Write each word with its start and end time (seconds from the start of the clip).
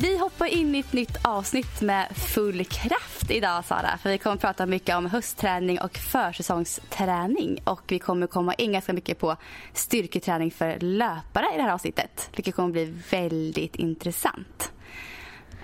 Vi 0.00 0.18
hoppar 0.18 0.46
in 0.46 0.74
i 0.74 0.78
ett 0.78 0.92
nytt 0.92 1.16
avsnitt 1.22 1.80
med 1.80 2.08
full 2.16 2.64
kraft 2.64 3.30
idag 3.30 3.64
Sara. 3.64 3.98
För 4.02 4.10
vi 4.10 4.18
kommer 4.18 4.34
att 4.36 4.40
prata 4.40 4.66
mycket 4.66 4.96
om 4.96 5.06
höstträning 5.06 5.80
och 5.80 5.96
försäsongsträning. 5.98 7.58
Och 7.64 7.80
vi 7.88 7.98
kommer 7.98 8.26
komma 8.26 8.54
in 8.54 8.72
ganska 8.72 8.92
mycket 8.92 9.18
på 9.18 9.36
styrketräning 9.72 10.50
för 10.50 10.78
löpare 10.80 11.46
i 11.54 11.56
det 11.56 11.62
här 11.62 11.72
avsnittet. 11.72 12.30
Vilket 12.36 12.54
kommer 12.54 12.70
bli 12.72 12.94
väldigt 13.10 13.76
intressant. 13.76 14.72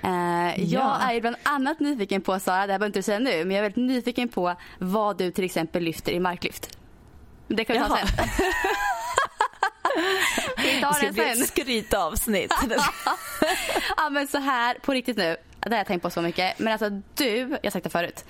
Eh, 0.02 0.64
Jag 0.64 1.14
är 1.14 1.20
bland 1.20 1.36
annat 1.42 1.80
nyfiken 1.80 2.22
på, 2.22 2.40
Sara, 2.40 2.54
det 2.54 2.60
här 2.60 2.66
behöver 2.66 2.86
inte 2.86 2.98
du 2.98 3.02
säga 3.02 3.18
nu, 3.18 3.44
men 3.44 3.50
jag 3.50 3.58
är 3.58 3.62
väldigt 3.62 3.84
nyfiken 3.86 4.28
på 4.28 4.54
vad 4.78 5.18
du 5.18 5.30
till 5.30 5.44
exempel 5.44 5.82
lyfter 5.82 6.12
i 6.12 6.20
marklyft. 6.20 6.78
Det 7.48 7.64
kan 7.64 7.74
vi 7.74 7.80
ta 7.82 7.88
Jaha. 7.98 8.06
sen. 8.06 8.26
Vi 10.56 10.80
tar 10.80 10.88
Det 10.88 10.94
ska 10.94 11.12
bli 11.12 11.30
ett 11.30 11.48
skrytavsnitt. 11.48 12.52
Ja 13.96 14.10
men 14.10 14.28
så 14.28 14.38
här 14.38 14.74
på 14.74 14.92
riktigt 14.92 15.16
nu. 15.16 15.36
Det 15.60 15.70
har 15.70 15.76
jag 15.76 15.86
tänkt 15.86 16.02
på 16.02 16.10
så 16.10 16.22
mycket. 16.22 16.58
Men 16.58 16.72
alltså 16.72 16.90
du, 17.14 17.36
jag 17.36 17.58
har 17.62 17.70
sagt 17.70 17.84
det 17.84 17.90
förut. 17.90 18.24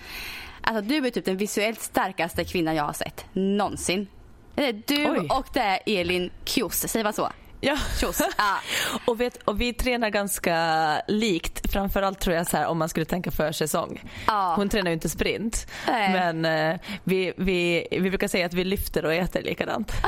Alltså 0.63 0.83
du 0.83 1.07
är 1.07 1.11
typ 1.11 1.25
den 1.25 1.37
visuellt 1.37 1.81
starkaste 1.81 2.45
kvinnan 2.45 2.75
jag 2.75 2.85
har 2.85 2.93
sett 2.93 3.25
någonsin. 3.33 4.07
Det 4.55 4.67
är 4.67 4.83
du 4.87 5.11
Oj. 5.11 5.27
och 5.31 5.47
det 5.53 5.61
är 5.61 5.81
Elin 5.87 6.31
Kjos, 6.45 6.89
säger 6.89 7.05
man 7.05 7.13
så? 7.13 7.31
Ja. 7.61 7.77
Ja. 8.39 8.59
Och, 9.05 9.21
vet, 9.21 9.37
och 9.43 9.61
vi 9.61 9.73
tränar 9.73 10.11
ganska 10.11 11.03
likt. 11.09 11.73
Framförallt 11.73 12.21
tror 12.21 12.37
jag 12.37 12.47
så 12.47 12.57
här 12.57 12.67
om 12.67 12.79
man 12.79 12.89
skulle 12.89 13.07
tänka 13.07 13.31
försäsong. 13.31 14.03
Ja. 14.27 14.55
Hon 14.57 14.69
tränar 14.69 14.91
ju 14.91 14.95
inte 14.95 15.09
sprint. 15.09 15.67
Nej. 15.89 16.13
Men 16.13 16.45
eh, 16.45 16.81
vi, 17.05 17.33
vi, 17.37 17.89
vi 17.91 18.01
brukar 18.11 18.29
säga 18.29 18.47
att 18.47 18.55
vi 18.55 18.65
lyfter 18.65 19.05
och 19.05 19.15
äter 19.15 19.43
likadant. 19.43 19.93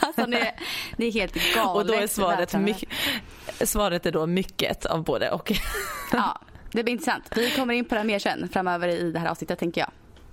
Alltså 0.00 0.26
det 0.26 0.38
är, 0.40 0.54
det 0.96 1.06
är 1.06 1.12
helt 1.12 1.54
galet. 1.54 1.76
Och 1.76 1.86
då 1.86 1.94
är 1.94 2.06
svaret, 2.06 2.54
mycket, 2.54 2.88
svaret 3.64 4.06
är 4.06 4.12
då 4.12 4.26
mycket 4.26 4.86
av 4.86 5.04
både 5.04 5.30
och. 5.30 5.52
Ja, 6.12 6.40
det 6.72 6.82
blir 6.82 6.92
intressant. 6.92 7.24
Vi 7.36 7.50
kommer 7.50 7.74
in 7.74 7.84
på 7.84 7.94
det 7.94 8.04
mer 8.04 8.18
sen 8.18 8.48
framöver 8.52 8.88
i 8.88 9.12
det 9.12 9.18
här 9.18 9.28
avsnittet 9.28 9.58
tänker 9.58 9.80
jag. 9.80 9.88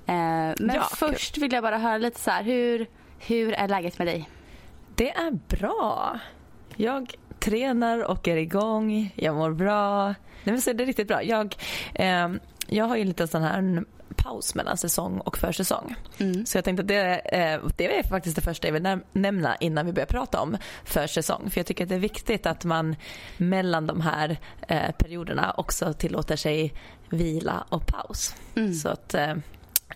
Eh, 0.08 0.54
men 0.60 0.76
Ja, 0.76 0.90
först 0.96 1.38
vill 1.38 1.54
jag 1.54 1.64
bara 1.64 1.78
höra 1.78 1.98
lite 1.98 2.20
så 2.20 2.32
här, 2.32 2.44
hur, 2.44 2.88
hur 3.20 3.54
är 3.54 3.68
läget 3.68 3.98
med 3.98 4.08
dig? 4.08 4.30
Det 4.96 5.12
är 5.12 5.32
bra. 5.32 6.20
Jag 6.78 7.14
tränar 7.40 8.04
och 8.04 8.28
är 8.28 8.38
igång. 8.38 9.14
Jag 9.16 9.36
mår 9.36 9.52
bra. 9.52 10.06
Nej, 10.08 10.16
men 10.44 10.62
så 10.62 10.70
är 10.70 10.74
det 10.74 10.86
riktigt 10.86 11.08
bra. 11.08 11.24
Jag, 11.24 11.56
eh, 11.96 12.30
jag 12.68 12.86
har 12.86 12.96
ju 12.96 13.02
en 13.02 13.08
liten 13.08 13.28
sån 13.28 13.42
här 13.42 13.84
paus 14.16 14.56
mellan 14.56 14.78
säsong 14.78 15.20
och 15.20 15.38
försäsong. 15.38 15.96
Så 16.46 16.58
jag 16.58 16.66
tänkte 16.66 16.82
att 16.82 16.88
det, 16.88 17.16
eh, 17.38 17.62
det 17.78 17.98
är 18.00 18.04
faktiskt 18.04 18.36
det 18.36 18.42
första 18.42 18.68
jag 18.68 18.74
vill 18.74 18.84
näm- 18.84 19.04
nämna 19.12 19.56
innan 19.56 19.86
vi 19.86 19.94
börjar 19.94 20.06
prata 20.08 20.42
om 20.42 20.58
försäsong. 20.84 21.50
För 21.50 21.60
jag 21.60 21.66
tycker 21.66 21.84
att 21.84 21.90
det 21.90 21.96
är 21.96 22.00
viktigt 22.00 22.46
att 22.46 22.66
man 22.66 22.96
mellan 23.38 23.88
de 23.88 24.02
här 24.02 24.38
eh, 24.68 24.92
perioderna 24.92 25.54
också 25.58 25.94
tillåter 25.94 26.36
sig 26.36 26.74
vila 27.10 27.66
och 27.70 27.88
paus. 27.88 28.36
Så 28.84 28.90
att 28.90 29.14
eh, 29.14 29.34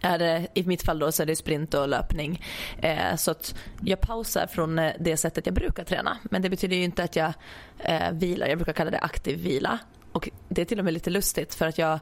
är 0.02 0.20
det, 0.20 0.48
I 0.54 0.64
mitt 0.64 0.84
fall 0.84 1.00
då 1.00 1.12
så 1.12 1.22
är 1.22 1.28
det 1.28 1.36
sprint 1.36 1.74
och 1.74 1.88
löpning. 1.88 2.46
Eh, 2.82 3.16
så 3.16 3.32
att 3.32 3.56
jag 3.82 4.02
pausar 4.02 4.48
från 4.48 4.80
eh, 4.80 4.94
det 5.00 5.18
sättet 5.18 5.46
jag 5.46 5.56
brukar 5.56 5.84
träna. 5.84 6.18
Men 6.24 6.42
det 6.42 6.50
betyder 6.50 6.76
ju 6.76 6.84
inte 6.84 7.04
att 7.04 7.16
jag 7.16 7.34
eh, 7.80 8.12
vilar. 8.12 8.48
Jag 8.48 8.58
brukar 8.58 8.74
kalla 8.74 8.92
det 8.92 9.00
aktiv 9.00 9.40
vila. 9.40 9.80
Och 10.12 10.30
det 10.50 10.62
är 10.62 10.66
till 10.66 10.80
och 10.80 10.86
med 10.86 10.94
lite 10.94 11.10
lustigt 11.10 11.56
för 11.56 11.68
att 11.68 11.78
jag, 11.78 12.00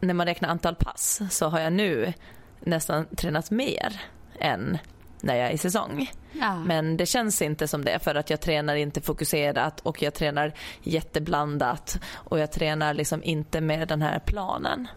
när 0.00 0.14
man 0.14 0.26
räknar 0.26 0.48
antal 0.48 0.74
pass 0.74 1.20
så 1.30 1.48
har 1.48 1.60
jag 1.60 1.72
nu 1.72 2.12
nästan 2.60 3.06
tränat 3.16 3.50
mer 3.50 4.00
än 4.40 4.78
när 5.20 5.36
jag 5.36 5.48
är 5.48 5.52
i 5.52 5.58
säsong. 5.58 6.10
Ja. 6.32 6.56
Men 6.56 6.96
det 6.96 7.06
känns 7.06 7.42
inte 7.42 7.68
som 7.68 7.84
det 7.84 7.98
för 7.98 8.14
att 8.14 8.30
jag 8.30 8.40
tränar 8.40 8.74
inte 8.74 9.00
fokuserat 9.00 9.80
och 9.80 10.02
jag 10.02 10.14
tränar 10.14 10.52
jätteblandat 10.82 12.00
och 12.12 12.38
jag 12.38 12.52
tränar 12.52 12.94
liksom 12.94 13.22
inte 13.22 13.60
med 13.60 13.88
den 13.88 14.02
här 14.02 14.18
planen. 14.18 14.88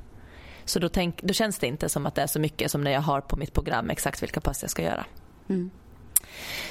Så 0.70 0.80
då, 0.80 0.90
tänk, 0.90 1.22
då 1.22 1.34
känns 1.34 1.60
det 1.60 1.68
inte 1.68 1.90
som 1.90 2.06
att 2.06 2.16
det 2.16 2.22
är 2.22 2.28
så 2.28 2.40
mycket 2.40 2.72
som 2.72 2.82
när 2.82 2.92
jag 2.92 3.02
har 3.02 3.22
på 3.22 3.36
mitt 3.36 3.54
program 3.54 3.90
exakt 3.90 4.24
vilka 4.24 4.42
pass 4.42 4.62
jag 4.62 4.72
ska 4.72 4.84
göra. 4.84 5.06
Mm. 5.50 5.70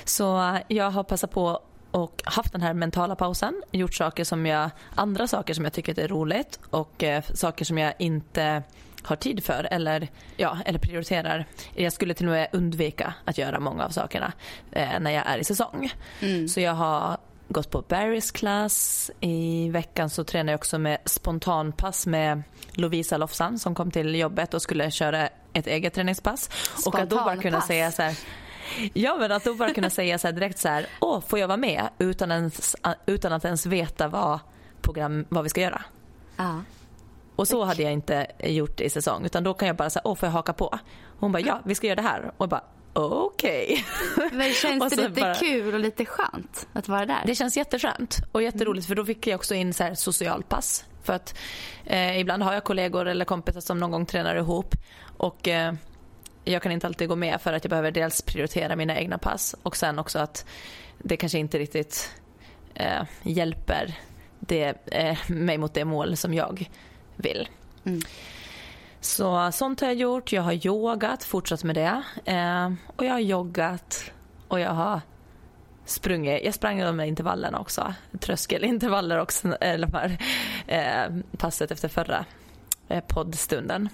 Så 0.04 0.38
eh, 0.38 0.56
jag 0.68 0.90
har 0.90 1.04
passat 1.04 1.30
på 1.30 1.60
och 1.90 2.22
haft 2.24 2.52
den 2.52 2.62
här 2.62 2.74
mentala 2.74 3.16
pausen, 3.16 3.62
gjort 3.72 3.94
saker 3.94 4.24
som 4.24 4.46
jag, 4.46 4.70
andra 4.94 5.26
saker 5.26 5.54
som 5.54 5.64
jag 5.64 5.72
tycker 5.72 6.00
är 6.00 6.08
roligt 6.08 6.60
och 6.70 7.04
eh, 7.04 7.22
saker 7.34 7.64
som 7.64 7.78
jag 7.78 7.94
inte 7.98 8.62
har 9.02 9.16
tid 9.16 9.44
för 9.44 9.68
eller, 9.70 10.08
ja, 10.36 10.58
eller 10.64 10.78
prioriterar. 10.78 11.46
Jag 11.74 11.92
skulle 11.92 12.14
till 12.14 12.26
och 12.26 12.32
med 12.32 12.48
undvika 12.52 13.14
att 13.24 13.38
göra 13.38 13.60
många 13.60 13.84
av 13.84 13.90
sakerna 13.90 14.32
eh, 14.72 15.00
när 15.00 15.10
jag 15.10 15.26
är 15.26 15.38
i 15.38 15.44
säsong. 15.44 15.92
Så 16.48 16.60
jag 16.60 16.74
har 16.74 17.18
gått 17.48 17.70
på 17.70 17.82
Barry's 17.82 18.34
class. 18.34 19.10
I 19.20 19.68
veckan 19.70 20.10
så 20.10 20.24
tränar 20.24 20.52
jag 20.52 20.58
också 20.58 20.78
med 20.78 20.98
spontanpass 21.04 22.06
med 22.06 22.42
Lovisa 22.72 23.16
Lofsan 23.16 23.58
som 23.58 23.74
kom 23.74 23.90
till 23.90 24.14
jobbet 24.14 24.54
och 24.54 24.62
skulle 24.62 24.90
köra 24.90 25.28
ett 25.52 25.66
eget 25.66 25.94
träningspass. 25.94 26.50
Och 26.86 26.98
att 26.98 27.10
då 27.10 27.16
bara 27.16 27.36
kunna 27.36 27.60
Spontanpass? 27.60 27.66
säga 27.66 27.92
så 27.92 28.02
här 28.02 28.18
Ja 28.94 29.16
men 29.20 29.32
att 29.32 29.44
då 29.44 29.54
bara 29.54 29.74
kunna 29.74 29.90
säga 29.90 30.18
så 30.18 30.26
här 30.26 30.32
direkt 30.32 30.58
så 30.58 30.68
här, 30.68 30.86
åh 31.00 31.20
får 31.20 31.38
jag 31.38 31.48
vara 31.48 31.56
med 31.56 31.88
utan, 31.98 32.32
ens, 32.32 32.76
utan 33.06 33.32
att 33.32 33.44
ens 33.44 33.66
veta 33.66 34.08
vad, 34.08 34.38
program, 34.80 35.26
vad 35.28 35.44
vi 35.44 35.50
ska 35.50 35.60
göra. 35.60 35.82
Ja. 36.36 36.62
Och 37.36 37.48
så 37.48 37.64
hade 37.64 37.82
jag 37.82 37.92
inte 37.92 38.26
gjort 38.38 38.80
i 38.80 38.90
säsong 38.90 39.24
utan 39.24 39.44
då 39.44 39.54
kan 39.54 39.68
jag 39.68 39.76
bara 39.76 39.90
säga, 39.90 40.02
åh 40.04 40.14
får 40.14 40.26
jag 40.26 40.32
haka 40.32 40.52
på? 40.52 40.78
Hon 41.18 41.32
bara, 41.32 41.40
ja 41.40 41.60
vi 41.64 41.74
ska 41.74 41.86
göra 41.86 41.96
det 41.96 42.08
här. 42.08 42.32
Och 42.36 42.42
jag 42.42 42.48
bara, 42.48 42.64
okej. 43.04 43.84
Men 44.32 44.52
känns 44.52 44.90
det 44.96 45.08
lite 45.08 45.20
bara- 45.20 45.34
kul 45.34 45.74
och 45.74 45.80
lite 45.80 46.04
skönt 46.04 46.68
att 46.72 46.88
vara 46.88 47.06
där? 47.06 47.22
Det 47.26 47.34
känns 47.34 47.56
jätteskönt 47.56 48.18
och 48.32 48.42
jätteroligt 48.42 48.86
för 48.86 48.94
då 48.94 49.04
fick 49.04 49.26
jag 49.26 49.36
också 49.36 49.54
in 49.54 49.74
så 49.74 49.84
här 49.84 49.94
socialpass. 49.94 50.84
För 51.02 51.12
att 51.12 51.38
eh, 51.86 52.20
ibland 52.20 52.42
har 52.42 52.54
jag 52.54 52.64
kollegor 52.64 53.08
eller 53.08 53.24
kompisar 53.24 53.60
som 53.60 53.78
någon 53.78 53.90
gång 53.90 54.06
tränar 54.06 54.36
ihop 54.36 54.74
och 55.16 55.48
eh, 55.48 55.72
jag 56.44 56.62
kan 56.62 56.72
inte 56.72 56.86
alltid 56.86 57.08
gå 57.08 57.16
med 57.16 57.40
för 57.40 57.52
att 57.52 57.64
jag 57.64 57.70
behöver 57.70 57.90
dels 57.90 58.22
prioritera 58.22 58.76
mina 58.76 58.98
egna 58.98 59.18
pass 59.18 59.54
och 59.62 59.76
sen 59.76 59.98
också 59.98 60.18
att 60.18 60.46
det 60.98 61.16
kanske 61.16 61.38
inte 61.38 61.58
riktigt 61.58 62.10
eh, 62.74 63.02
hjälper 63.22 63.94
det, 64.40 64.86
eh, 64.86 65.18
mig 65.28 65.58
mot 65.58 65.74
det 65.74 65.84
mål 65.84 66.16
som 66.16 66.34
jag 66.34 66.70
vill. 67.16 67.48
Så 69.08 69.52
sånt 69.52 69.80
har 69.80 69.88
jag 69.88 69.96
gjort. 69.96 70.32
Jag 70.32 70.42
har 70.42 70.66
yogat, 70.66 71.24
fortsatt 71.24 71.64
med 71.64 71.74
det. 71.76 72.02
Eh, 72.24 72.72
och 72.96 73.04
jag 73.04 73.12
har 73.12 73.18
joggat 73.20 74.10
och 74.48 74.60
jag 74.60 74.70
har 74.70 75.00
sprungit. 75.84 76.44
Jag 76.44 76.54
sprang 76.54 76.78
de 76.80 76.98
här 76.98 77.06
intervallerna 77.06 77.58
också. 77.60 77.94
Tröskelintervaller 78.20 79.18
också. 79.18 79.56
Eller 79.60 79.86
de 79.86 79.96
här 79.98 80.18
eh, 80.66 81.16
passet 81.38 81.70
efter 81.70 81.88
förra 81.88 82.24
eh, 82.88 83.04
poddstunden. 83.08 83.88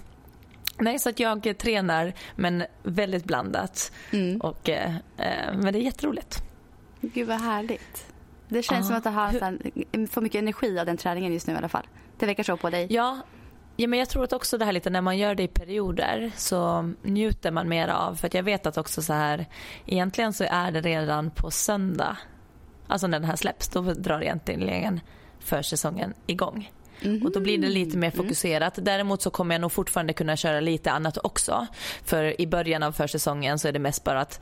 Nej, 0.79 0.99
så 0.99 1.09
att 1.09 1.19
jag 1.19 1.57
tränar 1.57 2.13
men 2.35 2.63
väldigt 2.83 3.23
blandat. 3.25 3.91
Och, 4.39 4.69
eh, 4.69 4.95
eh, 4.95 5.53
men 5.53 5.73
det 5.73 5.79
är 5.79 5.83
jätteroligt. 5.83 6.43
Gud 7.01 7.27
vad 7.27 7.41
härligt. 7.41 8.05
Det 8.47 8.63
känns 8.63 8.79
Ja. 8.79 8.87
som 8.87 8.95
att 8.97 9.03
du 9.03 9.09
har 9.09 9.31
sån, 9.91 10.07
får 10.07 10.21
mycket 10.21 10.39
energi 10.39 10.79
av 10.79 10.85
den 10.85 10.97
träningen 10.97 11.33
just 11.33 11.47
nu 11.47 11.53
i 11.53 11.57
alla 11.57 11.69
fall. 11.69 11.87
Det 12.19 12.25
verkar 12.25 12.43
så 12.43 12.57
på 12.57 12.69
dig. 12.69 12.87
Ja, 12.89 13.19
ja, 13.75 13.87
men 13.87 13.99
jag 13.99 14.09
tror 14.09 14.23
att 14.23 14.33
också 14.33 14.57
det 14.57 14.65
här 14.65 14.71
lite 14.71 14.89
när 14.89 15.01
man 15.01 15.17
gör 15.17 15.35
det 15.35 15.43
i 15.43 15.47
perioder 15.47 16.31
så 16.35 16.91
njuter 17.01 17.51
man 17.51 17.69
mer 17.69 17.87
av. 17.87 18.15
För 18.15 18.29
jag 18.33 18.43
vet 18.43 18.65
att 18.65 18.77
också 18.77 19.01
så 19.01 19.13
här, 19.13 19.45
egentligen 19.85 20.33
så 20.33 20.43
är 20.49 20.71
det 20.71 20.81
redan 20.81 21.31
på 21.31 21.51
söndag, 21.51 22.17
alltså 22.87 23.07
när 23.07 23.19
den 23.19 23.29
här 23.29 23.35
släpps, 23.35 23.67
då 23.67 23.81
drar 23.81 24.21
egentligen 24.21 24.99
försäsongen 25.39 26.13
igång. 26.27 26.69
Och 27.23 27.31
då 27.31 27.39
blir 27.39 27.57
det 27.57 27.67
lite 27.67 27.97
mer 27.97 28.11
fokuserat. 28.11 28.73
Däremot 28.81 29.21
så 29.21 29.29
kommer 29.29 29.55
jag 29.55 29.61
nog 29.61 29.71
fortfarande 29.71 30.13
kunna 30.13 30.35
köra 30.35 30.59
lite 30.59 30.91
annat 30.91 31.17
också. 31.23 31.67
För 32.03 32.41
i 32.41 32.47
början 32.47 32.83
av 32.83 32.91
försäsongen 32.91 33.59
så 33.59 33.67
är 33.67 33.71
det 33.71 33.79
mest 33.79 34.03
bara 34.03 34.21
att, 34.21 34.41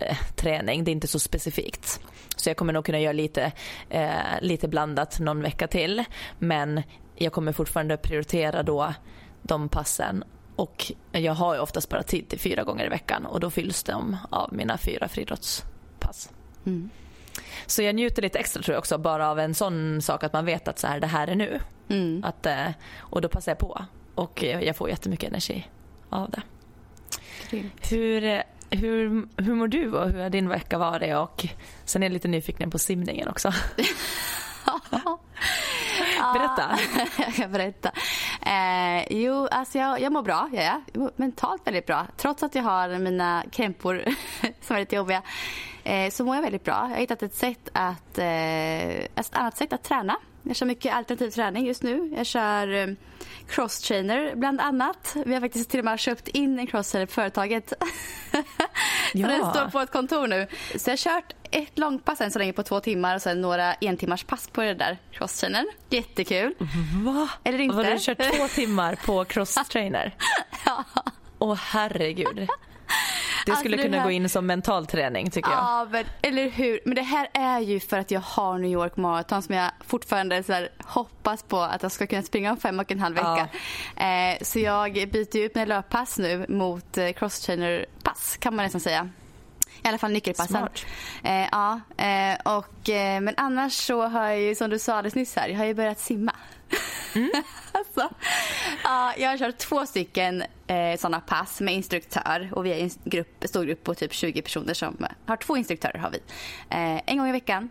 eh, 0.00 0.16
träning, 0.36 0.84
det 0.84 0.90
är 0.90 0.92
inte 0.92 1.06
så 1.06 1.18
specifikt. 1.18 2.00
Så 2.36 2.50
jag 2.50 2.56
kommer 2.56 2.72
nog 2.72 2.84
kunna 2.84 3.00
göra 3.00 3.12
lite, 3.12 3.52
eh, 3.90 4.10
lite 4.40 4.68
blandat 4.68 5.20
någon 5.20 5.42
vecka 5.42 5.66
till. 5.66 6.04
Men 6.38 6.82
jag 7.16 7.32
kommer 7.32 7.52
fortfarande 7.52 7.96
prioritera 7.96 8.62
då 8.62 8.94
de 9.42 9.68
passen 9.68 10.24
och 10.56 10.92
jag 11.12 11.34
har 11.34 11.54
ju 11.54 11.60
oftast 11.60 11.88
bara 11.88 12.02
tid 12.02 12.28
till 12.28 12.38
fyra 12.38 12.64
gånger 12.64 12.86
i 12.86 12.88
veckan 12.88 13.26
och 13.26 13.40
då 13.40 13.50
fylls 13.50 13.82
de 13.82 14.16
av 14.30 14.52
mina 14.52 14.78
fyra 14.78 15.08
friidrottspass. 15.08 16.30
Mm. 16.66 16.90
Så 17.66 17.82
jag 17.82 17.94
njuter 17.94 18.22
lite 18.22 18.38
extra 18.38 18.62
tror 18.62 18.74
jag 18.74 18.78
också 18.78 18.98
bara 18.98 19.30
av 19.30 19.38
en 19.38 19.54
sån 19.54 20.02
sak 20.02 20.24
att 20.24 20.32
man 20.32 20.44
vet 20.44 20.68
att 20.68 20.78
så 20.78 20.86
här, 20.86 21.00
det 21.00 21.06
här 21.06 21.28
är 21.28 21.34
nu. 21.34 21.60
Mm. 21.88 22.24
Att, 22.24 22.46
eh, 22.46 22.68
och 22.96 23.20
då 23.20 23.28
passar 23.28 23.52
jag 23.52 23.58
på 23.58 23.84
och 24.14 24.42
jag 24.42 24.76
får 24.76 24.88
jättemycket 24.88 25.28
energi 25.28 25.68
av 26.08 26.30
det. 26.30 26.42
Grymt. 27.50 27.92
Hur, 27.92 28.42
hur, 28.70 29.28
hur 29.36 29.54
mår 29.54 29.68
du 29.68 29.92
och 29.92 30.10
hur 30.10 30.22
har 30.22 30.30
din 30.30 30.48
vecka 30.48 30.78
varit? 30.78 31.16
Och 31.16 31.46
sen 31.84 32.02
är 32.02 32.06
jag 32.06 32.12
lite 32.12 32.28
nyfiken 32.28 32.70
på 32.70 32.78
simningen 32.78 33.28
också. 33.28 33.52
Berätta. 36.32 36.78
jag 37.18 37.34
kan 37.34 37.52
berätta. 37.52 37.90
Eh, 38.46 39.12
jo, 39.22 39.48
alltså 39.50 39.78
jag, 39.78 40.00
jag 40.00 40.12
mår 40.12 40.22
bra. 40.22 40.50
Ja, 40.52 40.62
ja. 40.62 40.80
Jag 40.92 41.00
mår 41.00 41.10
mentalt 41.16 41.66
väldigt 41.66 41.86
bra. 41.86 42.06
Trots 42.16 42.42
att 42.42 42.54
jag 42.54 42.62
har 42.62 42.98
mina 42.98 43.44
krämpor 43.52 44.04
som 44.60 44.76
är 44.76 44.80
lite 44.80 44.96
jobbiga 44.96 45.22
eh, 45.84 46.10
så 46.10 46.24
mår 46.24 46.34
jag 46.34 46.42
väldigt 46.42 46.64
bra. 46.64 46.74
Jag 46.74 46.88
har 46.88 46.96
hittat 46.96 47.22
ett, 47.22 47.34
sätt 47.34 47.68
att, 47.72 48.18
eh, 48.18 48.94
ett 48.94 49.30
annat 49.32 49.56
sätt 49.56 49.72
att 49.72 49.82
träna. 49.82 50.16
Jag 50.46 50.56
kör 50.56 50.66
mycket 50.66 50.94
alternativ 50.94 51.30
träning 51.30 51.66
just 51.66 51.82
nu. 51.82 52.12
Jag 52.16 52.26
kör 52.26 52.68
eh, 52.74 52.86
crosstrainer 53.48 54.34
bland 54.36 54.60
annat. 54.60 55.16
Vi 55.26 55.34
har 55.34 55.40
faktiskt 55.40 55.70
till 55.70 55.78
och 55.78 55.84
med 55.84 56.00
köpt 56.00 56.28
in 56.28 56.58
en 56.58 56.66
crosstrainer 56.66 57.06
på 57.06 57.12
företaget. 57.12 57.72
Ja. 59.16 59.28
den 59.28 59.50
står 59.50 59.70
på 59.70 59.80
ett 59.80 59.92
kontor 59.92 60.26
nu. 60.26 60.46
Så 60.76 60.90
jag 60.90 60.92
har 60.92 60.96
kört 60.96 61.32
ett 61.50 61.78
långpass 61.78 62.20
än 62.20 62.30
så 62.30 62.38
länge 62.38 62.52
på 62.52 62.62
två 62.62 62.80
timmar 62.80 63.14
och 63.14 63.22
sen 63.22 63.40
några 63.40 63.74
entimmars 63.74 64.24
pass 64.24 64.48
på 64.48 64.60
det 64.60 64.74
där 64.74 64.98
crosstrainern. 65.12 65.66
Jättekul. 65.90 66.54
Va? 67.04 67.28
Eller 67.44 67.58
inte. 67.60 67.76
Har 67.76 67.84
du 67.84 67.98
kört 67.98 68.18
två 68.36 68.48
timmar 68.48 68.96
på 69.06 69.24
cross-trainer? 69.28 70.14
Ja. 70.66 70.84
Åh 71.38 71.54
herregud. 71.54 72.48
Det 73.44 73.50
Alltså, 73.52 73.62
skulle 73.62 73.76
det 73.76 73.82
kunna 73.82 73.96
här- 73.96 74.04
gå 74.04 74.10
in 74.10 74.28
som 74.28 74.46
mental 74.46 74.86
träning 74.86 75.30
tycker 75.30 75.50
jag. 75.50 75.58
Ja, 75.58 75.86
men, 75.90 76.04
eller 76.22 76.48
hur. 76.50 76.80
Men 76.84 76.94
det 76.94 77.02
här 77.02 77.28
är 77.34 77.60
ju 77.60 77.80
för 77.80 77.98
att 77.98 78.10
jag 78.10 78.20
har 78.20 78.58
New 78.58 78.70
York 78.70 78.96
Marathon 78.96 79.42
som 79.42 79.54
jag 79.54 79.70
fortfarande 79.86 80.42
så 80.42 80.66
hoppas 80.84 81.42
på 81.42 81.60
att 81.60 81.82
jag 81.82 81.92
ska 81.92 82.06
kunna 82.06 82.22
springa 82.22 82.50
om 82.50 82.56
fem 82.56 82.80
och 82.80 82.90
en 82.92 83.00
halv 83.00 83.14
vecka. 83.16 83.48
Eh, 83.96 84.42
så 84.42 84.58
jag 84.58 84.92
byter 84.92 85.36
ut 85.36 85.54
mina 85.54 85.64
löppass 85.64 86.18
nu 86.18 86.46
mot 86.48 86.98
eh, 86.98 87.08
crosstrainer-pass 87.08 88.36
kan 88.40 88.56
man 88.56 88.64
nästan 88.64 88.80
säga. 88.80 89.08
I 89.84 89.88
alla 89.88 89.98
fall 89.98 90.12
nyckelpassen. 90.12 90.68
Eh, 91.22 91.48
ja, 91.52 91.80
eh, 91.96 92.56
och, 92.56 92.88
eh, 92.88 93.20
men 93.20 93.34
annars 93.36 93.72
så 93.72 94.06
har 94.06 94.28
jag 94.28 94.40
ju 94.40 94.54
som 94.54 94.70
du 94.70 94.78
sa 94.78 94.92
alldeles 94.94 95.14
nyss 95.14 95.36
här, 95.36 95.48
jag 95.48 95.58
har 95.58 95.64
ju 95.64 95.74
börjat 95.74 95.98
simma. 96.00 96.32
alltså, 97.72 98.14
ja, 98.84 99.14
jag 99.18 99.30
har 99.30 99.38
kört 99.38 99.58
två 99.58 99.86
stycken 99.86 100.42
eh, 100.66 100.98
såna 100.98 101.20
pass 101.20 101.60
med 101.60 101.74
instruktör 101.74 102.50
och 102.52 102.66
vi 102.66 102.72
är 102.72 102.78
en 102.84 102.90
grupp, 103.04 103.44
stor 103.44 103.64
grupp 103.64 103.84
på 103.84 103.94
typ 103.94 104.12
20 104.12 104.42
personer 104.42 104.74
som 104.74 105.06
har 105.26 105.36
två 105.36 105.56
instruktörer 105.56 105.98
har 105.98 106.10
vi. 106.10 106.18
Eh, 106.70 107.02
en 107.06 107.18
gång 107.18 107.28
i 107.28 107.32
veckan 107.32 107.70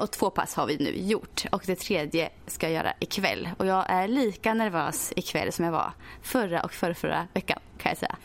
och 0.00 0.10
två 0.10 0.30
pass 0.30 0.54
har 0.54 0.66
vi 0.66 0.76
nu 0.76 0.96
gjort 1.08 1.44
och 1.52 1.62
det 1.66 1.76
tredje 1.78 2.28
ska 2.46 2.66
jag 2.66 2.74
göra 2.74 2.92
ikväll. 3.00 3.48
Och 3.58 3.66
jag 3.66 3.84
är 3.88 4.08
lika 4.08 4.54
nervös 4.54 5.12
ikväll 5.16 5.52
som 5.52 5.64
jag 5.64 5.72
var 5.72 5.92
förra 6.22 6.60
och 6.62 6.72
förra 6.72 7.26
veckan 7.34 7.58
kan 7.78 7.90
jag 7.90 7.98
säga. 7.98 8.16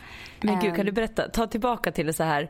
Men 0.42 0.60
gud, 0.60 0.70
Ehm, 0.70 0.76
kan 0.76 0.86
du 0.86 0.92
berätta, 0.92 1.30
ta 1.30 1.48
tillbaka 1.48 1.92
till 1.92 2.06
det 2.06 2.14
så 2.14 2.24
här 2.24 2.50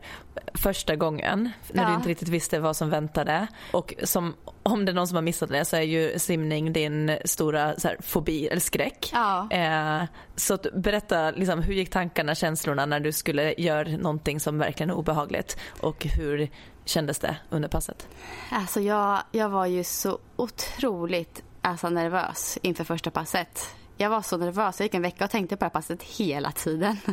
första 0.54 0.96
gången 0.96 1.50
när 1.72 1.84
du 1.86 1.90
Ja. 1.90 1.96
inte 1.96 2.08
riktigt 2.08 2.28
visste 2.28 2.58
vad 2.58 2.76
som 2.76 2.90
väntade. 2.90 3.46
Och 3.72 3.94
som, 4.02 4.34
om 4.62 4.84
det 4.84 4.92
är 4.92 4.94
någon 4.94 5.08
som 5.08 5.14
har 5.14 5.22
missat 5.22 5.48
det 5.50 5.64
så 5.64 5.76
är 5.76 5.80
ju 5.80 6.18
simning 6.18 6.72
din 6.72 7.18
stora 7.24 7.74
så 7.78 7.88
här, 7.88 7.96
fobi 8.00 8.46
eller 8.48 8.60
skräck. 8.60 9.10
Ja. 9.12 9.48
Eh, 9.50 10.02
så 10.36 10.58
berätta, 10.74 11.30
liksom, 11.30 11.62
hur 11.62 11.74
gick 11.74 11.90
tankarna, 11.90 12.34
känslorna 12.34 12.86
när 12.86 13.00
du 13.00 13.12
skulle 13.12 13.54
göra 13.58 13.88
någonting 13.88 14.40
som 14.40 14.58
verkligen 14.58 14.90
är 14.90 14.94
obehagligt 14.94 15.56
och 15.80 16.04
hur 16.16 16.48
kändes 16.90 17.18
det 17.18 17.36
under 17.50 17.68
passet? 17.68 18.08
Alltså 18.50 18.80
jag, 18.80 19.22
jag 19.32 19.48
var 19.48 19.66
ju 19.66 19.84
så 19.84 20.18
otroligt 20.36 21.42
alltså, 21.60 21.88
nervös 21.88 22.58
inför 22.62 22.84
första 22.84 23.10
passet. 23.10 23.74
Jag 23.96 24.10
var 24.10 24.22
så 24.22 24.36
nervös. 24.36 24.80
Jag 24.80 24.84
gick 24.84 24.94
en 24.94 25.02
vecka 25.02 25.24
och 25.24 25.30
tänkte 25.30 25.56
på 25.56 25.60
det 25.60 25.64
här 25.64 25.70
passet 25.70 26.02
hela 26.02 26.52
tiden. 26.52 26.96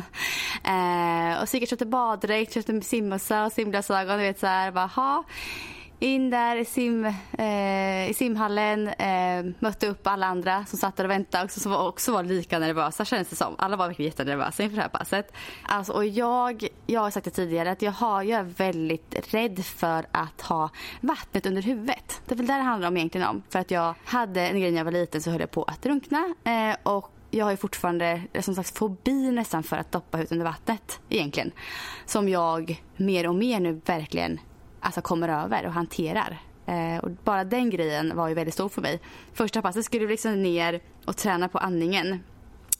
Eh, 0.64 1.42
och 1.42 1.48
så 1.48 1.56
gick 1.56 1.62
jag 1.62 1.68
köpte 1.68 1.86
baddräkt, 1.86 2.54
köpte 2.54 2.80
simmössa 2.80 3.44
och 3.44 3.52
simglasögon. 3.52 4.18
Du 4.18 4.22
vet 4.22 4.38
så 4.38 4.46
här, 4.46 4.72
bara, 4.72 4.86
ha. 4.86 5.24
In 6.00 6.30
där 6.30 6.56
i, 6.56 6.64
sim, 6.64 7.04
eh, 7.38 8.10
i 8.10 8.14
simhallen, 8.16 8.88
eh, 8.88 9.44
mötte 9.58 9.88
upp 9.88 10.06
alla 10.06 10.26
andra 10.26 10.64
som 10.64 10.78
satt 10.78 10.96
där 10.96 11.04
och 11.04 11.10
väntade 11.10 11.44
också, 11.44 11.60
som 11.60 11.72
också 11.72 12.12
var 12.12 12.22
lika 12.22 12.58
nervösa 12.58 13.04
känns 13.04 13.28
det 13.28 13.36
som. 13.36 13.54
Alla 13.58 13.76
var 13.76 13.86
verkligen 13.86 14.10
jättenervösa 14.10 14.62
inför 14.62 14.76
det 14.76 14.82
här 14.82 14.88
passet. 14.88 15.32
Alltså, 15.62 15.92
och 15.92 16.06
jag, 16.06 16.68
jag 16.86 17.00
har 17.00 17.10
sagt 17.10 17.24
det 17.24 17.30
tidigare 17.30 17.70
att 17.70 17.82
jag, 17.82 17.92
har, 17.92 18.22
jag 18.22 18.40
är 18.40 18.44
väldigt 18.44 19.34
rädd 19.34 19.64
för 19.64 20.06
att 20.10 20.40
ha 20.40 20.70
vattnet 21.00 21.46
under 21.46 21.62
huvudet. 21.62 22.20
Det 22.26 22.34
är 22.34 22.36
väl 22.36 22.46
det 22.46 22.52
det 22.52 22.62
handlar 22.62 22.88
om 22.88 22.96
egentligen 22.96 23.28
om. 23.28 23.42
För 23.48 23.58
att 23.58 23.70
jag 23.70 23.94
hade 24.04 24.48
en 24.48 24.60
grej 24.60 24.70
när 24.70 24.78
jag 24.78 24.84
var 24.84 24.92
liten 24.92 25.22
så 25.22 25.30
höll 25.30 25.40
jag 25.40 25.50
på 25.50 25.62
att 25.62 25.82
drunkna 25.82 26.34
eh, 26.44 26.76
och 26.82 27.10
jag 27.30 27.44
har 27.44 27.50
ju 27.50 27.56
fortfarande 27.56 28.22
eh, 28.32 28.42
som 28.42 28.54
sagt 28.54 28.78
fobi 28.78 29.30
nästan 29.30 29.62
för 29.62 29.76
att 29.76 29.92
doppa 29.92 30.16
huvudet 30.16 30.32
under 30.32 30.44
vattnet 30.44 31.00
egentligen. 31.08 31.52
Som 32.06 32.28
jag 32.28 32.82
mer 32.96 33.28
och 33.28 33.34
mer 33.34 33.60
nu 33.60 33.80
verkligen 33.84 34.40
alltså 34.80 35.00
kommer 35.00 35.28
över 35.28 35.66
och 35.66 35.72
hanterar. 35.72 36.38
Eh, 36.66 36.98
och 36.98 37.10
bara 37.10 37.44
den 37.44 37.70
grejen 37.70 38.16
var 38.16 38.28
ju 38.28 38.34
väldigt 38.34 38.54
stor 38.54 38.68
för 38.68 38.82
mig. 38.82 39.00
Första 39.32 39.62
passet 39.62 39.84
skulle 39.84 40.06
vi 40.06 40.12
liksom 40.12 40.42
ner 40.42 40.80
och 41.04 41.16
träna 41.16 41.48
på 41.48 41.58
andningen. 41.58 42.20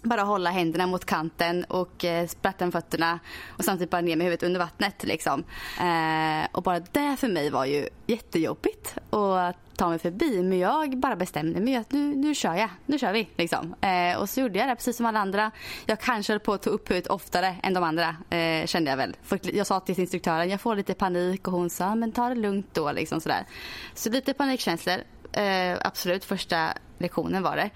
Bara 0.03 0.23
hålla 0.23 0.51
händerna 0.51 0.87
mot 0.87 1.05
kanten 1.05 1.65
och 1.65 2.05
eh, 2.05 2.27
spratta 2.27 2.65
med 2.65 2.73
fötterna 2.73 3.19
och 3.49 3.65
samtidigt 3.65 3.91
bara 3.91 4.01
ner 4.01 4.17
med 4.17 4.25
huvudet 4.25 4.43
under 4.43 4.61
vattnet. 4.61 5.05
Liksom. 5.05 5.45
Eh, 5.81 6.49
och 6.53 6.63
bara 6.63 6.81
det 6.81 7.17
för 7.17 7.29
mig 7.29 7.51
var 7.51 7.65
ju 7.65 7.89
jättejobbigt 8.07 8.95
att 9.11 9.57
ta 9.79 9.89
mig 9.89 9.99
förbi. 9.99 10.43
Men 10.43 10.59
jag 10.59 10.99
bara 10.99 11.17
bestämde 11.17 11.61
mig 11.61 11.77
att 11.77 11.93
nu, 11.93 12.15
nu 12.17 12.35
kör 12.35 12.55
jag. 12.55 12.71
Nu 12.87 12.99
kör 12.99 13.13
vi. 13.13 13.29
Liksom. 13.37 13.75
Eh, 13.81 14.19
och 14.21 14.29
så 14.29 14.41
gjorde 14.41 14.59
jag 14.59 14.69
det 14.69 14.77
precis 14.77 14.97
som 14.97 15.07
alla 15.07 15.19
andra. 15.19 15.51
Jag 15.87 16.01
kanske 16.01 16.33
höll 16.33 16.41
på 16.41 16.53
att 16.53 16.63
ta 16.63 16.71
upp 16.71 16.91
huvudet 16.91 17.11
oftare 17.11 17.57
än 17.63 17.75
de 17.75 17.85
andra 17.85 18.17
eh, 18.31 18.67
kände 18.67 18.91
jag 18.91 18.97
väl. 18.97 19.17
För 19.23 19.57
jag 19.57 19.67
sa 19.67 19.81
till 19.81 20.01
instruktören 20.01 20.49
jag 20.49 20.61
får 20.61 20.77
lite 20.77 20.95
panik 20.95 21.49
och 21.49 21.53
hon 21.53 21.71
sa 21.71 21.95
men 21.95 22.13
ta 22.13 22.29
det 22.29 22.35
lugnt 22.35 22.75
då. 22.75 22.93
Liksom, 22.93 23.21
sådär. 23.21 23.47
Så 23.95 24.11
lite 24.11 24.35
panikkänslor. 24.35 24.97
Eh, 25.33 25.79
absolut, 25.85 26.25
första 26.25 26.73
lektionen 26.99 27.43
var 27.43 27.57
det. 27.57 27.71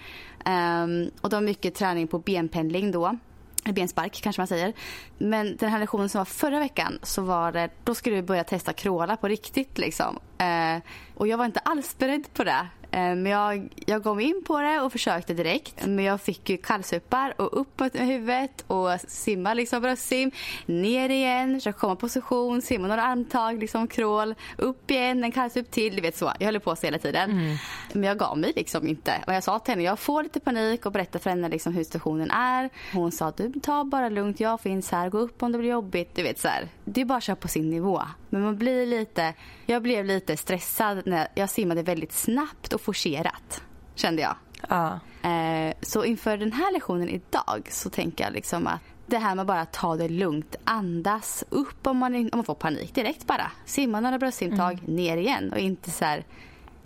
Um, 0.50 1.10
och 1.20 1.30
det 1.30 1.36
var 1.36 1.40
mycket 1.40 1.74
träning 1.74 2.08
på 2.08 2.18
benpendling 2.18 2.90
då. 2.90 3.16
Benspark 3.64 4.20
kanske 4.22 4.40
man 4.40 4.46
säger. 4.46 4.72
Men 5.18 5.56
den 5.56 5.70
här 5.70 5.78
lektionen 5.78 6.08
som 6.08 6.18
var 6.18 6.24
förra 6.24 6.58
veckan 6.58 6.98
så 7.02 7.22
var 7.22 7.52
det, 7.52 7.70
då 7.84 7.94
skulle 7.94 8.16
vi 8.16 8.22
börja 8.22 8.44
testa 8.44 8.72
kråla 8.72 9.16
på 9.16 9.28
riktigt 9.28 9.78
liksom. 9.78 10.18
Uh, 10.42 10.82
och 11.14 11.28
jag 11.28 11.38
var 11.38 11.44
inte 11.44 11.60
alls 11.60 11.98
beredd 11.98 12.34
på 12.34 12.44
det. 12.44 12.66
Eh, 12.92 13.14
men 13.14 13.26
jag, 13.26 13.68
jag 13.86 14.16
mig 14.16 14.26
in 14.26 14.42
på 14.46 14.60
det 14.60 14.80
och 14.80 14.92
försökte 14.92 15.34
direkt. 15.34 15.86
Men 15.86 16.04
jag 16.04 16.20
fick 16.20 16.50
ju 16.50 16.56
kallsupar 16.56 17.34
och 17.40 17.60
uppåt 17.60 17.94
med 17.94 18.06
huvudet 18.06 18.64
och 18.66 19.00
simma 19.08 19.54
liksom 19.54 19.82
bröstsim. 19.82 20.30
Ner 20.66 21.08
igen, 21.08 21.54
försöka 21.54 21.78
komma 21.78 21.96
position, 21.96 22.62
simma 22.62 22.88
några 22.88 23.02
armtag, 23.02 23.58
liksom 23.58 23.88
crawl. 23.88 24.34
Upp 24.56 24.90
igen, 24.90 25.24
en 25.24 25.32
kallsup 25.32 25.70
till. 25.70 25.96
Du 25.96 26.02
vet 26.02 26.16
så. 26.16 26.32
Jag 26.38 26.46
höll 26.46 26.60
på 26.60 26.76
så 26.76 26.86
hela 26.86 26.98
tiden. 26.98 27.58
Men 27.92 28.04
jag 28.04 28.18
gav 28.18 28.38
mig 28.38 28.52
liksom 28.56 28.88
inte. 28.88 29.12
Och 29.26 29.34
jag 29.34 29.42
sa 29.42 29.58
till 29.58 29.72
henne, 29.72 29.84
jag 29.84 29.98
får 29.98 30.22
lite 30.22 30.40
panik 30.40 30.86
och 30.86 30.92
berättade 30.92 31.22
för 31.22 31.30
henne 31.30 31.48
liksom 31.48 31.72
hur 31.72 31.84
situationen 31.84 32.30
är. 32.30 32.70
Hon 32.92 33.12
sa, 33.12 33.30
du 33.30 33.52
ta 33.60 33.84
bara 33.84 34.08
lugnt, 34.08 34.40
jag 34.40 34.60
finns 34.60 34.90
här, 34.90 35.08
gå 35.08 35.18
upp 35.18 35.42
om 35.42 35.52
det 35.52 35.58
blir 35.58 35.70
jobbigt. 35.70 36.14
Du 36.14 36.22
vet 36.22 36.38
så 36.38 36.48
här. 36.48 36.68
Det 36.84 37.00
är 37.00 37.04
bara 37.04 37.18
att 37.18 37.24
köra 37.24 37.36
på 37.36 37.48
sin 37.48 37.70
nivå. 37.70 38.02
Men 38.30 38.42
man 38.42 38.56
blir 38.58 38.86
lite, 38.86 39.34
jag 39.66 39.82
blev 39.82 40.04
lite 40.04 40.36
stressad 40.36 41.02
när 41.06 41.28
jag 41.34 41.50
simmade 41.50 41.82
väldigt 41.82 42.12
snabbt 42.12 42.72
och 42.72 42.80
forcerat. 42.80 43.62
Kände 43.94 44.22
jag. 44.22 44.34
Ja. 44.68 45.00
Eh, 45.30 45.74
så 45.82 46.04
inför 46.04 46.36
den 46.36 46.52
här 46.52 46.72
lektionen 46.72 47.08
idag 47.08 47.68
så 47.70 47.90
tänker 47.90 48.24
jag 48.24 48.32
liksom 48.32 48.66
att 48.66 48.80
det 49.06 49.18
här 49.18 49.34
med 49.34 49.46
bara 49.46 49.60
att 49.60 49.72
ta 49.72 49.96
det 49.96 50.08
lugnt, 50.08 50.56
andas 50.64 51.44
upp 51.48 51.86
om 51.86 51.96
man, 51.96 52.14
om 52.14 52.30
man 52.32 52.44
får 52.44 52.54
panik 52.54 52.94
direkt 52.94 53.26
bara. 53.26 53.50
Simma 53.64 54.00
några 54.00 54.18
bröstsimtag, 54.18 54.88
ner 54.88 55.16
igen 55.16 55.52
och 55.52 55.58
inte 55.58 55.90
så 55.90 56.04
här 56.04 56.24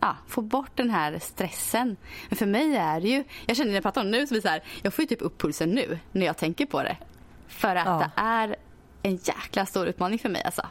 Ja, 0.01 0.17
få 0.29 0.41
bort 0.43 0.71
den 0.75 0.91
här 0.91 1.19
stressen. 1.19 1.97
Men 2.29 2.37
för 2.37 2.47
mig 2.47 2.77
är 2.77 3.01
det 3.01 3.09
ju, 3.09 3.25
jag 3.47 3.57
känner 3.57 3.69
när 3.71 3.75
jag 3.77 3.83
pratar 3.83 4.01
om 4.01 4.11
det 4.11 4.19
nu, 4.19 4.27
så 4.27 4.35
blir 4.35 4.43
så 4.43 4.49
här, 4.49 4.63
jag 4.83 4.95
får 4.95 5.03
ju 5.03 5.07
typ 5.09 5.23
upp 5.23 5.39
pulsen 5.41 5.71
nu 5.71 5.99
när 6.13 6.27
jag 6.27 6.37
tänker 6.37 6.67
på 6.67 6.83
det. 6.83 6.97
För 7.49 7.77
att 7.77 7.87
Ja. 7.87 7.99
det 7.99 8.11
är 8.23 8.57
en 9.07 9.17
jäkla 9.17 9.67
stor 9.67 9.87
utmaning 9.87 10.19
för 10.19 10.29
mig 10.29 10.43
alltså. 10.45 10.63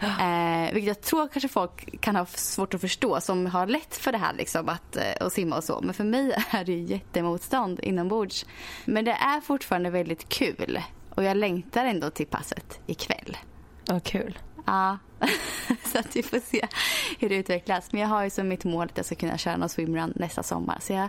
Eh, 0.00 0.72
vilket 0.72 0.88
jag 0.88 1.00
tror 1.00 1.28
kanske 1.28 1.48
folk 1.48 2.00
kan 2.00 2.16
ha 2.16 2.26
svårt 2.26 2.74
att 2.74 2.80
förstå 2.80 3.20
som 3.20 3.46
har 3.46 3.66
lätt 3.66 3.96
för 3.96 4.12
det 4.12 4.18
här 4.18 4.32
liksom 4.32 4.68
att, 4.68 4.96
eh, 4.96 5.02
att 5.20 5.32
simma 5.32 5.56
och 5.56 5.64
så. 5.64 5.80
Men 5.82 5.94
för 5.94 6.04
mig 6.04 6.32
är 6.50 6.64
det 6.64 6.74
jättemotstånd 6.74 7.80
inombords. 7.80 8.46
Men 8.84 9.04
det 9.04 9.12
är 9.12 9.40
fortfarande 9.40 9.90
väldigt 9.90 10.28
kul. 10.28 10.80
Och 11.10 11.24
jag 11.24 11.36
längtar 11.36 11.84
ändå 11.84 12.10
till 12.10 12.26
passet 12.26 12.80
ikväll. 12.86 13.36
Vad 13.86 14.04
kul. 14.04 14.38
Ja, 14.66 14.98
så 15.92 15.98
att 15.98 16.16
vi 16.16 16.22
får 16.22 16.40
se 16.40 16.68
hur 17.18 17.28
det 17.28 17.34
utvecklas. 17.34 17.92
Men 17.92 18.00
jag 18.00 18.08
har 18.08 18.24
ju 18.24 18.30
som 18.30 18.48
mitt 18.48 18.64
mål 18.64 18.86
att 18.86 18.96
jag 18.96 19.06
ska 19.06 19.14
kunna 19.14 19.38
köra 19.38 19.56
någon 19.56 19.68
swimrun 19.68 20.12
nästa 20.16 20.42
sommar. 20.42 20.78
Så 20.80 20.92
jag, 20.92 21.08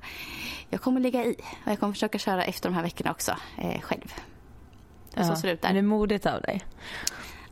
jag 0.69 0.81
kommer 0.81 1.01
ligga 1.01 1.25
i 1.25 1.35
och 1.65 1.71
jag 1.71 1.79
kommer 1.79 1.93
försöka 1.93 2.17
köra 2.17 2.43
efter 2.43 2.69
de 2.69 2.75
här 2.75 2.83
veckorna 2.83 3.11
också 3.11 3.35
eh, 3.57 3.81
själv. 3.81 4.13
Så 5.23 5.35
ser 5.35 5.47
det 5.47 5.53
ut 5.53 5.61
där. 5.61 5.69
Men 5.69 5.75
det 5.75 5.79
är 5.79 5.83
modigt 5.83 6.25
av 6.25 6.41
dig. 6.41 6.61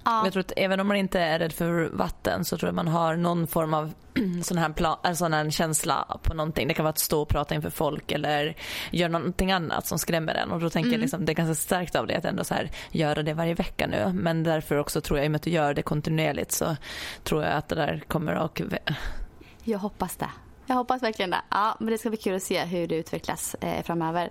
Ja. 0.05 0.23
Jag 0.23 0.33
tror 0.33 0.41
att 0.41 0.51
även 0.57 0.79
om 0.79 0.87
man 0.87 0.97
inte 0.97 1.19
är 1.19 1.39
rädd 1.39 1.53
för 1.53 1.89
vatten 1.93 2.45
så 2.45 2.57
tror 2.57 2.67
jag 2.67 2.75
man 2.75 2.87
har 2.87 3.15
någon 3.15 3.47
form 3.47 3.73
av 3.73 3.93
sån 4.43 4.57
här, 4.57 4.69
plan, 4.69 4.97
en 5.03 5.15
sån 5.15 5.33
här 5.33 5.49
känsla 5.49 6.19
på 6.23 6.33
någonting. 6.33 6.67
Det 6.67 6.73
kan 6.73 6.83
vara 6.83 6.89
att 6.89 6.99
stå 6.99 7.21
och 7.21 7.27
prata 7.27 7.55
inför 7.55 7.69
folk 7.69 8.11
eller 8.11 8.55
göra 8.91 9.11
någonting 9.11 9.51
annat 9.51 9.87
som 9.87 9.99
skrämmer 9.99 10.35
en. 10.35 10.51
Och 10.51 10.59
då 10.59 10.69
tänker 10.69 10.87
Mm. 10.87 10.93
jag 10.93 11.01
liksom, 11.01 11.25
det 11.25 11.31
är 11.31 11.33
ganska 11.33 11.55
starkt 11.55 11.95
av 11.95 12.07
dig 12.07 12.15
att 12.15 12.25
ändå 12.25 12.43
så 12.43 12.53
här, 12.53 12.71
göra 12.91 13.23
det 13.23 13.33
varje 13.33 13.53
vecka 13.53 13.87
nu. 13.87 14.11
Men 14.13 14.43
därför 14.43 14.75
också 14.77 15.01
tror 15.01 15.19
jag, 15.19 15.25
i 15.25 15.27
och 15.27 15.31
med 15.31 15.35
att 15.39 15.43
du 15.43 15.49
gör 15.49 15.73
det 15.73 15.81
kontinuerligt 15.81 16.51
så 16.51 16.75
tror 17.23 17.43
jag 17.43 17.53
att 17.53 17.67
det 17.69 17.75
där 17.75 18.03
kommer 18.07 18.33
att... 18.33 18.61
Jag 19.63 19.79
hoppas 19.79 20.15
det. 20.15 20.29
Jag 20.67 20.75
hoppas 20.75 21.03
verkligen 21.03 21.29
det. 21.29 21.41
Ja, 21.49 21.77
men 21.79 21.89
det 21.89 21.97
ska 21.97 22.09
bli 22.09 22.17
kul 22.17 22.35
att 22.35 22.43
se 22.43 22.65
hur 22.65 22.87
det 22.87 22.95
utvecklas 22.95 23.55
eh, 23.55 23.83
framöver. 23.83 24.25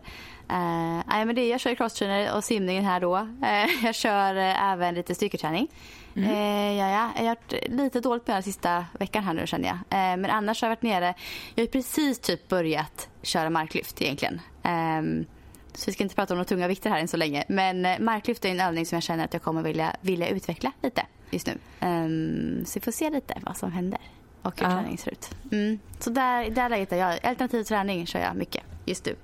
Eh, 0.49 1.03
nej, 1.07 1.25
men 1.25 1.35
det, 1.35 1.49
jag 1.49 1.61
kör 1.61 1.75
crosstrainer 1.75 2.37
och 2.37 2.45
simningen 2.45 2.85
här 2.85 3.01
då. 3.01 3.17
Eh, 3.17 3.85
jag 3.85 3.95
kör 3.95 4.37
eh, 4.37 4.73
även 4.73 4.95
lite 4.95 5.15
styrketräning. 5.15 5.69
Eh, 6.17 6.73
ja, 6.73 6.89
ja. 6.89 7.11
Jag 7.17 7.23
har 7.23 7.37
varit 7.37 7.71
lite 7.71 8.01
dåligt 8.01 8.27
med 8.27 8.37
den 8.37 8.43
sista 8.43 8.85
veckan 8.99 9.25
här 9.25 9.35
nu 9.35 9.47
känner 9.47 9.69
jag. 9.69 9.77
Eh, 9.77 10.17
men 10.17 10.27
annars 10.27 10.63
har 10.63 10.69
jag 10.69 10.71
varit 10.71 10.83
nere. 10.83 11.15
Jag 11.55 11.63
har 11.63 11.69
precis 11.69 12.19
typ 12.19 12.49
börjat 12.49 13.09
köra 13.23 13.51
marklyft 13.51 14.03
egentligen. 14.03 14.41
Ehm, 14.63 15.27
så 15.75 15.85
vi 15.87 15.93
ska 15.93 16.03
inte 16.03 16.15
prata 16.15 16.35
om 16.35 16.39
några 16.39 16.49
tunga 16.49 16.69
vikter 16.69 16.91
här 16.91 16.99
än 16.99 17.09
så 17.09 17.17
länge. 17.17 17.45
Men 17.49 18.05
marklyft 18.05 18.45
är 18.45 18.49
en 18.49 18.61
övning 18.61 18.87
som 18.87 18.97
jag 18.97 19.03
känner 19.03 19.25
att 19.25 19.33
jag 19.33 19.43
kommer 19.43 19.63
vilja, 19.63 19.97
vilja 20.01 20.29
utveckla 20.29 20.73
lite 20.83 21.07
just 21.31 21.47
nu. 21.47 21.59
Ehm, 21.81 22.65
så 22.67 22.79
vi 22.79 22.85
får 22.85 22.93
se 22.93 23.11
lite 23.11 23.35
vad 23.43 23.57
som 23.57 23.73
händer 23.73 24.01
och 24.43 24.61
hur 24.61 24.67
Ja. 24.67 24.73
träningen 24.73 24.99
ser 24.99 25.11
ut. 25.11 25.31
Mm. 25.53 25.79
Så 25.99 26.11
där, 26.11 26.51
där 26.51 26.69
läget 26.69 26.93
är 26.93 26.97
jag. 26.97 27.27
Alternativ 27.27 27.65
träning 27.65 28.07
kör 28.07 28.21
jag 28.21 28.37
mycket 28.37 28.63
just 28.85 29.05
nu. 29.07 29.17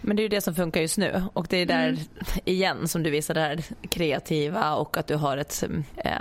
Men 0.00 0.16
det 0.16 0.20
är 0.20 0.24
ju 0.24 0.28
det 0.28 0.40
som 0.40 0.54
funkar 0.54 0.80
just 0.80 0.98
nu 0.98 1.22
och 1.32 1.46
det 1.50 1.56
är 1.56 1.66
där 1.66 1.88
Mm. 1.88 1.98
igen 2.44 2.88
som 2.88 3.02
du 3.02 3.10
visar 3.10 3.34
det 3.34 3.40
här 3.40 3.64
kreativa 3.90 4.74
och 4.74 4.96
att 4.96 5.06
du 5.06 5.14
har 5.16 5.36
ett 5.36 5.64
eh, 5.96 6.12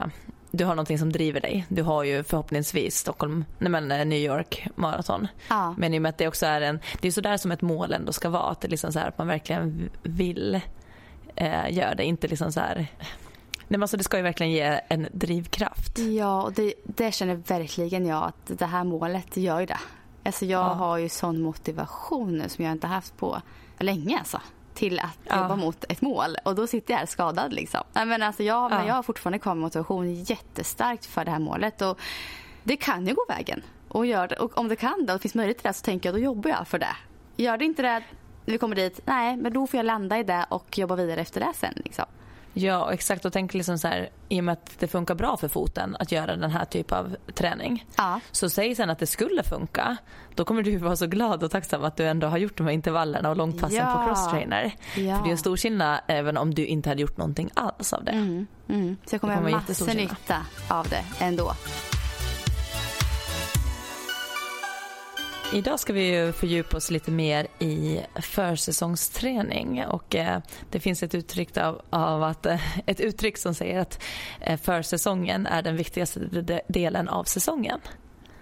du 0.54 0.66
har 0.66 0.76
någonting 0.76 1.00
som 1.00 1.12
driver 1.12 1.42
dig. 1.42 1.66
Du 1.70 1.84
har 1.84 2.04
ju 2.04 2.24
förhoppningsvis 2.24 2.98
Stockholm, 2.98 3.46
nej 3.58 3.70
men 3.72 3.92
eh, 3.92 4.06
New 4.06 4.20
York 4.20 4.68
maraton. 4.76 5.28
Ja. 5.50 5.76
Men 5.78 5.94
i 5.94 5.98
och 5.98 6.02
med 6.02 6.10
att 6.10 6.18
det 6.18 6.28
också 6.28 6.46
är 6.46 6.62
en, 6.62 6.80
det 7.02 7.08
är 7.08 7.12
sådär 7.12 7.38
som 7.38 7.52
ett 7.52 7.62
mål 7.62 7.94
ändå 7.94 8.14
ska 8.14 8.30
vara. 8.30 8.50
Att 8.52 8.62
det 8.62 8.68
liksom 8.68 8.94
så 8.94 9.00
här 9.00 9.08
att 9.08 9.18
man 9.18 9.28
verkligen 9.28 9.90
vill 10.04 10.60
eh, 11.36 11.72
göra 11.78 11.96
det. 11.96 12.04
Inte 12.04 12.28
liksom 12.28 12.52
så 12.52 12.60
här, 12.60 12.88
men 13.78 13.82
alltså 13.84 13.98
det 13.98 14.04
ska 14.04 14.18
ju 14.18 14.24
verkligen 14.24 14.52
ge 14.52 14.82
en 14.88 15.08
drivkraft. 15.12 16.00
Ja, 16.00 16.42
och 16.42 16.54
det, 16.54 16.74
det 16.84 17.12
känner 17.12 17.36
verkligen 17.36 18.06
jag 18.06 18.24
att 18.24 18.60
det 18.60 18.66
här 18.66 18.84
målet 18.84 19.38
gör 19.38 19.60
ju 19.60 19.66
det. 19.66 19.80
Alltså 20.26 20.46
jag 20.46 20.60
Ja. 20.62 20.74
har 20.74 20.98
ju 20.98 21.10
sån 21.10 21.42
motivation 21.42 22.38
nu 22.38 22.50
som 22.50 22.66
jag 22.66 22.72
inte 22.72 22.88
haft 22.88 23.18
på 23.18 23.42
länge 23.80 24.18
alltså. 24.20 24.42
Till 24.74 25.00
att 25.00 25.18
Ja. 25.24 25.42
jobba 25.42 25.56
mot 25.56 25.84
ett 25.90 26.02
mål. 26.02 26.36
Och 26.46 26.56
då 26.56 26.68
sitter 26.68 26.94
jag 26.94 27.00
här 27.00 27.06
skadad 27.06 27.54
liksom. 27.54 27.82
Nej, 27.94 28.06
men 28.06 28.24
alltså 28.24 28.44
jag, 28.44 28.70
men 28.70 28.80
Ja. 28.82 28.88
jag 28.88 28.94
har 28.96 29.04
fortfarande 29.04 29.40
kvar 29.40 29.56
motivation 29.56 30.14
jättestarkt 30.14 31.06
för 31.06 31.26
det 31.26 31.32
här 31.32 31.40
målet. 31.40 31.82
Och 31.82 32.00
det 32.64 32.76
kan 32.78 33.08
ju 33.08 33.14
gå 33.14 33.26
vägen. 33.30 33.62
Och, 33.88 34.04
det, 34.06 34.36
och 34.40 34.58
om 34.58 34.68
det 34.68 34.76
kan 34.76 35.06
det 35.06 35.14
och 35.14 35.20
det 35.20 35.22
finns 35.22 35.36
möjlighet 35.36 35.58
till 35.58 35.68
det 35.68 35.74
så 35.74 35.84
tänker 35.84 36.10
jag 36.10 36.16
då 36.16 36.20
jobbar 36.20 36.50
jag 36.50 36.68
för 36.68 36.80
det. 36.80 36.96
Gör 37.36 37.58
det 37.58 37.66
inte 37.66 37.82
det 37.82 38.04
när 38.46 38.52
vi 38.52 38.58
kommer 38.58 38.76
dit, 38.76 39.00
nej 39.06 39.38
men 39.38 39.54
då 39.54 39.68
får 39.68 39.78
jag 39.78 39.86
landa 39.86 40.20
i 40.20 40.24
det 40.24 40.46
och 40.50 40.78
jobba 40.78 40.96
vidare 40.96 41.22
efter 41.22 41.40
det 41.40 41.52
sen. 41.56 41.74
Liksom. 41.76 42.06
Ja, 42.54 42.94
exakt. 42.94 43.26
Och 43.26 43.34
tänk 43.34 43.54
liksom 43.54 43.78
så 43.78 43.88
här, 43.88 44.10
i 44.30 44.40
och 44.40 44.44
med 44.44 44.54
att 44.54 44.80
det 44.80 44.88
funkar 44.88 45.16
bra 45.16 45.38
för 45.38 45.48
foten 45.48 45.96
att 46.00 46.12
göra 46.12 46.36
den 46.36 46.52
här 46.52 46.66
typ 46.66 46.92
av 46.92 47.16
träning. 47.34 47.86
Ja. 47.98 48.20
Så 48.32 48.50
säg 48.50 48.76
sen 48.76 48.90
att 48.90 49.00
det 49.00 49.08
skulle 49.08 49.44
funka. 49.44 49.98
Då 50.36 50.46
kommer 50.46 50.64
du 50.64 50.78
vara 50.78 50.96
så 50.96 51.08
glad 51.08 51.44
och 51.44 51.52
tacksam 51.52 51.84
att 51.84 51.98
du 51.98 52.08
ändå 52.08 52.28
har 52.28 52.38
gjort 52.38 52.58
de 52.58 52.64
här 52.68 52.74
intervallerna 52.74 53.30
och 53.30 53.38
långpassen 53.38 53.78
Ja. 53.78 53.96
på 53.96 54.08
crosstrainer. 54.08 54.76
Ja. 54.96 55.16
För 55.18 55.24
det 55.24 55.30
är 55.30 55.32
en 55.32 55.38
stor 55.38 55.58
skillnad 55.58 56.00
även 56.08 56.38
om 56.38 56.54
du 56.54 56.66
inte 56.66 56.90
hade 56.90 57.02
gjort 57.02 57.18
någonting 57.18 57.50
alls 57.54 57.94
av 57.94 58.04
det. 58.04 58.12
Mm, 58.12 58.48
mm. 58.70 58.98
Så 59.06 59.16
jag 59.16 59.22
kommer 59.22 59.36
Det 59.36 59.40
kommer 59.42 59.52
massor 59.52 59.94
nytta 59.94 60.38
av 60.68 60.88
det 60.88 61.04
ändå. 61.20 61.54
Idag 65.54 65.80
ska 65.80 65.94
vi 65.94 66.16
ju 66.16 66.32
fördjupa 66.32 66.78
oss 66.78 66.92
lite 66.92 67.12
mer 67.12 67.48
i 67.60 68.02
försäsongsträning 68.22 69.86
och 69.86 70.16
eh, 70.16 70.40
det 70.72 70.80
finns 70.80 71.04
ett 71.04 71.16
uttryck 71.16 71.58
av, 71.58 71.82
av 71.90 72.24
att, 72.24 72.46
eh, 72.46 72.80
ett 72.86 73.00
uttryck 73.00 73.38
som 73.38 73.54
säger 73.54 73.80
att 73.80 74.00
eh, 74.42 74.60
försäsongen 74.60 75.48
är 75.48 75.62
den 75.62 75.76
viktigaste 75.76 76.20
de- 76.20 76.62
delen 76.68 77.10
av 77.10 77.24
säsongen. 77.24 77.80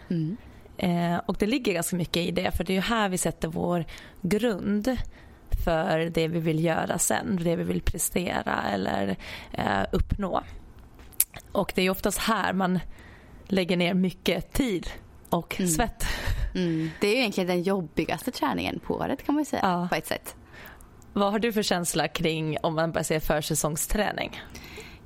Mm. 0.09 0.37
Eh, 0.77 1.17
och 1.25 1.35
det 1.39 1.45
ligger 1.45 1.73
ganska 1.73 1.95
mycket 1.95 2.17
i 2.17 2.31
det 2.31 2.51
för 2.51 2.63
det 2.63 2.77
är 2.77 2.81
här 2.81 3.09
vi 3.09 3.17
sätter 3.17 3.47
vår 3.47 3.85
grund 4.21 4.97
för 5.65 5.99
det 5.99 6.27
vi 6.27 6.39
vill 6.39 6.63
göra 6.63 6.97
sen, 6.97 7.39
det 7.43 7.55
vi 7.55 7.63
vill 7.63 7.81
prestera 7.81 8.63
eller 8.73 9.17
eh, 9.51 9.83
uppnå. 9.91 10.43
Och 11.51 11.71
det 11.75 11.81
är 11.81 11.89
oftast 11.89 12.17
här 12.19 12.53
man 12.53 12.79
lägger 13.47 13.77
ner 13.77 13.93
mycket 13.93 14.53
tid 14.53 14.87
och 15.29 15.55
Mm. 15.59 15.71
svett. 15.71 16.03
Mm. 16.03 16.38
Det 17.00 17.08
är 17.08 17.15
egentligen 17.15 17.48
den 17.48 17.63
jobbigaste 17.63 18.32
träningen 18.32 18.79
på 18.79 18.94
året 18.96 19.25
kan 19.25 19.36
man 19.36 19.46
säga 19.46 19.62
Ja. 19.63 19.88
på 19.89 19.96
ett 19.96 20.08
sätt. 20.08 20.36
Vad 21.13 21.32
har 21.32 21.39
du 21.39 21.53
för 21.53 21.62
känsla 21.63 22.08
kring 22.08 22.58
om 22.63 22.75
man 22.75 22.91
bara 22.91 23.03
säger 23.03 23.22
försäsongsträning? 23.22 24.41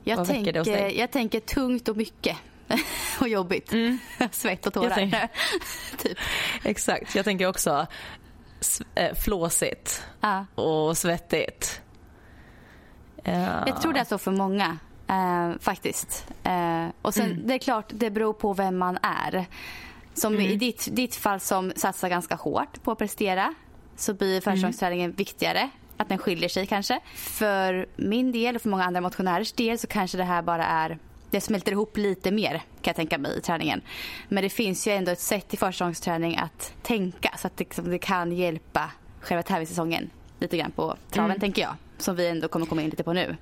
Jag, 0.03 0.17
Vad 0.17 0.27
tänker, 0.27 0.89
jag 0.99 1.11
tänker 1.11 1.39
tungt 1.39 1.87
och 1.87 1.97
mycket. 1.97 2.37
och 3.21 3.27
jobbigt. 3.27 3.73
Svett 4.31 4.65
och 4.67 4.75
Mm. 4.77 4.89
Tårar. 4.89 4.95
tänker- 4.95 5.29
typ. 5.97 6.17
Exakt, 6.63 7.15
jag 7.15 7.25
tänker 7.25 7.47
också 7.47 7.87
eh, 8.95 9.13
flåsigt 9.15 10.03
ja. 10.21 10.45
och 10.55 10.97
svettigt. 10.97 11.81
Ja. 13.23 13.67
Jag 13.67 13.81
tror 13.81 13.93
det 13.93 13.99
är 13.99 14.03
så 14.05 14.17
för 14.17 14.31
många. 14.31 14.77
Eh, 15.07 15.51
faktiskt. 15.59 16.27
Eh, 16.43 16.85
och 17.01 17.13
sen, 17.13 17.31
Mm. 17.31 17.47
Det 17.47 17.53
är 17.53 17.57
klart, 17.59 17.85
det 17.93 18.09
beror 18.09 18.33
på 18.33 18.53
vem 18.53 18.77
man 18.77 18.97
är. 19.01 19.45
Som 20.13 20.33
Mm. 20.33 20.45
i 20.45 20.55
ditt, 20.55 20.87
ditt 20.91 21.15
fall 21.15 21.39
som 21.39 21.71
satsar 21.75 22.09
ganska 22.09 22.35
hårt 22.35 22.83
på 22.83 22.91
att 22.91 22.97
prestera 22.97 23.53
så 23.95 24.13
blir 24.13 24.41
försäsongsträningen 24.41 25.05
Mm. 25.09 25.15
viktigare. 25.15 25.69
Att 25.97 26.09
den 26.09 26.17
skiljer 26.17 26.49
sig 26.49 26.65
kanske. 26.67 26.99
För 27.15 27.85
min 27.95 28.31
del 28.31 28.55
och 28.55 28.61
för 28.61 28.69
många 28.69 28.83
andra 28.83 29.01
motionärers 29.01 29.51
del 29.51 29.79
så 29.79 29.87
kanske 29.87 30.17
det 30.17 30.23
här 30.23 30.41
bara 30.41 30.65
är 30.65 30.97
det 31.31 31.41
smälter 31.41 31.71
ihop 31.71 31.97
lite 31.97 32.31
mer 32.31 32.51
kan 32.51 32.63
jag 32.83 32.95
tänka 32.95 33.17
mig 33.17 33.37
i 33.37 33.41
träningen. 33.41 33.81
Men 34.29 34.43
det 34.43 34.49
finns 34.49 34.87
ju 34.87 34.91
ändå 34.91 35.11
ett 35.11 35.19
sätt 35.19 35.53
i 35.53 35.57
försäsongsträning 35.57 36.37
att 36.37 36.73
tänka 36.81 37.31
så 37.37 37.47
att 37.47 37.57
det, 37.57 37.63
liksom, 37.63 37.89
det 37.89 37.97
kan 37.99 38.31
hjälpa 38.31 38.91
själva 39.21 39.43
tävlingssäsongen 39.43 40.09
lite 40.39 40.57
grann 40.57 40.71
på 40.71 40.95
traven 41.11 41.31
Mm. 41.31 41.39
tänker 41.39 41.61
jag. 41.61 41.75
Som 41.97 42.15
vi 42.15 42.27
ändå 42.27 42.47
kommer 42.47 42.65
komma 42.65 42.81
in 42.81 42.89
lite 42.89 43.03
på 43.03 43.13
nu. 43.13 43.37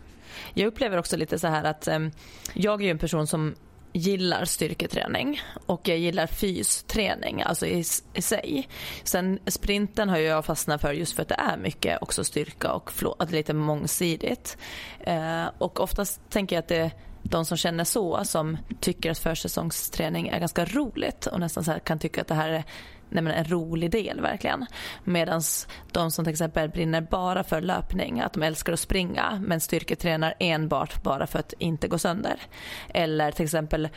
Jag 0.53 0.67
upplever 0.67 0.97
också 0.97 1.17
lite 1.17 1.39
så 1.39 1.47
här 1.47 1.63
att 1.63 1.87
em, 1.87 2.11
jag 2.53 2.81
är 2.81 2.85
ju 2.85 2.91
en 2.91 2.97
person 2.97 3.27
som 3.27 3.55
gillar 3.93 4.45
styrketräning 4.45 5.41
och 5.65 5.88
jag 5.88 5.98
gillar 5.98 6.27
fysträning, 6.27 7.41
alltså 7.41 7.65
i, 7.65 7.83
i 8.13 8.21
sig. 8.21 8.67
Sen 9.03 9.39
sprinten 9.48 10.10
har 10.10 10.17
jag 10.17 10.45
fastnat 10.45 10.81
för 10.81 10.93
just 10.93 11.15
för 11.15 11.21
att 11.21 11.29
det 11.29 11.39
är 11.39 11.57
mycket 11.57 12.01
också 12.01 12.24
styrka 12.24 12.71
och 12.71 12.91
flå, 12.91 13.15
att 13.19 13.29
det 13.29 13.36
är 13.36 13.38
lite 13.38 13.53
mångsidigt. 13.53 14.57
Eh, 15.00 15.45
och 15.57 15.79
oftast 15.79 16.21
tänker 16.29 16.55
jag 16.55 16.62
att 16.62 16.67
det 16.67 16.91
de 17.24 17.45
som 17.45 17.57
känner 17.57 17.83
så, 17.83 18.25
som 18.25 18.57
tycker 18.79 19.12
att 19.12 19.19
försäsongsträning 19.19 20.27
är 20.27 20.39
ganska 20.39 20.65
roligt 20.65 21.25
och 21.25 21.39
nästan 21.39 21.63
så 21.63 21.71
här 21.71 21.79
kan 21.79 22.00
tycka 22.00 22.21
att 22.21 22.27
det 22.27 22.36
här 22.36 22.50
är 22.50 22.63
nej 23.11 23.23
men 23.23 23.33
en 23.33 23.45
rolig 23.45 23.91
del 23.91 24.21
verkligen. 24.21 24.65
Medan 25.03 25.41
de 25.91 26.11
som 26.11 26.25
till 26.25 26.31
exempel 26.31 26.69
brinner 26.69 27.01
bara 27.01 27.43
för 27.43 27.61
löpning, 27.61 28.19
att 28.19 28.33
de 28.33 28.43
älskar 28.43 28.73
att 28.73 28.79
springa 28.79 29.41
men 29.45 29.61
styrketränar 29.61 30.33
enbart 30.39 31.03
bara 31.03 31.27
för 31.27 31.39
att 31.39 31.53
inte 31.57 31.87
gå 31.87 31.97
sönder. 31.97 32.35
Eller 32.93 33.31
till 33.31 33.45
exempel 33.45 33.89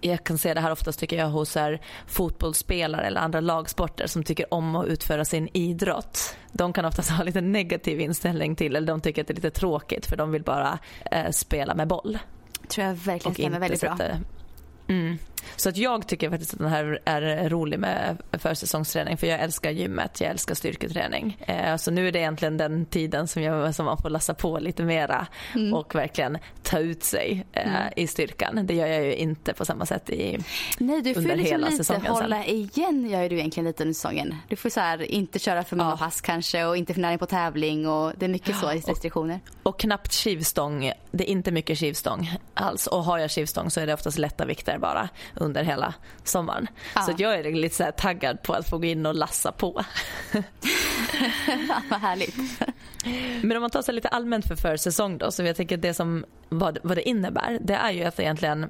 jag 0.00 0.24
kan 0.24 0.38
se 0.38 0.54
det 0.54 0.60
här 0.60 0.72
oftast 0.72 1.00
tycker 1.00 1.16
jag 1.16 1.28
hos 1.28 1.54
här, 1.54 1.80
fotbollsspelare 2.06 3.06
eller 3.06 3.20
andra 3.20 3.40
lagsporter 3.40 4.06
som 4.06 4.22
tycker 4.22 4.54
om 4.54 4.76
att 4.76 4.86
utföra 4.86 5.24
sin 5.24 5.48
idrott. 5.52 6.36
De 6.52 6.72
kan 6.72 6.84
oftast 6.84 7.10
ha 7.16 7.24
lite 7.24 7.40
negativ 7.40 8.00
inställning 8.00 8.56
till 8.56 8.76
eller 8.76 8.86
de 8.86 9.00
tycker 9.00 9.22
att 9.22 9.28
det 9.28 9.32
är 9.32 9.34
lite 9.34 9.50
tråkigt 9.50 10.06
för 10.06 10.16
de 10.16 10.30
vill 10.30 10.42
bara 10.42 10.78
eh, 11.10 11.30
spela 11.30 11.74
med 11.74 11.88
boll. 11.88 12.18
tror 12.68 12.86
jag 12.86 12.94
verkligen 12.94 13.34
stämmer 13.34 13.58
väldigt 13.58 13.80
bra. 13.80 13.98
Mm. 14.88 15.18
Så 15.56 15.68
att 15.68 15.76
jag 15.76 16.06
tycker 16.08 16.30
faktiskt 16.30 16.52
att 16.52 16.58
den 16.58 16.68
här 16.68 16.98
är 17.04 17.48
rolig 17.48 17.78
med 17.78 18.16
försäsongsträning 18.32 19.16
för 19.16 19.26
jag 19.26 19.40
älskar 19.40 19.70
gymmet, 19.70 20.20
jag 20.20 20.30
älskar 20.30 20.54
styrketräning. 20.54 21.44
Eh, 21.46 21.76
så 21.76 21.90
nu 21.90 22.08
är 22.08 22.12
det 22.12 22.18
egentligen 22.18 22.56
den 22.56 22.86
tiden 22.86 23.28
som, 23.28 23.42
jag, 23.42 23.74
som 23.74 23.84
man 23.86 23.98
får 23.98 24.10
lassa 24.10 24.34
på 24.34 24.58
lite 24.58 24.82
mera 24.82 25.26
Mm. 25.54 25.74
och 25.74 25.94
verkligen 25.94 26.38
ta 26.62 26.78
ut 26.78 27.04
sig 27.04 27.46
eh, 27.52 27.64
i 27.96 28.06
styrkan. 28.06 28.66
Det 28.66 28.74
gör 28.74 28.86
jag 28.86 29.04
ju 29.04 29.14
inte 29.14 29.52
på 29.54 29.64
samma 29.64 29.86
sätt 29.86 30.10
i 30.10 30.38
Nej, 30.78 31.02
du 31.02 31.14
får 31.14 31.20
under 31.20 31.36
liksom 31.36 31.52
hela 31.52 31.66
lite 31.68 31.76
säsongen 31.84 32.02
sen. 32.04 32.12
hålla 32.12 32.44
igen 32.44 33.08
gör 33.10 33.28
du 33.28 33.38
egentligen 33.38 33.66
lite 33.66 33.82
under 33.82 33.94
säsongen. 33.94 34.34
Du 34.48 34.56
får 34.56 34.68
så 34.70 34.80
här, 34.80 35.02
inte 35.02 35.38
köra 35.38 35.64
för 35.64 35.76
många 35.76 35.90
Ja. 35.90 35.96
pass 35.96 36.20
kanske 36.20 36.64
och 36.64 36.76
inte 36.76 36.94
för 36.94 37.00
nära 37.00 37.18
på 37.18 37.26
tävling 37.26 37.88
och 37.88 38.12
det 38.16 38.24
är 38.26 38.28
mycket 38.30 38.56
så 38.56 38.66
restriktioner. 38.70 39.40
Och 39.62 39.80
knappt 39.80 40.14
skivstång. 40.14 40.92
Det 41.10 41.24
är 41.24 41.32
inte 41.32 41.52
mycket 41.52 41.78
skivstång 41.78 42.30
alls. 42.54 42.86
Och 42.86 43.04
har 43.04 43.18
jag 43.18 43.30
skivstång 43.30 43.70
så 43.70 43.80
är 43.80 43.86
det 43.86 43.94
oftast 43.94 44.18
lätta 44.18 44.44
vikter 44.44 44.78
bara 44.78 45.08
under 45.34 45.64
hela 45.64 45.94
sommaren. 46.24 46.66
Ja. 46.94 47.02
Så 47.02 47.12
jag 47.18 47.34
är 47.34 47.52
lite 47.52 47.74
så 47.74 47.92
taggad 47.96 48.42
på 48.42 48.52
att 48.52 48.68
få 48.68 48.78
gå 48.78 48.84
in 48.84 49.06
och 49.06 49.14
lassa 49.14 49.52
på. 49.52 49.72
Vad 51.90 52.00
härligt. 52.00 52.36
Men 53.42 53.56
om 53.56 53.60
man 53.60 53.70
tar 53.70 53.82
sig 53.82 53.94
lite 53.94 54.08
allmänt 54.08 54.46
för 54.48 54.56
försäsong 54.56 55.18
då, 55.18 55.30
så 55.30 55.42
jag 55.42 55.56
tänker 55.56 55.76
det 55.76 55.94
som 55.94 56.24
vad, 56.48 56.78
vad 56.82 56.96
det 56.96 57.08
innebär, 57.08 57.58
det 57.60 57.74
är 57.74 57.90
ju 57.90 58.04
att 58.04 58.20
egentligen 58.20 58.66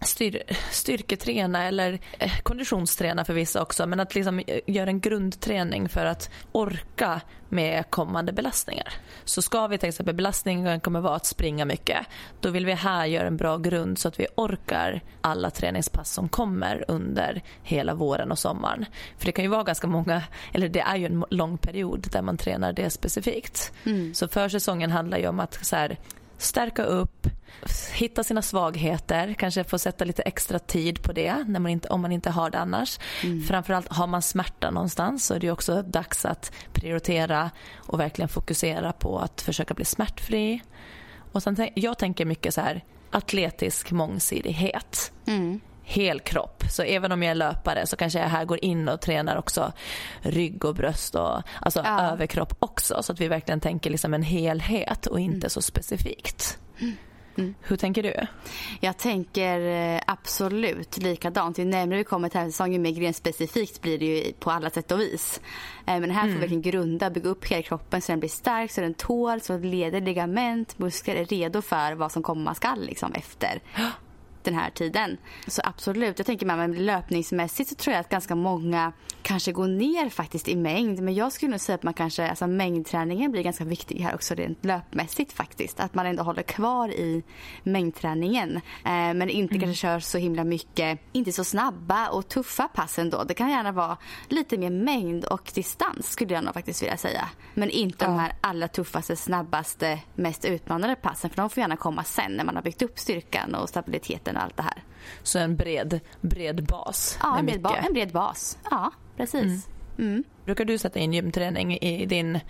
styr, 0.00 0.42
styrketräna 0.70 1.64
eller 1.64 1.98
eh, 2.18 2.38
konditionsträna 2.42 3.24
för 3.24 3.34
vissa 3.34 3.62
också 3.62 3.86
men 3.86 4.00
att 4.00 4.14
liksom 4.14 4.38
eh, 4.38 4.60
göra 4.66 4.90
en 4.90 5.00
grundträning 5.00 5.88
för 5.88 6.06
att 6.06 6.30
orka 6.52 7.20
med 7.48 7.90
kommande 7.90 8.32
belastningar. 8.32 8.94
Så 9.24 9.42
ska 9.42 9.66
vi 9.66 9.78
till 9.78 9.88
exempel 9.88 10.14
belastningen 10.14 10.80
kommer 10.80 11.00
vara 11.00 11.16
att 11.16 11.26
springa 11.26 11.64
mycket 11.64 12.06
då 12.40 12.50
vill 12.50 12.66
vi 12.66 12.72
här 12.72 13.06
göra 13.06 13.26
en 13.26 13.36
bra 13.36 13.58
grund 13.58 13.98
så 13.98 14.08
att 14.08 14.20
vi 14.20 14.26
orkar 14.34 15.00
alla 15.20 15.50
träningspass 15.50 16.12
som 16.12 16.28
kommer 16.28 16.84
under 16.88 17.42
hela 17.62 17.94
våren 17.94 18.30
och 18.30 18.38
sommaren. 18.38 18.86
För 19.18 19.26
det 19.26 19.32
kan 19.32 19.44
ju 19.44 19.50
vara 19.50 19.62
ganska 19.62 19.86
många, 19.86 20.22
eller 20.52 20.68
det 20.68 20.80
är 20.80 20.96
ju 20.96 21.06
en 21.06 21.24
lång 21.30 21.58
period 21.58 22.06
där 22.12 22.22
man 22.22 22.36
tränar 22.36 22.72
det 22.72 22.90
specifikt. 22.90 23.72
Mm. 23.84 24.14
Så 24.14 24.28
försäsongen 24.28 24.90
handlar 24.90 25.18
ju 25.18 25.28
om 25.28 25.40
att 25.40 25.66
så 25.66 25.76
här, 25.76 25.98
stärka 26.38 26.82
upp, 26.82 27.26
hitta 27.92 28.24
sina 28.24 28.42
svagheter, 28.42 29.34
kanske 29.34 29.64
få 29.64 29.78
sätta 29.78 30.04
lite 30.04 30.22
extra 30.22 30.58
tid 30.58 31.02
på 31.02 31.12
det 31.12 31.44
när 31.46 31.60
man 31.60 31.72
inte, 31.72 31.88
om 31.88 32.00
man 32.00 32.12
inte 32.12 32.30
har 32.30 32.50
det 32.50 32.58
annars. 32.58 32.98
Mm. 33.24 33.42
Framförallt 33.42 33.88
har 33.88 34.06
man 34.06 34.22
smärta 34.22 34.70
någonstans 34.70 35.26
så 35.26 35.34
är 35.34 35.40
det 35.40 35.50
också 35.50 35.82
dags 35.82 36.24
att 36.24 36.52
prioritera 36.72 37.50
och 37.76 38.00
verkligen 38.00 38.28
fokusera 38.28 38.92
på 38.92 39.18
att 39.18 39.42
försöka 39.42 39.74
bli 39.74 39.84
smärtfri. 39.84 40.62
Och 41.32 41.42
sen, 41.42 41.68
jag 41.74 41.98
tänker 41.98 42.24
mycket 42.24 42.54
så 42.54 42.60
här 42.60 42.84
atletisk 43.10 43.90
mångsidighet. 43.90 45.12
Mm 45.26 45.60
hel 45.88 46.20
kropp. 46.20 46.62
Så 46.70 46.82
även 46.82 47.12
om 47.12 47.22
jag 47.22 47.30
är 47.30 47.34
löpare 47.34 47.86
så 47.86 47.96
kanske 47.96 48.18
jag 48.18 48.28
här 48.28 48.44
går 48.44 48.64
in 48.64 48.88
och 48.88 49.00
tränar 49.00 49.36
också 49.36 49.72
rygg 50.20 50.64
och 50.64 50.74
bröst 50.74 51.14
och 51.14 51.42
alltså 51.60 51.82
ja. 51.84 52.00
överkropp 52.00 52.56
också. 52.58 53.02
Så 53.02 53.12
att 53.12 53.20
vi 53.20 53.28
verkligen 53.28 53.60
tänker 53.60 53.90
liksom 53.90 54.14
en 54.14 54.22
helhet 54.22 55.06
och 55.06 55.20
inte 55.20 55.36
mm. 55.36 55.50
så 55.50 55.62
specifikt. 55.62 56.58
Mm. 57.38 57.54
Hur 57.60 57.76
tänker 57.76 58.02
du? 58.02 58.26
Jag 58.80 58.98
tänker 58.98 59.60
eh, 59.60 60.00
absolut 60.06 60.98
likadant. 60.98 61.58
Ju 61.58 61.64
närmare 61.64 61.98
vi 61.98 62.04
kommer 62.04 62.28
till 62.28 62.40
säsongen, 62.40 62.72
ju 62.72 62.78
mer 62.78 63.00
grenspecifikt 63.00 63.82
blir 63.82 63.98
det 63.98 64.06
ju 64.06 64.32
på 64.32 64.50
alla 64.50 64.70
sätt 64.70 64.92
och 64.92 65.00
vis. 65.00 65.40
Eh, 65.86 66.00
men 66.00 66.10
här 66.10 66.20
får 66.20 66.26
vi 66.26 66.30
mm. 66.30 66.40
verkligen 66.40 66.62
grunda, 66.62 67.10
bygga 67.10 67.30
upp 67.30 67.44
hela 67.44 67.62
kroppen 67.62 68.02
så 68.02 68.12
den 68.12 68.20
blir 68.20 68.30
stark, 68.30 68.70
så 68.70 68.80
den 68.80 68.94
tål, 68.94 69.40
så 69.40 69.58
leder, 69.58 70.00
ligament, 70.00 70.78
muskler 70.78 71.16
är 71.16 71.24
redo 71.24 71.62
för 71.62 71.92
vad 71.92 72.12
som 72.12 72.22
komma 72.22 72.54
skall 72.54 72.86
liksom 72.86 73.12
efter 73.12 73.62
den 74.50 74.54
här 74.54 74.70
tiden. 74.70 75.16
Så 75.46 75.62
absolut, 75.64 76.18
jag 76.18 76.26
tänker 76.26 76.46
med 76.46 76.70
mig 76.70 76.78
löpningsmässigt 76.78 77.68
så 77.70 77.74
tror 77.74 77.94
jag 77.94 78.00
att 78.00 78.08
ganska 78.08 78.34
många 78.34 78.92
kanske 79.22 79.52
går 79.52 79.66
ner 79.66 80.10
faktiskt 80.10 80.48
i 80.48 80.56
mängd. 80.56 81.00
Men 81.02 81.14
jag 81.14 81.32
skulle 81.32 81.50
nog 81.50 81.60
säga 81.60 81.74
att 81.74 81.82
man 81.82 81.94
kanske, 81.94 82.28
alltså 82.28 82.46
mängdträningen 82.46 83.32
blir 83.32 83.42
ganska 83.42 83.64
viktig 83.64 84.00
här 84.00 84.14
också 84.14 84.34
rent 84.34 84.64
löpmässigt 84.64 85.32
faktiskt. 85.32 85.80
Att 85.80 85.94
man 85.94 86.06
ändå 86.06 86.22
håller 86.22 86.42
kvar 86.42 86.88
i 86.88 87.22
mängdträningen. 87.62 88.56
Eh, 88.56 88.60
men 88.84 89.28
inte 89.28 89.54
mm. 89.54 89.60
kanske 89.60 89.80
kör 89.80 90.00
så 90.00 90.18
himla 90.18 90.44
mycket, 90.44 91.00
inte 91.12 91.32
så 91.32 91.44
snabba 91.44 92.08
och 92.08 92.28
tuffa 92.28 92.68
pass 92.68 92.98
ändå. 92.98 93.24
Det 93.24 93.34
kan 93.34 93.50
gärna 93.50 93.72
vara 93.72 93.96
lite 94.28 94.58
mer 94.58 94.70
mängd 94.70 95.24
och 95.24 95.50
distans 95.54 96.10
skulle 96.10 96.34
jag 96.34 96.44
nog 96.44 96.54
faktiskt 96.54 96.82
vilja 96.82 96.96
säga. 96.96 97.28
Men 97.54 97.70
inte 97.70 98.04
ja. 98.04 98.10
de 98.10 98.18
här 98.18 98.32
allra 98.40 98.68
tuffaste, 98.68 99.16
snabbaste, 99.16 100.00
mest 100.14 100.44
utmanande 100.44 100.96
passen. 100.96 101.30
För 101.30 101.36
de 101.36 101.50
får 101.50 101.60
gärna 101.60 101.76
komma 101.76 102.04
sen 102.04 102.32
när 102.32 102.44
man 102.44 102.56
har 102.56 102.62
byggt 102.62 102.82
upp 102.82 102.98
styrkan 102.98 103.54
och 103.54 103.68
stabiliteten 103.68 104.35
och 104.36 104.42
allt 104.42 104.56
det 104.56 104.62
här. 104.62 104.82
Så 105.22 105.38
en 105.38 105.56
bred, 105.56 106.00
bred 106.20 106.66
bas? 106.66 107.18
Ja, 107.22 107.38
en 107.38 107.46
bred, 107.46 107.60
ba 107.60 107.76
en 107.76 107.92
bred 107.92 108.12
bas. 108.12 108.58
Ja, 108.70 108.92
precis. 109.16 109.42
Mm. 109.42 109.60
Mm. 109.98 110.24
Brukar 110.44 110.64
du 110.64 110.78
sätta 110.78 110.98
in 110.98 111.12
gymträning 111.12 111.78
i 111.78 112.06
din... 112.06 112.40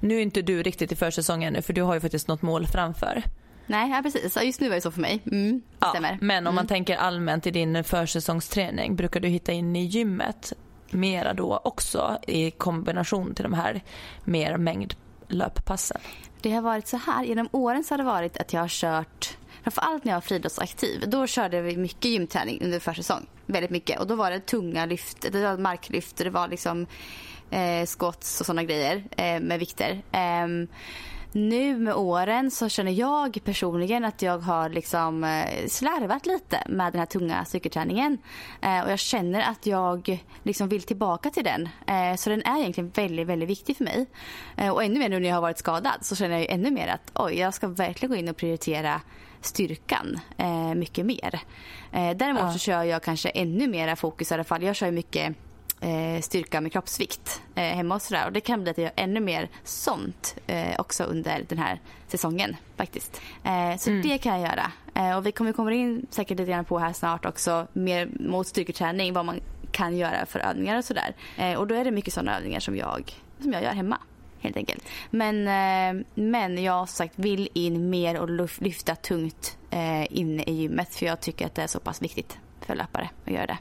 Nu 0.00 0.16
är 0.16 0.22
inte 0.22 0.42
du 0.42 0.62
riktigt 0.62 0.92
i 0.92 0.96
försäsongen 0.96 1.52
nu 1.52 1.62
för 1.62 1.72
du 1.72 1.82
har 1.82 1.94
ju 1.94 2.00
faktiskt 2.00 2.28
något 2.28 2.42
mål 2.42 2.66
framför. 2.66 3.22
Nej, 3.66 3.90
ja, 3.90 4.02
precis. 4.02 4.42
Just 4.42 4.60
nu 4.60 4.66
är 4.66 4.74
det 4.74 4.80
så 4.80 4.90
för 4.90 5.00
mig. 5.00 5.22
Mm, 5.26 5.62
ja, 5.78 5.88
stämmer. 5.88 6.18
Men 6.20 6.38
om 6.38 6.46
mm. 6.46 6.54
man 6.54 6.66
tänker 6.66 6.96
allmänt 6.96 7.46
i 7.46 7.50
din 7.50 7.84
försäsongsträning, 7.84 8.96
brukar 8.96 9.20
du 9.20 9.28
hitta 9.28 9.52
in 9.52 9.76
i 9.76 9.84
gymmet 9.84 10.52
mera 10.90 11.34
då 11.34 11.60
också 11.64 12.18
i 12.26 12.50
kombination 12.50 13.34
till 13.34 13.42
de 13.42 13.52
här 13.52 13.82
mer 14.24 14.56
mängd 14.56 14.94
löppassen? 15.28 16.00
Det 16.40 16.52
har 16.52 16.62
varit 16.62 16.88
så 16.88 16.96
här. 16.96 17.24
Genom 17.24 17.48
åren 17.52 17.84
så 17.84 17.92
har 17.94 17.98
det 17.98 18.04
varit 18.04 18.36
att 18.36 18.52
jag 18.52 18.60
har 18.60 18.68
kört 18.68 19.36
Framförallt 19.66 20.04
när 20.04 20.12
jag 20.12 20.16
var 20.16 20.20
friidrottsaktiv. 20.20 21.04
Då 21.06 21.26
körde 21.26 21.62
vi 21.62 21.76
mycket 21.76 22.10
gymträning 22.10 22.60
under 22.62 22.80
försäsong. 22.80 23.26
Väldigt 23.46 23.70
mycket. 23.70 24.00
Och 24.00 24.06
då 24.06 24.14
var 24.14 24.30
det 24.30 24.40
tunga 24.40 24.86
lyft, 24.86 25.32
det 25.32 25.42
var 25.42 25.58
marklyft, 25.58 26.16
det 26.16 26.30
var 26.30 26.48
liksom 26.48 26.86
eh, 27.50 27.86
skotts 27.86 28.40
och 28.40 28.46
sådana 28.46 28.64
grejer 28.64 29.04
eh, 29.16 29.40
med 29.40 29.58
vikter. 29.58 30.02
Eh, 30.12 30.46
nu 31.32 31.78
med 31.78 31.94
åren 31.94 32.50
så 32.50 32.68
känner 32.68 32.92
jag 32.92 33.38
personligen 33.44 34.04
att 34.04 34.22
jag 34.22 34.38
har 34.38 34.68
liksom 34.68 35.24
eh, 35.24 35.66
slarvat 35.68 36.26
lite 36.26 36.62
med 36.68 36.92
den 36.92 36.98
här 36.98 37.06
tunga 37.06 37.44
styrketräningen. 37.44 38.18
Eh, 38.60 38.84
och 38.84 38.90
jag 38.90 38.98
känner 38.98 39.50
att 39.50 39.66
jag 39.66 40.24
liksom 40.42 40.68
vill 40.68 40.82
tillbaka 40.82 41.30
till 41.30 41.44
den. 41.44 41.68
Eh, 41.86 42.16
så 42.16 42.30
den 42.30 42.42
är 42.42 42.60
egentligen 42.60 42.90
väldigt, 42.90 43.26
väldigt 43.26 43.48
viktig 43.48 43.76
för 43.76 43.84
mig. 43.84 44.06
Eh, 44.56 44.70
och 44.70 44.84
ännu 44.84 44.98
mer 44.98 45.08
nu 45.08 45.20
när 45.20 45.28
jag 45.28 45.36
har 45.36 45.42
varit 45.42 45.58
skadad 45.58 45.98
så 46.00 46.16
känner 46.16 46.38
jag 46.38 46.50
ännu 46.50 46.70
mer 46.70 46.88
att 46.88 47.10
oj, 47.14 47.38
jag 47.38 47.54
ska 47.54 47.68
verkligen 47.68 48.10
gå 48.10 48.16
in 48.16 48.28
och 48.28 48.36
prioritera 48.36 49.00
styrkan 49.40 50.20
eh, 50.36 50.74
mycket 50.74 51.06
mer. 51.06 51.40
Eh, 51.92 52.16
däremot 52.16 52.42
ja. 52.42 52.52
så 52.52 52.58
kör 52.58 52.82
jag 52.82 53.02
kanske 53.02 53.28
ännu 53.28 53.66
mera 53.66 53.96
fokus 53.96 54.30
i 54.30 54.34
alla 54.34 54.44
fall. 54.44 54.62
Jag 54.62 54.76
kör 54.76 54.90
mycket 54.90 55.36
eh, 55.80 56.20
styrka 56.20 56.60
med 56.60 56.72
kroppsvikt 56.72 57.42
eh, 57.54 57.62
hemma 57.62 57.94
och 57.94 58.02
sådär. 58.02 58.26
Och 58.26 58.32
det 58.32 58.40
kan 58.40 58.62
bli 58.62 58.70
att 58.70 58.78
jag 58.78 58.84
gör 58.84 58.92
ännu 58.96 59.20
mer 59.20 59.48
sånt 59.64 60.36
eh, 60.46 60.80
också 60.80 61.04
under 61.04 61.44
den 61.48 61.58
här 61.58 61.80
säsongen 62.08 62.56
faktiskt. 62.76 63.20
Eh, 63.44 63.76
så 63.78 63.90
mm. 63.90 64.02
det 64.02 64.18
kan 64.18 64.40
jag 64.40 64.50
göra. 64.50 64.72
Och 65.16 65.26
vi 65.26 65.32
kommer 65.32 65.52
komma 65.52 65.72
in 65.72 66.06
säkert 66.10 66.38
lite 66.38 66.50
grann 66.50 66.64
på 66.64 66.78
här 66.78 66.92
snart 66.92 67.24
också 67.24 67.66
mer 67.72 68.08
mot 68.20 68.46
styrketräning, 68.46 69.12
vad 69.12 69.24
man 69.24 69.40
kan 69.70 69.96
göra 69.96 70.26
för 70.26 70.38
övningar 70.38 70.78
och 70.78 70.84
sådär. 70.84 71.14
Och 71.56 71.66
då 71.66 71.74
är 71.74 71.84
det 71.84 71.90
mycket 71.90 72.14
sådana 72.14 72.36
övningar 72.36 72.60
som 72.60 72.76
jag, 72.76 73.12
som 73.40 73.52
jag 73.52 73.62
gör 73.62 73.70
hemma 73.70 73.98
helt 74.46 74.56
enkelt. 74.56 74.84
Men, 75.10 75.48
eh, 75.48 76.04
men 76.14 76.64
jag 76.64 76.88
som 76.88 76.96
sagt 76.96 77.14
vill 77.16 77.48
in 77.54 77.90
mer 77.90 78.20
och 78.20 78.48
lyfta 78.62 78.94
tungt 78.94 79.58
eh, 79.70 80.18
inne 80.18 80.42
i 80.42 80.52
gymmet 80.52 80.94
för 80.94 81.06
jag 81.06 81.20
tycker 81.20 81.46
att 81.46 81.54
det 81.54 81.62
är 81.62 81.66
så 81.66 81.80
pass 81.80 82.02
viktigt 82.02 82.38
för 82.60 82.74
löpare 82.74 83.10
att 83.24 83.32
göra 83.32 83.46
det. 83.46 83.58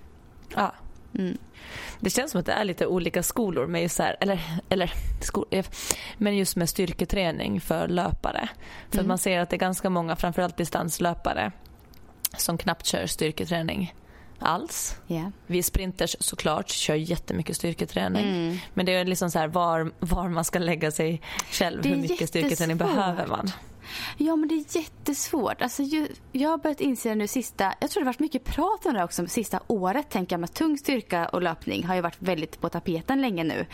Ja. 0.55 0.73
Mm. 1.17 1.37
Det 1.99 2.09
känns 2.09 2.31
som 2.31 2.39
att 2.39 2.45
det 2.45 2.51
är 2.51 2.63
lite 2.63 2.87
olika 2.87 3.23
skolor 3.23 3.67
med 3.67 3.81
just 3.81 3.99
här, 3.99 4.17
eller, 4.19 4.41
eller 4.69 4.93
skol, 5.21 5.45
eh, 5.51 5.65
men 6.17 6.37
just 6.37 6.55
med 6.55 6.69
styrketräning 6.69 7.61
för 7.61 7.87
löpare. 7.87 8.49
För 8.89 8.95
mm. 8.97 9.03
att 9.03 9.07
man 9.07 9.17
ser 9.17 9.39
att 9.39 9.49
det 9.49 9.55
är 9.55 9.59
ganska 9.59 9.89
många, 9.89 10.15
framförallt 10.15 10.57
distanslöpare, 10.57 11.51
som 12.37 12.57
knappt 12.57 12.85
kör 12.85 13.05
styrketräning 13.05 13.93
alls. 14.39 14.95
Yeah. 15.07 15.27
Vi 15.47 15.63
sprinters 15.63 16.15
såklart 16.19 16.69
kör 16.69 16.95
jättemycket 16.95 17.55
styrketräning. 17.55 18.29
Mm. 18.29 18.57
Men 18.73 18.85
det 18.85 18.93
är 18.95 19.05
liksom 19.05 19.31
så 19.31 19.39
här 19.39 19.47
var, 19.47 19.91
var 19.99 20.29
man 20.29 20.45
ska 20.45 20.59
lägga 20.59 20.91
sig 20.91 21.21
själv. 21.51 21.85
Hur 21.85 21.95
mycket 21.95 22.29
styrketräning 22.29 22.77
behöver 22.77 23.27
man? 23.27 23.51
Ja 24.17 24.35
men 24.35 24.49
det 24.49 24.55
är 24.55 24.77
jättesvårt. 24.77 25.61
Alltså, 25.61 25.83
jag 26.31 26.49
har 26.49 26.57
börjat 26.57 26.81
inse 26.81 27.09
det 27.09 27.15
nu 27.15 27.27
sista, 27.27 27.73
jag 27.79 27.89
tror 27.89 28.01
det 28.01 28.05
har 28.05 28.13
varit 28.13 28.19
mycket 28.19 28.43
prat 28.43 28.85
om 28.85 28.93
det 28.93 29.03
också 29.03 29.27
sista 29.27 29.59
året 29.67 30.09
tänker 30.09 30.33
jag 30.33 30.39
med 30.39 30.53
tung 30.53 30.77
styrka 30.77 31.25
och 31.25 31.41
löpning 31.41 31.83
har 31.83 31.95
ju 31.95 32.01
varit 32.01 32.17
väldigt 32.19 32.61
på 32.61 32.69
tapeten 32.69 33.21
länge 33.21 33.43
nu. 33.43 33.65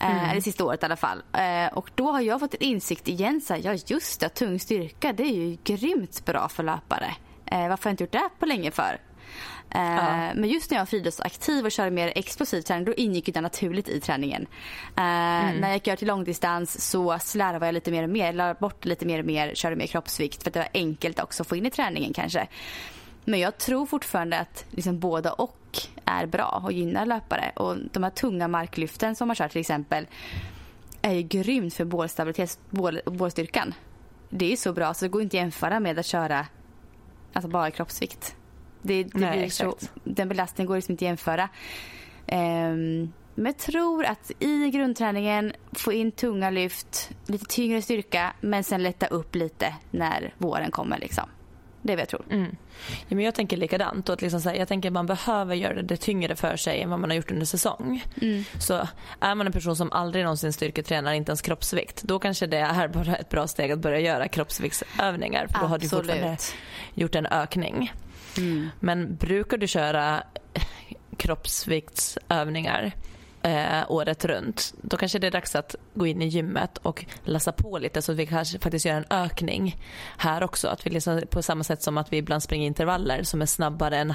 Eh, 0.00 0.10
mm. 0.10 0.28
Eh, 0.28 0.34
det 0.34 0.42
sista 0.42 0.64
året 0.64 0.82
i 0.82 0.86
alla 0.86 0.96
fall. 0.96 1.22
Eh, 1.32 1.72
och 1.72 1.90
då 1.94 2.12
har 2.12 2.20
jag 2.20 2.40
fått 2.40 2.54
en 2.54 2.62
insikt 2.62 3.08
igen 3.08 3.40
så 3.40 3.54
här, 3.54 3.60
ja 3.64 3.74
just 3.86 4.20
det, 4.20 4.28
tung 4.28 4.60
styrka 4.60 5.12
det 5.12 5.22
är 5.22 5.34
ju 5.34 5.56
grymt 5.64 6.24
bra 6.24 6.48
för 6.48 6.62
löpare. 6.62 7.14
Eh, 7.46 7.68
varför 7.68 7.84
har 7.84 7.90
jag 7.90 7.92
inte 7.92 8.04
gjort 8.04 8.12
det 8.12 8.28
på 8.38 8.46
länge 8.46 8.70
för? 8.70 9.00
Ja. 9.74 10.34
Men 10.34 10.48
just 10.48 10.70
när 10.70 10.76
jag 10.76 10.80
var 10.80 10.86
friidrottsaktiv 10.86 11.64
och 11.64 11.72
körde 11.72 11.90
mer 11.90 12.12
explosiv 12.16 12.62
träning 12.62 12.84
då 12.84 12.94
ingick 12.94 13.34
det 13.34 13.40
naturligt 13.40 13.88
i 13.88 14.00
träningen. 14.00 14.46
Mm. 14.96 15.56
När 15.56 15.68
jag 15.68 15.74
gick 15.74 15.88
över 15.88 15.96
till 15.96 16.08
långdistans 16.08 16.90
så 16.90 17.18
slarvade 17.18 17.66
jag 17.66 17.72
lite 17.72 17.90
mer 17.90 18.02
och 18.02 18.10
mer, 18.10 18.32
la 18.32 18.54
bort 18.54 18.84
lite 18.84 19.06
mer 19.06 19.18
och 19.18 19.24
mer, 19.24 19.54
körde 19.54 19.76
mer 19.76 19.86
kroppsvikt 19.86 20.42
för 20.42 20.50
att 20.50 20.54
det 20.54 20.60
var 20.60 20.68
enkelt 20.74 21.20
också 21.20 21.42
att 21.42 21.46
få 21.46 21.56
in 21.56 21.66
i 21.66 21.70
träningen 21.70 22.12
kanske. 22.12 22.48
Men 23.24 23.40
jag 23.40 23.58
tror 23.58 23.86
fortfarande 23.86 24.38
att 24.38 24.64
liksom 24.70 24.98
båda 24.98 25.32
och 25.32 25.78
är 26.04 26.26
bra 26.26 26.62
och 26.64 26.72
gynnar 26.72 27.06
löpare. 27.06 27.52
Och 27.56 27.76
de 27.92 28.02
här 28.02 28.10
tunga 28.10 28.48
marklyften 28.48 29.16
som 29.16 29.28
man 29.28 29.34
kör 29.36 29.48
till 29.48 29.60
exempel 29.60 30.06
är 31.02 31.12
ju 31.12 31.22
grymt 31.22 31.74
för 31.74 31.84
bålstabilitet 31.84 32.58
och 33.04 33.12
bålstyrkan. 33.12 33.74
Det 34.30 34.52
är 34.52 34.56
så 34.56 34.72
bra 34.72 34.94
så 34.94 35.04
det 35.04 35.08
går 35.08 35.22
inte 35.22 35.36
att 35.36 35.42
jämföra 35.42 35.80
med 35.80 35.98
att 35.98 36.06
köra 36.06 36.46
alltså 37.32 37.48
bara 37.48 37.70
kroppsvikt. 37.70 38.36
Det, 38.82 39.04
det 39.04 39.18
Nej, 39.18 39.38
blir 39.38 39.50
så, 39.50 39.76
den 40.04 40.28
belastningen 40.28 40.66
går 40.68 40.76
liksom 40.76 40.92
inte 40.92 41.04
att 41.04 41.08
jämföra. 41.08 41.48
Um, 42.26 43.12
men 43.34 43.46
jag 43.46 43.56
tror 43.56 44.04
att 44.04 44.30
i 44.38 44.70
grundträningen 44.70 45.52
få 45.72 45.92
in 45.92 46.12
tunga 46.12 46.50
lyft, 46.50 47.10
lite 47.26 47.44
tyngre 47.44 47.82
styrka 47.82 48.32
men 48.40 48.64
sen 48.64 48.82
lätta 48.82 49.06
upp 49.06 49.34
lite 49.34 49.74
när 49.90 50.34
våren 50.38 50.70
kommer. 50.70 50.98
Liksom. 50.98 51.28
Det 51.82 51.92
är 51.92 51.96
vad 51.96 52.02
jag 52.02 52.08
tror. 52.08 52.24
Mm. 52.30 52.56
Ja, 53.08 53.16
men 53.16 53.24
jag 53.24 53.34
tänker 53.34 53.56
likadant. 53.56 54.08
Och 54.08 54.12
att 54.12 54.22
liksom 54.22 54.40
så 54.40 54.48
här, 54.48 54.56
jag 54.56 54.68
tänker 54.68 54.88
att 54.88 54.92
man 54.92 55.06
behöver 55.06 55.54
göra 55.54 55.82
det 55.82 55.96
tyngre 55.96 56.36
för 56.36 56.56
sig 56.56 56.80
än 56.80 56.90
vad 56.90 57.00
man 57.00 57.10
har 57.10 57.16
gjort 57.16 57.30
under 57.30 57.46
säsong. 57.46 58.04
Mm. 58.22 58.44
Så 58.58 58.88
är 59.20 59.34
man 59.34 59.46
en 59.46 59.52
person 59.52 59.76
som 59.76 59.92
aldrig 59.92 60.24
någonsin 60.24 60.52
styrketränar, 60.52 61.12
inte 61.12 61.30
ens 61.30 61.42
kroppsvikt, 61.42 62.02
då 62.02 62.18
kanske 62.18 62.46
det 62.46 62.58
är 62.58 62.88
bara 62.88 63.16
ett 63.16 63.28
bra 63.28 63.46
steg 63.46 63.72
att 63.72 63.78
börja 63.78 64.00
göra 64.00 64.28
kroppsviktsövningar. 64.28 65.46
För 65.46 65.58
då 65.58 65.66
har 65.66 65.78
du 65.78 65.88
fortfarande 65.88 66.32
Absolut. 66.32 66.54
gjort 66.94 67.14
en 67.14 67.26
ökning. 67.26 67.92
Mm. 68.38 68.68
Men 68.80 69.16
brukar 69.16 69.56
du 69.58 69.66
köra 69.66 70.22
kroppsviktsövningar 71.16 72.92
eh, 73.42 73.90
året 73.90 74.24
runt, 74.24 74.74
då 74.82 74.96
kanske 74.96 75.18
det 75.18 75.26
är 75.26 75.30
dags 75.30 75.54
att 75.54 75.76
gå 75.94 76.06
in 76.06 76.22
i 76.22 76.26
gymmet 76.26 76.78
och 76.78 77.04
lassa 77.24 77.52
på 77.52 77.78
lite 77.78 78.02
så 78.02 78.12
att 78.12 78.18
vi 78.18 78.26
kanske 78.26 78.58
faktiskt 78.58 78.86
gör 78.86 78.94
en 78.94 79.04
ökning 79.10 79.76
här 80.16 80.42
också. 80.42 80.68
Att 80.68 80.86
vi 80.86 80.90
liksom, 80.90 81.22
på 81.30 81.42
samma 81.42 81.64
sätt 81.64 81.82
som 81.82 81.98
att 81.98 82.12
vi 82.12 82.16
ibland 82.16 82.42
springer 82.42 82.66
intervaller 82.66 83.22
som 83.22 83.42
är 83.42 83.46
snabbare 83.46 83.96
än 83.98 84.14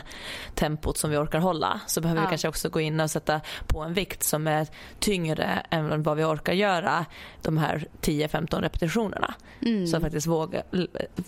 tempot 0.56 0.98
som 0.98 1.10
vi 1.10 1.18
orkar 1.18 1.40
hålla 1.40 1.80
så 1.88 2.02
behöver 2.02 2.22
Ja. 2.22 2.28
vi 2.28 2.30
kanske 2.30 2.48
också 2.48 2.70
gå 2.70 2.80
in 2.80 3.00
och 3.00 3.12
sätta 3.12 3.42
på 3.68 3.82
en 3.82 3.94
vikt 3.94 4.24
som 4.24 4.48
är 4.48 4.68
tyngre 5.00 5.62
än 5.70 6.04
vad 6.04 6.18
vi 6.18 6.24
orkar 6.24 6.54
göra 6.54 7.06
de 7.42 7.58
här 7.58 7.88
10-15 8.02 8.62
repetitionerna. 8.62 9.34
Mm. 9.62 9.88
Så 9.88 9.98
att 9.98 10.04
faktiskt 10.04 10.28
våga 10.28 10.64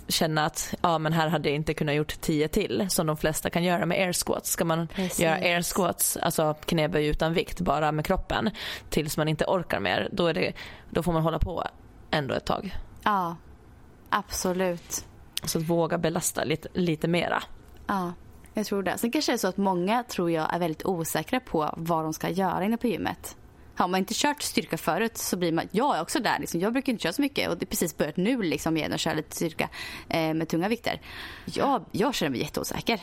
känna 0.07 0.45
att 0.45 0.73
ja, 0.81 0.97
men 0.97 1.13
här 1.13 1.27
hade 1.27 1.49
jag 1.49 1.55
inte 1.55 1.73
kunnat 1.73 1.95
gjort 1.95 2.21
10 2.21 2.47
till 2.47 2.85
som 2.89 3.07
de 3.07 3.17
flesta 3.17 3.49
kan 3.49 3.63
göra 3.63 3.85
med 3.85 3.97
air 3.97 4.13
squats. 4.13 4.49
Ska 4.51 4.65
man 4.65 4.87
Precis. 4.87 5.19
göra 5.19 5.35
air 5.35 5.61
squats, 5.61 6.17
alltså 6.17 6.53
knäböj 6.65 7.07
utan 7.07 7.33
vikt 7.33 7.59
bara 7.61 7.86
med 7.91 8.05
kroppen 8.05 8.49
tills 8.89 9.17
man 9.17 9.27
inte 9.27 9.45
orkar 9.45 9.79
mer, 9.79 10.09
då, 10.11 10.27
är 10.27 10.33
det, 10.33 10.53
då 10.89 11.03
får 11.03 11.13
man 11.13 11.21
hålla 11.21 11.39
på 11.39 11.63
ändå 12.11 12.33
ett 12.33 12.45
tag. 12.45 12.75
Ja, 13.03 13.35
absolut. 14.09 15.05
Så 15.43 15.57
att 15.57 15.63
våga 15.63 15.97
belasta 15.97 16.43
lite, 16.43 16.69
lite 16.73 17.07
mera. 17.07 17.43
Ja, 17.87 18.13
jag 18.53 18.65
tror 18.65 18.83
det. 18.83 18.97
Sen 18.97 19.11
kanske 19.11 19.31
det 19.31 19.35
är 19.35 19.37
så 19.37 19.47
att 19.47 19.57
många 19.57 20.03
tror 20.03 20.31
jag 20.31 20.53
är 20.53 20.59
väldigt 20.59 20.85
osäkra 20.85 21.39
på 21.39 21.73
vad 21.77 22.03
de 22.03 22.13
ska 22.13 22.29
göra 22.29 22.65
inne 22.65 22.77
på 22.77 22.87
gymmet. 22.87 23.37
Har 23.75 23.87
man 23.87 23.99
inte 23.99 24.13
kört 24.13 24.41
styrka 24.41 24.77
förut 24.77 25.17
så 25.17 25.37
blir 25.37 25.51
man, 25.51 25.67
jag 25.71 25.97
är 25.97 26.01
också 26.01 26.19
där 26.19 26.39
liksom. 26.39 26.59
Jag 26.59 26.73
brukar 26.73 26.91
inte 26.91 27.03
köra 27.03 27.13
så 27.13 27.21
mycket 27.21 27.49
och 27.49 27.57
det 27.57 27.63
är 27.63 27.67
precis 27.67 27.97
börjat 27.97 28.17
nu 28.17 28.41
liksom 28.41 28.77
igen 28.77 28.93
och 28.93 28.99
köra 28.99 29.13
lite 29.13 29.35
styrka 29.35 29.69
eh, 30.09 30.33
med 30.33 30.47
tunga 30.49 30.67
vikter. 30.67 31.01
Jag, 31.45 31.85
jag 31.91 32.15
känner 32.15 32.29
mig 32.29 32.39
jätteosäker. 32.39 33.01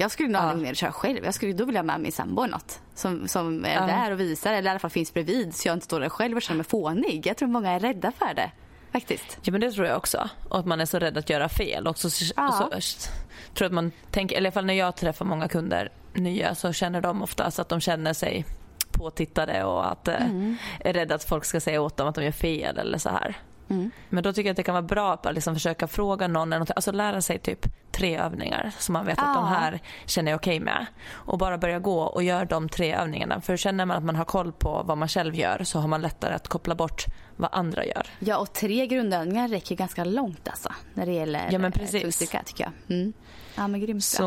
Jag 0.00 0.10
skulle 0.10 0.28
nog 0.28 0.42
Ja. 0.42 0.46
aldrig 0.50 0.70
och 0.70 0.76
köra 0.76 0.92
själv. 0.92 1.24
Jag 1.24 1.34
skulle, 1.34 1.52
då 1.52 1.64
vill 1.64 1.74
jag 1.74 1.82
ha 1.82 1.86
med 1.86 2.00
min 2.00 2.12
sambo 2.12 2.46
något. 2.46 2.80
Som, 2.94 3.28
som 3.28 3.64
är 3.64 3.74
Ja. 3.74 3.86
där 3.86 4.10
och 4.12 4.20
visar 4.20 4.52
eller 4.52 4.68
i 4.68 4.70
alla 4.70 4.78
fall 4.78 4.90
finns 4.90 5.14
bredvid 5.14 5.54
så 5.54 5.68
jag 5.68 5.76
inte 5.76 5.84
står 5.84 6.00
där 6.00 6.08
själv 6.08 6.36
och 6.36 6.42
känner 6.42 6.56
mig 6.56 6.66
fånig. 6.66 7.26
Jag 7.26 7.36
tror 7.36 7.48
många 7.48 7.70
är 7.70 7.80
rädda 7.80 8.12
för 8.12 8.34
det. 8.34 8.50
Faktiskt. 8.92 9.38
Ja 9.42 9.52
men 9.52 9.60
det 9.60 9.72
tror 9.72 9.86
jag 9.86 9.96
också. 9.96 10.28
Och 10.48 10.58
att 10.58 10.66
man 10.66 10.80
är 10.80 10.86
så 10.86 10.98
rädd 10.98 11.18
att 11.18 11.30
göra 11.30 11.48
fel. 11.48 11.86
Och 11.86 11.98
så, 11.98 12.08
Ja. 12.36 12.48
och 12.76 12.82
så 12.82 13.10
tror 13.54 13.66
att 13.66 13.72
man 13.72 13.92
tänker, 14.10 14.36
eller 14.36 14.46
i 14.46 14.48
alla 14.48 14.52
fall 14.52 14.64
när 14.66 14.74
jag 14.74 14.96
träffar 14.96 15.24
många 15.24 15.48
kunder 15.48 15.92
nya 16.14 16.54
så 16.54 16.72
känner 16.72 17.00
de 17.00 17.22
oftast 17.22 17.58
att 17.58 17.68
de 17.68 17.80
känner 17.80 18.12
sig 18.12 18.44
påtittade 18.92 19.64
och 19.64 19.90
att 19.92 20.08
eh, 20.08 20.26
är 20.80 20.92
rädda 20.92 21.14
att 21.14 21.24
folk 21.24 21.44
ska 21.44 21.60
säga 21.60 21.80
åt 21.82 21.96
dem 21.96 22.08
att 22.08 22.14
de 22.14 22.24
gör 22.24 22.32
fel 22.32 22.78
eller 22.78 22.98
så 22.98 23.08
här. 23.08 23.34
Mm. 23.70 23.90
Men 24.08 24.22
då 24.22 24.32
tycker 24.32 24.48
jag 24.48 24.52
att 24.52 24.56
det 24.56 24.62
kan 24.62 24.74
vara 24.74 24.82
bra 24.82 25.12
att 25.12 25.34
liksom 25.34 25.54
försöka 25.54 25.86
fråga 25.86 26.28
någon, 26.28 26.52
alltså 26.52 26.92
lära 26.92 27.22
sig 27.22 27.38
typ 27.38 27.66
tre 27.92 28.16
övningar 28.18 28.72
som 28.78 28.92
man 28.92 29.06
vet 29.06 29.18
att 29.18 29.34
de 29.34 29.46
här 29.46 29.80
känner 30.06 30.32
jag 30.32 30.38
okej 30.38 30.60
med. 30.60 30.86
Och 31.10 31.38
bara 31.38 31.58
börja 31.58 31.78
gå 31.78 32.00
och 32.00 32.22
göra 32.22 32.44
de 32.44 32.68
tre 32.68 32.94
övningarna. 32.94 33.40
För 33.40 33.56
känner 33.56 33.86
man 33.86 33.96
att 33.96 34.04
man 34.04 34.16
har 34.16 34.24
koll 34.24 34.52
på 34.52 34.82
vad 34.84 34.98
man 34.98 35.08
själv 35.08 35.34
gör 35.34 35.64
så 35.64 35.78
har 35.78 35.88
man 35.88 36.02
lättare 36.02 36.34
att 36.34 36.48
koppla 36.48 36.74
bort 36.74 37.04
vad 37.36 37.50
andra 37.52 37.86
gör. 37.86 38.06
Ja, 38.18 38.38
och 38.38 38.52
tre 38.52 38.86
grundövningar 38.86 39.48
räcker 39.48 39.76
ganska 39.76 40.04
långt 40.04 40.48
alltså. 40.48 40.72
När 40.94 41.06
det 41.06 41.12
gäller 41.12 41.48
Ja, 41.50 41.58
men 41.58 41.72
eh, 41.72 41.78
precis. 41.78 42.18
tycker 42.18 42.44
jag. 42.56 42.96
Mm. 42.96 43.12
Ja, 43.56 43.68
men 43.68 43.80
grymt 43.80 44.04
Så 44.04 44.24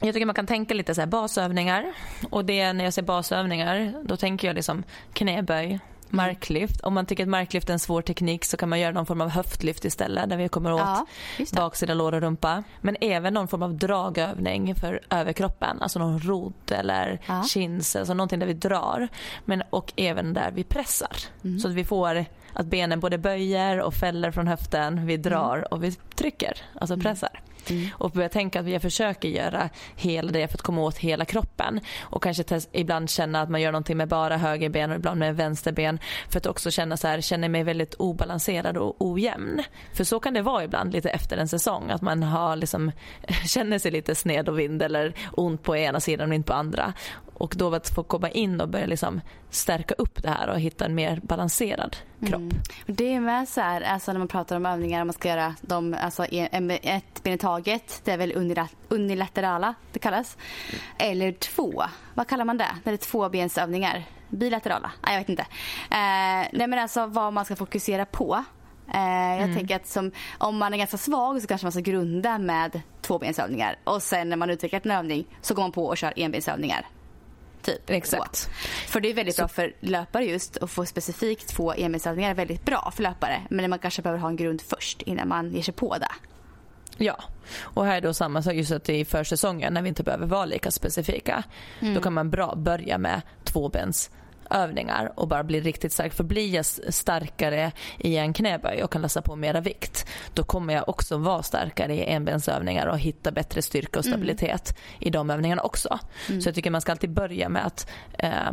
jag 0.00 0.14
tycker 0.14 0.26
man 0.26 0.34
kan 0.34 0.46
tänka 0.46 0.74
lite 0.74 0.94
så 0.94 1.06
basövningar. 1.06 1.92
Och 2.30 2.44
det 2.44 2.72
när 2.72 2.84
jag 2.84 2.94
säger 2.94 3.06
basövningar, 3.06 3.94
då 4.04 4.16
tänker 4.16 4.48
jag 4.48 4.54
liksom 4.54 4.82
knäböj, 5.12 5.80
marklyft. 6.12 6.80
Om 6.80 6.94
man 6.94 7.06
tycker 7.06 7.22
att 7.22 7.28
marklyft 7.28 7.68
är 7.68 7.72
en 7.72 7.78
svår 7.78 8.02
teknik 8.02 8.44
så 8.44 8.56
kan 8.56 8.68
man 8.68 8.80
göra 8.80 8.92
någon 8.92 9.06
form 9.06 9.20
av 9.20 9.28
höftlyft 9.28 9.84
istället 9.84 10.30
där 10.30 10.36
vi 10.36 10.48
kommer 10.48 10.72
åt 10.72 10.80
Ja, 10.80 11.06
baksida 11.52 11.94
lår 11.94 12.14
och 12.14 12.20
rumpa. 12.20 12.62
Men 12.80 12.96
även 13.00 13.34
någon 13.34 13.48
form 13.48 13.62
av 13.62 13.74
dragövning 13.74 14.74
för 14.74 15.00
överkroppen. 15.10 15.82
Alltså 15.82 15.98
någon 15.98 16.18
rot 16.20 16.70
eller 16.70 17.20
Ja. 17.26 17.42
chins, 17.44 17.96
alltså 17.96 18.14
någonting 18.14 18.38
där 18.38 18.46
vi 18.46 18.54
drar. 18.54 19.08
Men, 19.44 19.62
och 19.70 19.92
även 19.96 20.34
där 20.34 20.50
vi 20.54 20.64
pressar. 20.64 21.16
Mm. 21.44 21.58
Så 21.58 21.68
att 21.68 21.74
vi 21.74 21.84
får 21.84 22.24
att 22.52 22.66
benen 22.66 23.00
både 23.00 23.18
böjer 23.18 23.80
och 23.80 23.94
fäller 23.94 24.30
från 24.30 24.46
höften. 24.48 25.06
Vi 25.06 25.16
drar 25.16 25.72
och 25.74 25.84
vi 25.84 25.92
trycker, 25.92 26.56
alltså 26.80 26.96
pressar. 26.96 27.40
Mm. 27.70 27.88
Och 27.92 28.10
börja 28.10 28.28
tänka 28.28 28.60
att 28.60 28.68
jag 28.68 28.82
försöker 28.82 29.28
göra 29.28 29.68
hela 29.96 30.32
det 30.32 30.48
för 30.48 30.54
att 30.54 30.62
komma 30.62 30.82
åt 30.82 30.98
hela 30.98 31.24
kroppen. 31.24 31.80
Och 32.00 32.22
kanske 32.22 32.42
test, 32.42 32.68
ibland 32.72 33.10
känna 33.10 33.40
att 33.40 33.50
man 33.50 33.60
gör 33.60 33.72
någonting 33.72 33.96
med 33.96 34.08
bara 34.08 34.36
höger 34.36 34.68
ben 34.68 34.90
och 34.90 34.96
ibland 34.96 35.20
med 35.20 35.36
vänster 35.36 35.72
ben. 35.72 35.98
För 36.28 36.38
att 36.38 36.46
också 36.46 36.70
känna 36.70 36.96
så 36.96 37.08
här, 37.08 37.20
känner 37.20 37.48
mig 37.48 37.62
väldigt 37.64 37.94
obalanserad 37.94 38.76
och 38.76 38.96
ojämn. 38.98 39.62
För 39.92 40.04
så 40.04 40.20
kan 40.20 40.34
det 40.34 40.42
vara 40.42 40.64
ibland 40.64 40.92
lite 40.92 41.10
efter 41.10 41.36
en 41.36 41.48
säsong. 41.48 41.90
Att 41.90 42.02
man 42.02 42.22
har 42.22 42.56
liksom, 42.56 42.92
känner 43.46 43.78
sig 43.78 43.90
lite 43.90 44.14
sned 44.14 44.48
och 44.48 44.58
vind 44.58 44.82
eller 44.82 45.14
ont 45.32 45.62
på 45.62 45.76
ena 45.76 46.00
sidan 46.00 46.28
och 46.28 46.34
inte 46.34 46.46
på 46.46 46.54
andra. 46.54 46.92
Och 47.38 47.54
då 47.56 47.74
att 47.74 47.88
få 47.88 48.02
komma 48.02 48.30
in 48.30 48.60
och 48.60 48.68
börja 48.68 48.86
liksom 48.86 49.20
stärka 49.50 49.94
upp 49.94 50.22
det 50.22 50.28
här 50.30 50.48
och 50.48 50.60
hitta 50.60 50.84
en 50.84 50.94
mer 50.94 51.20
balanserad 51.22 51.96
kropp. 52.26 52.42
Det 52.86 53.14
är 53.14 53.20
med 53.20 53.48
så 53.48 53.60
här, 53.60 53.80
alltså 53.80 54.12
när 54.12 54.18
man 54.18 54.28
pratar 54.28 54.56
om 54.56 54.66
övningar, 54.66 55.04
man 55.04 55.12
ska 55.12 55.28
göra 55.28 55.54
dem, 55.60 55.96
alltså 56.00 56.24
ett 56.24 57.22
ben 57.22 57.32
i 57.34 57.38
taget. 57.38 58.00
Det 58.04 58.12
är 58.12 58.16
väl 58.16 58.32
unila- 58.32 58.68
unilaterala 58.88 59.74
det 59.92 59.98
kallas. 59.98 60.36
Eller 60.98 61.32
två, 61.32 61.84
vad 62.14 62.28
kallar 62.28 62.44
man 62.44 62.58
det? 62.58 62.68
När 62.84 62.92
det 62.92 62.96
är 63.02 63.10
tvåbensövningar? 63.10 64.04
Bilaterala? 64.28 64.90
Nej, 65.02 65.12
jag 65.14 65.20
vet 65.20 65.28
inte. 65.28 65.42
Eh, 65.90 66.48
nej 66.52 66.66
men 66.66 66.78
alltså 66.78 67.06
vad 67.06 67.32
man 67.32 67.44
ska 67.44 67.56
fokusera 67.56 68.04
på. 68.04 68.44
Eh, 68.94 69.40
jag 69.40 69.56
tänker 69.56 69.76
att 69.76 69.86
som, 69.86 70.10
om 70.38 70.56
man 70.56 70.74
är 70.74 70.78
ganska 70.78 70.96
svag 70.98 71.40
så 71.42 71.46
kanske 71.48 71.64
man 71.64 71.72
ska 71.72 71.80
grunda 71.80 72.38
med 72.38 72.80
tvåbensövningar. 73.00 73.78
Och 73.84 74.02
sen 74.02 74.28
när 74.28 74.36
man 74.36 74.50
utvecklat 74.50 74.84
en 74.84 74.90
övning 74.90 75.26
så 75.42 75.54
går 75.54 75.62
man 75.62 75.72
på 75.72 75.86
och 75.86 75.96
kör 75.96 76.12
enbensövningar. 76.16 76.86
Typ. 77.68 77.90
Exakt. 77.90 78.36
Så. 78.36 78.50
För 78.86 79.00
det 79.00 79.10
är 79.10 79.14
väldigt 79.14 79.36
bra 79.36 79.48
för 79.48 79.72
löpare 79.80 80.24
just 80.24 80.56
att 80.56 80.70
få 80.70 80.86
specifikt 80.86 81.48
två 81.48 81.72
enbensövningar 81.72 82.30
är 82.30 82.34
väldigt 82.34 82.64
bra 82.64 82.92
för 82.96 83.02
löpare. 83.02 83.42
Men 83.50 83.70
man 83.70 83.78
kanske 83.78 84.02
behöver 84.02 84.20
ha 84.20 84.28
en 84.28 84.36
grund 84.36 84.60
först 84.60 85.02
innan 85.02 85.28
man 85.28 85.50
ger 85.50 85.62
sig 85.62 85.74
på 85.74 85.98
det. 85.98 86.08
Ja, 86.96 87.24
och 87.60 87.84
här 87.84 87.96
är 87.96 88.00
då 88.00 88.14
samma 88.14 88.42
sak 88.42 88.54
just 88.54 88.72
att 88.72 88.88
i 88.88 89.04
försäsongen 89.04 89.74
när 89.74 89.82
vi 89.82 89.88
inte 89.88 90.02
behöver 90.02 90.26
vara 90.26 90.44
lika 90.44 90.70
specifika. 90.70 91.44
Då 91.94 92.00
kan 92.00 92.12
man 92.12 92.30
bra 92.30 92.54
börja 92.54 92.98
med 92.98 93.22
tvåbens 93.44 94.10
övningar 94.50 95.12
och 95.16 95.28
bara 95.28 95.44
bli 95.44 95.60
riktigt 95.60 95.92
stark. 95.92 96.12
För 96.12 96.24
blir 96.24 96.54
jag 96.54 96.64
starkare 96.94 97.72
i 97.98 98.16
en 98.16 98.32
knäböj 98.32 98.82
och 98.82 98.92
kan 98.92 99.02
läsa 99.02 99.22
på 99.22 99.36
mera 99.36 99.60
vikt 99.60 100.06
då 100.34 100.42
kommer 100.42 100.74
jag 100.74 100.88
också 100.88 101.16
vara 101.16 101.42
starkare 101.42 101.94
i 101.94 102.12
enbensövningar 102.12 102.86
och 102.86 102.98
hitta 102.98 103.30
bättre 103.30 103.62
styrka 103.62 103.98
och 103.98 104.04
stabilitet 104.04 104.78
i 104.98 105.10
de 105.10 105.30
övningarna 105.30 105.62
också. 105.62 105.98
Så 106.42 106.48
jag 106.48 106.54
tycker 106.54 106.70
man 106.70 106.80
ska 106.80 106.92
alltid 106.92 107.10
börja 107.10 107.48
med 107.48 107.66
att 107.66 107.90
eh, 108.18 108.50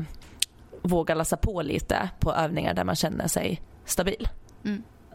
våga 0.82 1.16
läsa 1.16 1.38
på 1.38 1.62
lite 1.62 2.10
på 2.20 2.34
övningar 2.34 2.74
där 2.74 2.84
man 2.84 2.96
känner 2.96 3.28
sig 3.28 3.62
stabil. 3.86 4.28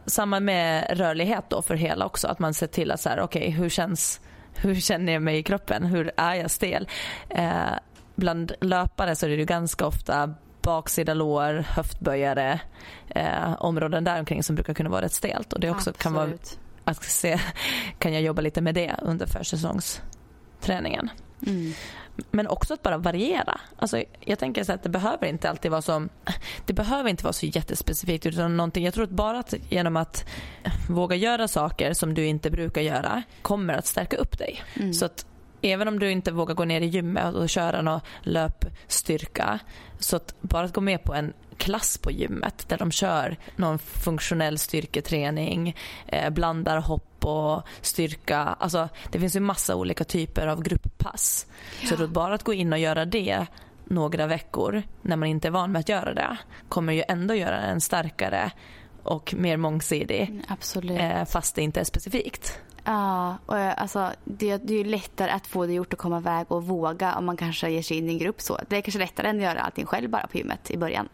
Samma 0.07 0.41
med 0.41 0.99
rörlighet 0.99 1.45
då 1.49 1.63
för 1.63 1.75
hela 1.75 2.07
också. 2.07 2.29
Att 2.29 2.39
man 2.39 2.55
ser 2.55 2.67
till 2.67 2.91
att 2.91 3.01
så 3.01 3.09
här, 3.09 3.21
okej 3.21 3.51
hur 3.51 3.69
känns 3.69 4.21
hur 4.55 4.75
känner 4.75 5.13
jag 5.13 5.23
mig 5.23 5.39
i 5.39 5.43
kroppen? 5.43 5.85
Hur 5.85 6.11
är 6.17 6.35
jag 6.35 6.51
stel? 6.51 6.89
Eh, 7.29 7.71
bland 8.15 8.53
löpare 8.61 9.17
så 9.17 9.27
är 9.27 9.31
det 9.31 9.37
ju 9.37 9.45
ganska 9.45 9.87
ofta 9.87 10.35
baksida 10.63 11.15
lår, 11.15 11.65
höftböjare, 11.69 12.61
eh, 13.09 13.63
områden 13.63 14.05
där 14.05 14.19
omkring 14.19 14.43
som 14.43 14.55
brukar 14.55 14.75
kunna 14.75 14.91
vara 14.91 15.03
rätt 15.03 15.13
stelt. 15.13 15.53
Och 15.53 15.61
det 15.61 15.71
också 15.71 15.93
kan 15.93 16.13
vara 16.13 16.31
att 16.85 17.05
se, 17.05 17.41
kan 17.99 18.13
jag 18.13 18.23
jobba 18.23 18.43
lite 18.43 18.61
med 18.61 18.75
det 18.75 18.95
under 19.03 19.27
försäsongsträningen. 19.27 21.11
Mm. 21.47 21.73
Men 22.31 22.49
också 22.49 22.75
att 22.75 22.83
bara 22.83 22.99
variera. 22.99 23.61
Alltså, 23.77 24.03
jag 24.21 24.39
tänker 24.39 24.65
så 24.65 24.73
att 24.73 24.83
det 24.83 24.89
behöver 24.89 25.27
inte 25.27 25.51
alltid 25.51 25.71
vara 25.71 25.83
så 25.83 26.09
det 26.67 26.73
behöver 26.73 27.11
inte 27.11 27.25
vara 27.25 27.33
så 27.33 27.47
jättespecifikt 27.47 28.27
utan 28.27 28.57
någonting. 28.57 28.85
Jag 28.85 28.95
tror 28.95 29.05
att 29.05 29.11
bara 29.11 29.39
att 29.39 29.55
genom 29.69 29.97
att 29.97 30.29
våga 30.89 31.17
göra 31.17 31.49
saker 31.49 31.93
som 31.93 32.15
du 32.15 32.27
inte 32.27 32.51
brukar 32.51 32.81
göra 32.81 33.23
kommer 33.43 33.75
att 33.75 33.87
stärka 33.87 34.17
upp 34.17 34.39
dig. 34.39 34.63
Så 34.93 35.05
att 35.05 35.27
även 35.63 35.89
om 35.89 35.99
du 35.99 36.11
inte 36.11 36.33
vågar 36.33 36.55
gå 36.55 36.65
ner 36.65 36.81
i 36.81 36.87
gymmet 36.87 37.35
och 37.35 37.49
köra 37.49 37.83
någon 37.83 38.01
löpstyrka 38.23 39.59
så 39.99 40.17
att 40.17 40.35
bara 40.41 40.65
att 40.65 40.75
gå 40.75 40.81
med 40.81 41.05
på 41.05 41.15
en 41.15 41.33
klass 41.57 41.99
på 41.99 42.11
gymmet 42.11 42.69
där 42.69 42.79
de 42.79 42.91
kör 42.91 43.37
någon 43.57 43.79
funktionell 43.79 44.59
styrketräning, 44.59 45.77
eh, 46.07 46.31
blandar 46.31 46.81
hopp 46.81 47.25
och 47.25 47.63
styrka. 47.81 48.39
Alltså, 48.39 48.89
det 49.11 49.21
finns 49.21 49.37
ju 49.37 49.41
massa 49.41 49.77
olika 49.77 50.05
typer 50.05 50.47
av 50.47 50.63
grupppass. 50.63 51.47
Så 51.89 51.97
då 51.97 52.07
bara 52.07 52.35
att 52.35 52.43
gå 52.43 52.55
in 52.55 52.73
och 52.73 52.79
göra 52.79 53.05
det 53.05 53.47
några 53.85 54.27
veckor 54.27 54.83
när 55.03 55.17
man 55.17 55.29
inte 55.29 55.49
är 55.49 55.53
van 55.53 55.73
med 55.73 55.81
att 55.81 55.89
göra 55.89 56.15
det 56.15 56.37
kommer 56.69 56.93
ju 56.93 57.03
ändå 57.09 57.35
göra 57.35 57.59
en 57.59 57.81
starkare 57.81 58.51
och 59.03 59.35
mer 59.35 59.57
mångsidig 59.57 60.43
Absolut. 60.49 61.01
eh, 61.01 61.25
fast 61.25 61.55
det 61.55 61.63
inte 61.63 61.81
är 61.81 61.85
specifikt. 61.85 62.61
Ja, 62.85 63.37
och 63.47 63.59
eh, 63.59 63.75
alltså, 63.77 64.11
det, 64.25 64.57
det 64.57 64.75
är 64.75 64.79
ju 64.79 64.85
lättare 64.85 65.31
att 65.31 65.47
få 65.47 65.67
det 65.67 65.73
gjort 65.73 65.93
och 65.93 65.99
komma 65.99 66.19
iväg 66.19 66.53
och 66.53 66.65
våga 66.67 67.15
om 67.15 67.25
man 67.27 67.37
kanske 67.37 67.71
ger 67.71 67.83
sig 67.83 67.97
in 67.97 68.09
i 68.09 68.13
en 68.13 68.19
grupp 68.19 68.41
så. 68.41 68.59
Det 68.69 68.77
är 68.77 68.81
kanske 68.81 68.99
lättare 68.99 69.29
än 69.29 69.37
att 69.37 69.43
göra 69.43 69.61
allting 69.61 69.87
själv 69.87 70.11
bara 70.11 70.27
på 70.27 70.39
gymmet 70.39 70.71
i 70.71 70.77
början. 70.77 71.09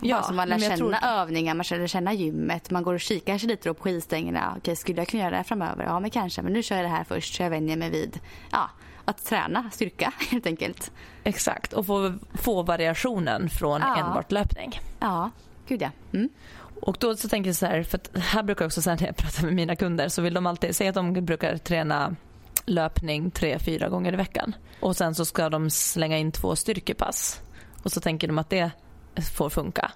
Ja, 0.00 0.16
Ja, 0.16 0.22
så 0.22 0.32
man 0.34 0.48
lär 0.48 0.58
känna 0.58 0.76
tror- 0.76 0.94
övningar, 1.04 1.54
man 1.54 1.64
lär 1.70 1.86
känna 1.86 2.12
gymmet, 2.12 2.70
man 2.70 2.82
går 2.82 2.94
och 2.94 3.00
kikar 3.00 3.26
kanske 3.26 3.48
lite 3.48 3.74
på 3.74 3.82
skidstängerna. 3.82 4.54
Okej, 4.58 4.76
skulle 4.76 5.00
jag 5.00 5.08
kunna 5.08 5.22
göra 5.22 5.30
det 5.30 5.36
här 5.36 5.44
framöver? 5.44 5.84
Ja, 5.84 6.00
men 6.00 6.10
kanske. 6.10 6.42
Men 6.42 6.52
nu 6.52 6.62
kör 6.62 6.76
jag 6.76 6.84
det 6.84 6.88
här 6.88 7.04
först 7.04 7.34
så 7.34 7.42
jag 7.42 7.50
vänjer 7.50 7.76
mig 7.76 7.90
vid 7.90 8.20
ja, 8.50 8.70
att 9.04 9.24
träna 9.24 9.70
styrka 9.72 10.12
helt 10.30 10.46
enkelt. 10.46 10.92
Exakt, 11.24 11.72
och 11.72 11.86
få, 11.86 12.14
få 12.34 12.62
variationen 12.62 13.48
från 13.48 13.80
Ja. 13.80 13.96
enbart 13.96 14.32
löpning. 14.32 14.80
Ja, 15.00 15.30
gud 15.68 15.82
ja. 15.82 15.90
Mm. 16.12 16.28
Och 16.86 16.96
då 17.00 17.16
så 17.16 17.28
tänker 17.28 17.48
jag 17.48 17.56
så 17.56 17.66
här, 17.66 17.82
för 17.82 17.98
att 17.98 18.10
här 18.18 18.42
brukar 18.42 18.64
jag 18.64 18.68
också 18.68 18.82
säga 18.82 18.96
när 19.00 19.06
jag 19.06 19.16
pratar 19.16 19.42
med 19.42 19.54
mina 19.54 19.76
kunder 19.76 20.08
så 20.08 20.22
vill 20.22 20.34
de 20.34 20.46
alltid 20.46 20.76
säga 20.76 20.90
att 20.90 20.94
de 20.94 21.12
brukar 21.12 21.56
träna 21.56 22.16
löpning 22.66 23.30
tre, 23.30 23.58
fyra 23.58 23.88
gånger 23.88 24.12
i 24.12 24.16
veckan. 24.16 24.56
Och 24.80 24.96
sen 24.96 25.14
så 25.14 25.24
ska 25.24 25.48
de 25.48 25.70
slänga 25.70 26.18
in 26.18 26.32
två 26.32 26.56
styrkepass. 26.56 27.40
Och 27.82 27.92
så 27.92 28.00
tänker 28.00 28.28
de 28.28 28.38
att 28.38 28.50
det 28.50 28.70
får 29.34 29.50
funka. 29.50 29.92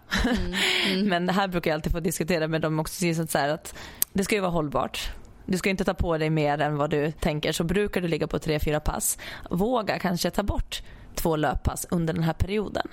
Men 1.05 1.27
det 1.27 1.33
här 1.33 1.49
brukar 1.49 1.71
jag 1.71 1.75
alltid 1.75 1.93
få 1.93 2.01
diskutera 2.01 2.49
med 2.49 2.61
dem 2.61 2.79
också. 2.79 3.15
Så 3.29 3.39
här 3.39 3.49
att 3.49 3.75
det 4.13 4.25
ska 4.25 4.35
ju 4.35 4.41
vara 4.41 4.51
hållbart. 4.51 5.11
Du 5.47 5.59
ska 5.59 5.71
inte 5.71 5.85
ta 5.85 5.95
på 5.95 6.19
dig 6.19 6.31
mer 6.31 6.61
än 6.61 6.77
vad 6.77 6.91
du 6.91 7.13
tänker. 7.13 7.53
Så 7.53 7.65
brukar 7.65 8.01
du 8.01 8.09
ligga 8.09 8.27
på 8.27 8.39
tre, 8.39 8.61
fyra 8.61 8.81
pass. 8.81 9.19
Våga 9.51 9.99
kanske 9.99 10.31
ta 10.31 10.43
bort 10.43 10.83
två 11.15 11.37
löppass 11.37 11.87
under 11.91 12.15
den 12.15 12.23
här 12.23 12.33
perioden. 12.33 12.89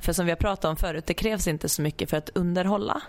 För 0.00 0.12
som 0.12 0.26
vi 0.26 0.32
har 0.32 0.36
pratat 0.36 0.64
om 0.64 0.76
förut, 0.76 1.06
det 1.06 1.14
krävs 1.14 1.46
inte 1.46 1.68
så 1.68 1.82
mycket 1.82 2.10
för 2.10 2.16
att 2.16 2.30
underhålla. 2.34 3.02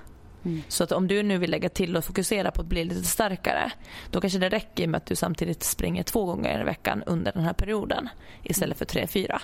Så 0.68 0.84
att 0.84 0.92
om 0.92 1.08
du 1.08 1.24
nu 1.24 1.38
vill 1.38 1.52
lägga 1.52 1.70
till 1.70 1.98
och 1.98 2.06
fokusera 2.06 2.52
på 2.52 2.62
att 2.62 2.68
bli 2.68 2.84
lite 2.84 3.04
starkare 3.04 3.72
då 4.12 4.22
kanske 4.22 4.40
det 4.40 4.50
räcker 4.50 4.88
med 4.88 4.98
att 4.98 5.06
du 5.06 5.16
samtidigt 5.16 5.64
springer 5.64 6.04
två 6.04 6.26
gånger 6.26 6.62
i 6.62 6.64
veckan 6.64 7.04
under 7.06 7.32
den 7.32 7.44
här 7.44 7.54
perioden 7.54 8.10
istället 8.44 8.78
för 8.78 8.86
tre, 8.86 9.08
fyra. 9.08 9.42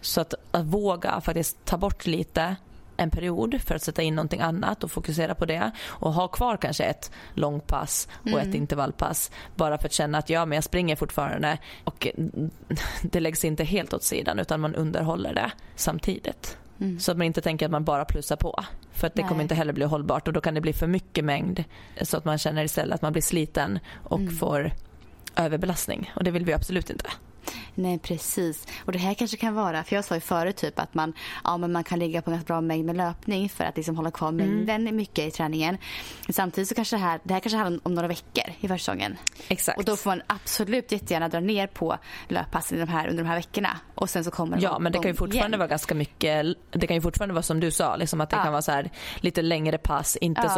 Så 0.00 0.20
att, 0.20 0.34
att 0.50 0.64
våga 0.64 1.20
faktiskt 1.20 1.64
ta 1.64 1.76
bort 1.76 2.06
lite 2.06 2.56
en 2.96 3.10
period 3.10 3.60
för 3.60 3.74
att 3.74 3.82
sätta 3.82 4.02
in 4.02 4.14
någonting 4.14 4.40
annat 4.40 4.84
och 4.84 4.90
fokusera 4.90 5.34
på 5.34 5.44
det 5.44 5.70
och 5.86 6.12
ha 6.12 6.28
kvar 6.28 6.56
kanske 6.56 6.84
ett 6.84 7.10
långpass 7.34 8.08
och 8.32 8.40
ett 8.40 8.54
intervallpass 8.54 9.30
bara 9.56 9.78
för 9.78 9.86
att 9.86 9.92
känna 9.92 10.18
att 10.18 10.30
ja 10.30 10.46
men 10.46 10.56
jag 10.56 10.64
springer 10.64 10.96
fortfarande 10.96 11.58
och 11.84 12.08
det 13.02 13.20
läggs 13.20 13.44
inte 13.44 13.64
helt 13.64 13.94
åt 13.94 14.02
sidan 14.02 14.38
utan 14.38 14.60
man 14.60 14.74
underhåller 14.74 15.34
det 15.34 15.52
samtidigt. 15.76 16.58
Så 16.98 17.10
att 17.10 17.18
man 17.18 17.26
inte 17.26 17.40
tänker 17.40 17.66
att 17.66 17.72
man 17.72 17.84
bara 17.84 18.04
plussar 18.04 18.36
på. 18.36 18.64
För 18.92 19.06
att 19.06 19.14
det 19.14 19.22
Nej. 19.22 19.28
kommer 19.28 19.42
inte 19.42 19.54
heller 19.54 19.72
bli 19.72 19.84
hållbart 19.84 20.28
och 20.28 20.34
då 20.34 20.40
kan 20.40 20.54
det 20.54 20.60
bli 20.60 20.72
för 20.72 20.86
mycket 20.86 21.24
mängd 21.24 21.64
så 22.02 22.16
att 22.16 22.24
man 22.24 22.38
känner 22.38 22.64
istället 22.64 22.94
att 22.94 23.02
man 23.02 23.12
blir 23.12 23.22
sliten 23.22 23.78
och 24.04 24.20
får 24.38 24.72
överbelastning 25.36 26.12
och 26.16 26.24
det 26.24 26.30
vill 26.30 26.44
vi 26.44 26.52
absolut 26.52 26.90
inte. 26.90 27.10
Nej, 27.74 27.98
precis. 27.98 28.66
Och 28.84 28.92
det 28.92 28.98
här 28.98 29.14
kanske 29.14 29.36
kan 29.36 29.54
vara, 29.54 29.84
för 29.84 29.96
jag 29.96 30.04
sa 30.04 30.14
ju 30.14 30.20
förut 30.20 30.56
typ 30.56 30.78
att 30.78 30.94
man, 30.94 31.12
ja, 31.44 31.56
men 31.56 31.72
man 31.72 31.84
kan 31.84 31.98
ligga 31.98 32.22
på 32.22 32.30
en 32.30 32.36
ganska 32.36 32.46
bra 32.54 32.60
mängd 32.60 32.84
med 32.86 32.96
löpning 32.96 33.48
för 33.48 33.64
att 33.64 33.76
liksom 33.76 33.96
hålla 33.96 34.10
kvar 34.10 34.32
mängden 34.32 34.96
mycket 34.96 35.28
i 35.28 35.30
träningen. 35.30 35.78
Men 36.26 36.34
samtidigt 36.34 36.68
så 36.68 36.74
kanske 36.74 36.96
det 36.96 37.00
här, 37.02 37.20
det 37.24 37.34
här 37.34 37.40
kanske 37.40 37.56
handlar 37.58 37.80
om 37.84 37.94
några 37.94 38.08
veckor 38.08 38.44
i 38.60 38.68
försäsongen. 38.68 39.16
Exakt. 39.48 39.78
Och 39.78 39.84
då 39.84 39.96
får 39.96 40.10
man 40.10 40.22
absolut 40.26 40.92
jättegärna 40.92 41.28
dra 41.28 41.40
ner 41.40 41.66
på 41.66 41.96
löppassen 42.28 42.78
de 42.78 42.88
här, 42.88 43.08
under 43.08 43.22
de 43.22 43.28
här 43.28 43.36
veckorna. 43.36 43.76
Och 43.94 44.10
sen 44.10 44.24
så 44.24 44.30
kommer 44.30 44.58
Ja, 44.60 44.78
men 44.78 44.92
det 44.92 44.98
kan 44.98 45.10
ju 45.10 45.14
fortfarande 45.14 45.56
vara 45.56 45.68
ganska 45.68 45.94
mycket. 45.94 46.46
Det 46.70 46.86
kan 46.86 46.96
ju 46.96 47.00
fortfarande 47.00 47.34
vara 47.34 47.42
som 47.42 47.60
du 47.60 47.70
sa, 47.70 47.96
liksom 47.96 48.20
att 48.20 48.30
det 48.30 48.36
Ja. 48.36 48.42
kan 48.42 48.52
vara 48.52 48.62
så 48.62 48.72
här 48.72 48.90
lite 49.16 49.42
längre 49.42 49.78
pass, 49.78 50.16
inte 50.16 50.40
Ja. 50.44 50.48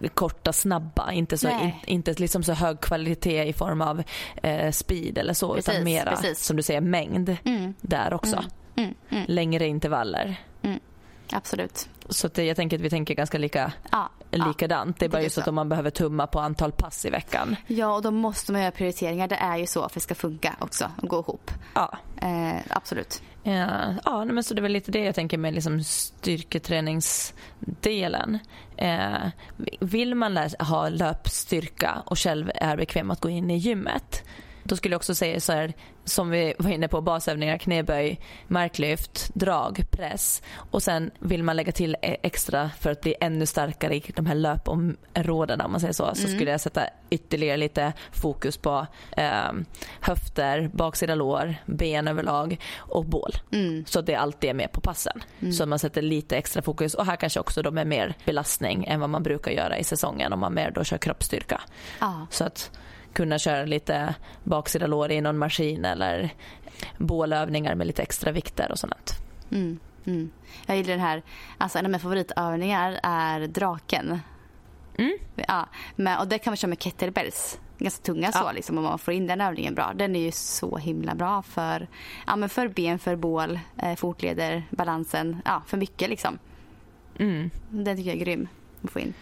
så 0.00 0.08
korta, 0.08 0.52
snabba, 0.52 1.12
inte 1.12 1.38
så, 1.38 1.48
in, 1.48 1.70
inte 1.86 2.12
liksom 2.12 2.42
så 2.42 2.52
hög 2.52 2.80
kvalitet 2.80 3.44
i 3.44 3.52
form 3.52 3.80
av 3.80 4.02
eh, 4.42 4.70
speed 4.70 5.18
eller 5.18 5.34
så, 5.34 5.54
Precis, 5.54 5.68
utan 5.74 5.84
mera 5.84 6.16
precis. 6.22 6.46
som 6.46 6.56
du 6.56 6.62
säger 6.62 6.80
mängd 6.80 7.36
där 7.80 8.14
också. 8.14 8.44
Mm, 8.76 8.94
mm, 9.10 9.24
Längre 9.28 9.66
intervaller. 9.66 10.40
absolut. 11.32 11.88
Så 12.08 12.28
det, 12.28 12.44
jag 12.44 12.56
tänker 12.56 12.76
att 12.76 12.82
vi 12.82 12.90
tänker 12.90 13.14
ganska 13.14 13.38
lika, 13.38 13.72
Ja, 13.90 14.10
likadant. 14.30 14.98
Det 14.98 15.04
är 15.04 15.08
bara 15.08 15.12
tycker 15.12 15.24
just 15.24 15.38
att 15.38 15.48
om 15.48 15.54
man 15.54 15.68
behöver 15.68 15.90
tumma 15.90 16.26
på 16.26 16.40
antal 16.40 16.72
pass 16.72 17.04
i 17.04 17.10
veckan. 17.10 17.56
Ja, 17.66 17.94
och 17.94 18.02
då 18.02 18.10
måste 18.10 18.52
man 18.52 18.60
göra 18.60 18.70
prioriteringar. 18.70 19.28
Det 19.28 19.36
är 19.36 19.56
ju 19.56 19.66
så 19.66 19.80
för 19.80 19.86
att 19.86 19.94
det 19.94 20.00
ska 20.00 20.14
funka 20.14 20.56
också 20.60 20.90
och 21.02 21.08
gå 21.08 21.20
ihop. 21.20 21.50
Ja. 21.74 21.98
Eh, 22.22 22.56
absolut. 22.68 23.22
Ja, 23.42 23.94
ja 24.04 24.24
men 24.24 24.44
så 24.44 24.54
det 24.54 24.60
är 24.60 24.62
väl 24.62 24.72
lite 24.72 24.90
det 24.90 25.04
jag 25.04 25.14
tänker 25.14 25.38
med 25.38 25.54
liksom 25.54 25.84
styrketräningsdelen. 25.84 28.38
Eh, 28.76 29.28
vill 29.80 30.14
man 30.14 30.38
ha 30.58 30.88
löpstyrka 30.88 32.02
och 32.06 32.18
själv 32.18 32.50
är 32.54 32.76
bekväm 32.76 33.10
att 33.10 33.20
gå 33.20 33.28
in 33.28 33.50
i 33.50 33.56
gymmet 33.56 34.22
då 34.64 34.76
skulle 34.76 34.92
jag 34.92 34.98
också 34.98 35.14
säga 35.14 35.40
så 35.40 35.52
här 35.52 35.72
som 36.04 36.30
vi 36.30 36.54
var 36.58 36.70
inne 36.70 36.88
på 36.88 37.00
basövningar, 37.00 37.58
knäböj, 37.58 38.20
marklyft, 38.48 39.30
drag, 39.34 39.84
press 39.90 40.42
och 40.54 40.82
sen 40.82 41.10
vill 41.18 41.42
man 41.42 41.56
lägga 41.56 41.72
till 41.72 41.96
e- 42.02 42.16
extra 42.22 42.70
för 42.80 42.90
att 42.90 43.00
bli 43.00 43.14
ännu 43.20 43.46
starkare 43.46 43.96
i 43.96 44.12
de 44.16 44.26
här 44.26 44.34
löpområdena 44.34 45.64
om 45.64 45.70
man 45.72 45.80
säger 45.80 45.92
så 45.92 46.14
så 46.14 46.28
skulle 46.28 46.50
jag 46.50 46.60
sätta 46.60 46.82
ytterligare 47.10 47.56
lite 47.56 47.92
fokus 48.12 48.56
på 48.56 48.86
eh, 49.16 49.52
höfter, 50.00 50.70
baksida 50.72 51.14
lår, 51.14 51.54
ben 51.66 52.08
överlag 52.08 52.58
och 52.76 53.04
bål. 53.04 53.32
Så 53.86 53.98
att 53.98 54.06
det 54.06 54.14
alltid 54.14 54.50
är 54.50 54.54
med 54.54 54.72
på 54.72 54.80
passen. 54.80 55.22
Så 55.52 55.62
att 55.62 55.68
man 55.68 55.78
sätter 55.78 56.02
lite 56.02 56.36
extra 56.36 56.62
fokus 56.62 56.94
och 56.94 57.06
här 57.06 57.16
kanske 57.16 57.40
också 57.40 57.62
då 57.62 57.70
med 57.70 57.86
mer 57.86 58.14
belastning 58.24 58.84
än 58.84 59.00
vad 59.00 59.10
man 59.10 59.22
brukar 59.22 59.50
göra 59.50 59.78
i 59.78 59.84
säsongen 59.84 60.32
om 60.32 60.40
man 60.40 60.54
mer 60.54 60.70
då 60.70 60.84
kör 60.84 60.98
kroppsstyrka. 60.98 61.60
Ja. 62.00 62.26
Så 62.30 62.44
att 62.44 62.70
kunna 63.12 63.38
köra 63.38 63.64
lite 63.64 64.14
baksida 64.44 64.86
lår 64.86 65.10
i 65.12 65.20
någon 65.20 65.38
maskin 65.38 65.84
eller 65.84 66.30
bålövningar 66.98 67.74
med 67.74 67.86
lite 67.86 68.02
extra 68.02 68.32
vikter 68.32 68.72
och 68.72 68.78
sånt. 68.78 69.12
Mm, 69.50 69.78
mm. 70.04 70.30
Jag 70.66 70.76
gillar 70.76 70.90
den 70.90 71.00
här, 71.00 71.22
alltså 71.58 71.78
en 71.78 71.84
av 71.84 71.90
mina 71.90 71.98
favoritövningar 71.98 73.00
är 73.02 73.40
draken. 73.40 74.20
Mm. 74.98 75.18
Ja, 75.34 75.68
men, 75.96 76.18
och 76.18 76.28
det 76.28 76.38
kan 76.38 76.50
man 76.50 76.56
köra 76.56 76.68
med 76.68 76.82
kettlebells. 76.82 77.58
Ganska 77.78 78.02
tunga 78.02 78.32
så 78.32 78.38
Ja. 78.38 78.52
liksom, 78.52 78.78
om 78.78 78.84
man 78.84 78.98
får 78.98 79.14
in 79.14 79.26
den 79.26 79.40
övningen 79.40 79.74
bra. 79.74 79.92
Den 79.94 80.16
är 80.16 80.20
ju 80.20 80.32
så 80.32 80.76
himla 80.76 81.14
bra 81.14 81.42
för, 81.42 81.88
ja, 82.26 82.36
men 82.36 82.48
för 82.48 82.68
ben, 82.68 82.98
för 82.98 83.16
bål, 83.16 83.60
eh, 83.82 83.94
fotleder, 83.94 84.62
balansen. 84.70 85.42
Ja, 85.44 85.62
för 85.66 85.76
mycket 85.76 86.08
liksom. 86.10 86.38
Mm. 87.18 87.50
Den 87.70 87.96
tycker 87.96 88.10
jag 88.10 88.20
är 88.20 88.24
grym 88.24 88.48
att 88.84 88.90
få 88.90 89.00
in. 89.00 89.14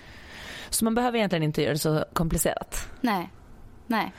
Så 0.70 0.84
man 0.84 0.94
behöver 0.94 1.18
egentligen 1.18 1.42
inte 1.42 1.62
göra 1.62 1.72
det 1.72 1.78
så 1.78 2.04
komplicerat. 2.12 2.88
Nej, 3.00 3.30
nej. 3.90 4.12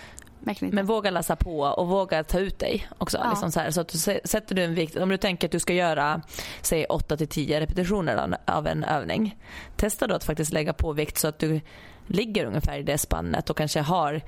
Men 0.74 0.86
våga 0.86 1.12
läsa 1.12 1.36
på 1.36 1.60
och 1.62 1.88
våga 1.88 2.24
ta 2.24 2.40
ut 2.40 2.60
dig 2.60 2.88
också. 2.98 3.18
Ja. 3.18 3.30
Liksom 3.30 3.52
så, 3.52 3.60
här, 3.60 3.72
så 3.72 3.82
att 3.82 3.88
du 3.88 3.98
sä- 3.98 4.20
sätter 4.28 4.56
du 4.56 4.64
en 4.64 4.76
vikt, 4.76 4.98
om 4.98 5.10
du 5.10 5.18
tänker 5.18 5.48
att 5.48 5.52
du 5.52 5.60
ska 5.60 5.74
göra 5.74 6.22
säg 6.62 6.86
8 6.86 7.18
till 7.18 7.28
10 7.28 7.60
repetitioner 7.60 8.36
av- 8.46 8.68
en 8.68 8.84
övning. 8.84 9.38
Testa 9.76 10.08
då 10.08 10.16
att 10.16 10.24
faktiskt 10.24 10.54
lägga 10.54 10.74
på 10.74 10.94
vikt 10.94 11.18
så 11.18 11.28
att 11.28 11.40
du 11.40 11.62
ligger 12.08 12.46
ungefär 12.46 12.78
i 12.78 12.84
det 12.84 12.98
spannet 12.98 13.50
och 13.50 13.58
kanske 13.58 13.80
har 13.82 14.22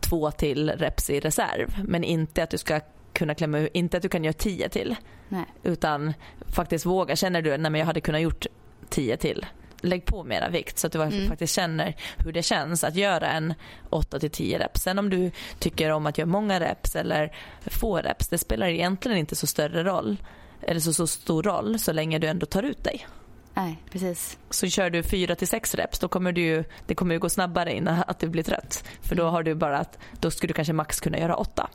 två 0.00 0.30
till 0.30 0.70
reps 0.70 1.10
i 1.10 1.20
reserv. 1.20 1.84
Men 1.84 2.04
inte 2.04 2.42
att 2.42 2.50
du 2.50 2.58
ska 2.58 2.80
kunna 3.12 3.34
klämma 3.34 3.58
inte 3.68 3.96
att 3.96 4.02
du 4.02 4.08
kan 4.08 4.24
göra 4.24 4.32
10 4.32 4.68
till. 4.68 4.96
nej. 5.28 5.44
Utan 5.62 6.14
faktiskt 6.56 6.86
våga. 6.86 7.16
Känner 7.16 7.42
du 7.42 7.54
att 7.54 7.76
jag 7.78 7.86
hade 7.86 8.00
kunnat 8.00 8.20
gjort 8.20 8.46
10 8.88 9.16
till. 9.16 9.46
Lägg 9.80 10.04
på 10.04 10.24
mera 10.24 10.48
vikt 10.48 10.78
så 10.78 10.86
att 10.86 10.92
du 10.92 11.28
faktiskt 11.28 11.54
känner 11.54 11.96
hur 12.18 12.32
det 12.32 12.42
känns 12.42 12.84
att 12.84 12.94
göra 12.96 13.30
en 13.30 13.54
8 13.90 14.18
till 14.18 14.30
10 14.30 14.58
reps. 14.58 14.82
Sen 14.82 14.98
om 14.98 15.10
du 15.10 15.30
tycker 15.58 15.90
om 15.90 16.06
att 16.06 16.18
göra 16.18 16.26
många 16.28 16.60
reps 16.60 16.96
eller 16.96 17.32
få 17.66 17.96
reps, 17.98 18.28
det 18.28 18.38
spelar 18.38 18.66
egentligen 18.66 19.18
inte 19.18 19.36
så 19.36 19.46
större 19.46 19.84
roll 19.84 20.16
eller 20.62 20.80
så, 20.80 20.92
så 20.92 21.06
stor 21.06 21.42
roll 21.42 21.78
så 21.78 21.92
länge 21.92 22.18
du 22.18 22.26
ändå 22.26 22.46
tar 22.46 22.62
ut 22.62 22.84
dig. 22.84 23.06
nej, 23.54 23.82
precis. 23.92 24.38
Så 24.50 24.66
kör 24.68 24.90
du 24.90 25.02
4 25.02 25.34
till 25.34 25.48
6 25.48 25.74
reps 25.74 25.98
då 25.98 26.08
kommer 26.08 26.32
du 26.32 26.40
ju, 26.40 26.64
det 26.86 26.94
kommer 26.94 27.14
ju 27.14 27.18
gå 27.18 27.28
snabbare 27.28 27.74
innan 27.76 28.02
att 28.06 28.18
du 28.18 28.28
blir 28.28 28.42
trött. 28.42 28.84
För 29.02 29.14
då 29.14 29.28
har 29.28 29.42
du 29.42 29.54
bara 29.54 29.78
att, 29.78 29.98
då 30.20 30.30
skulle 30.30 30.48
du 30.48 30.54
kanske 30.54 30.72
max 30.72 31.00
kunna 31.00 31.18
göra 31.18 31.36
8. 31.36 31.68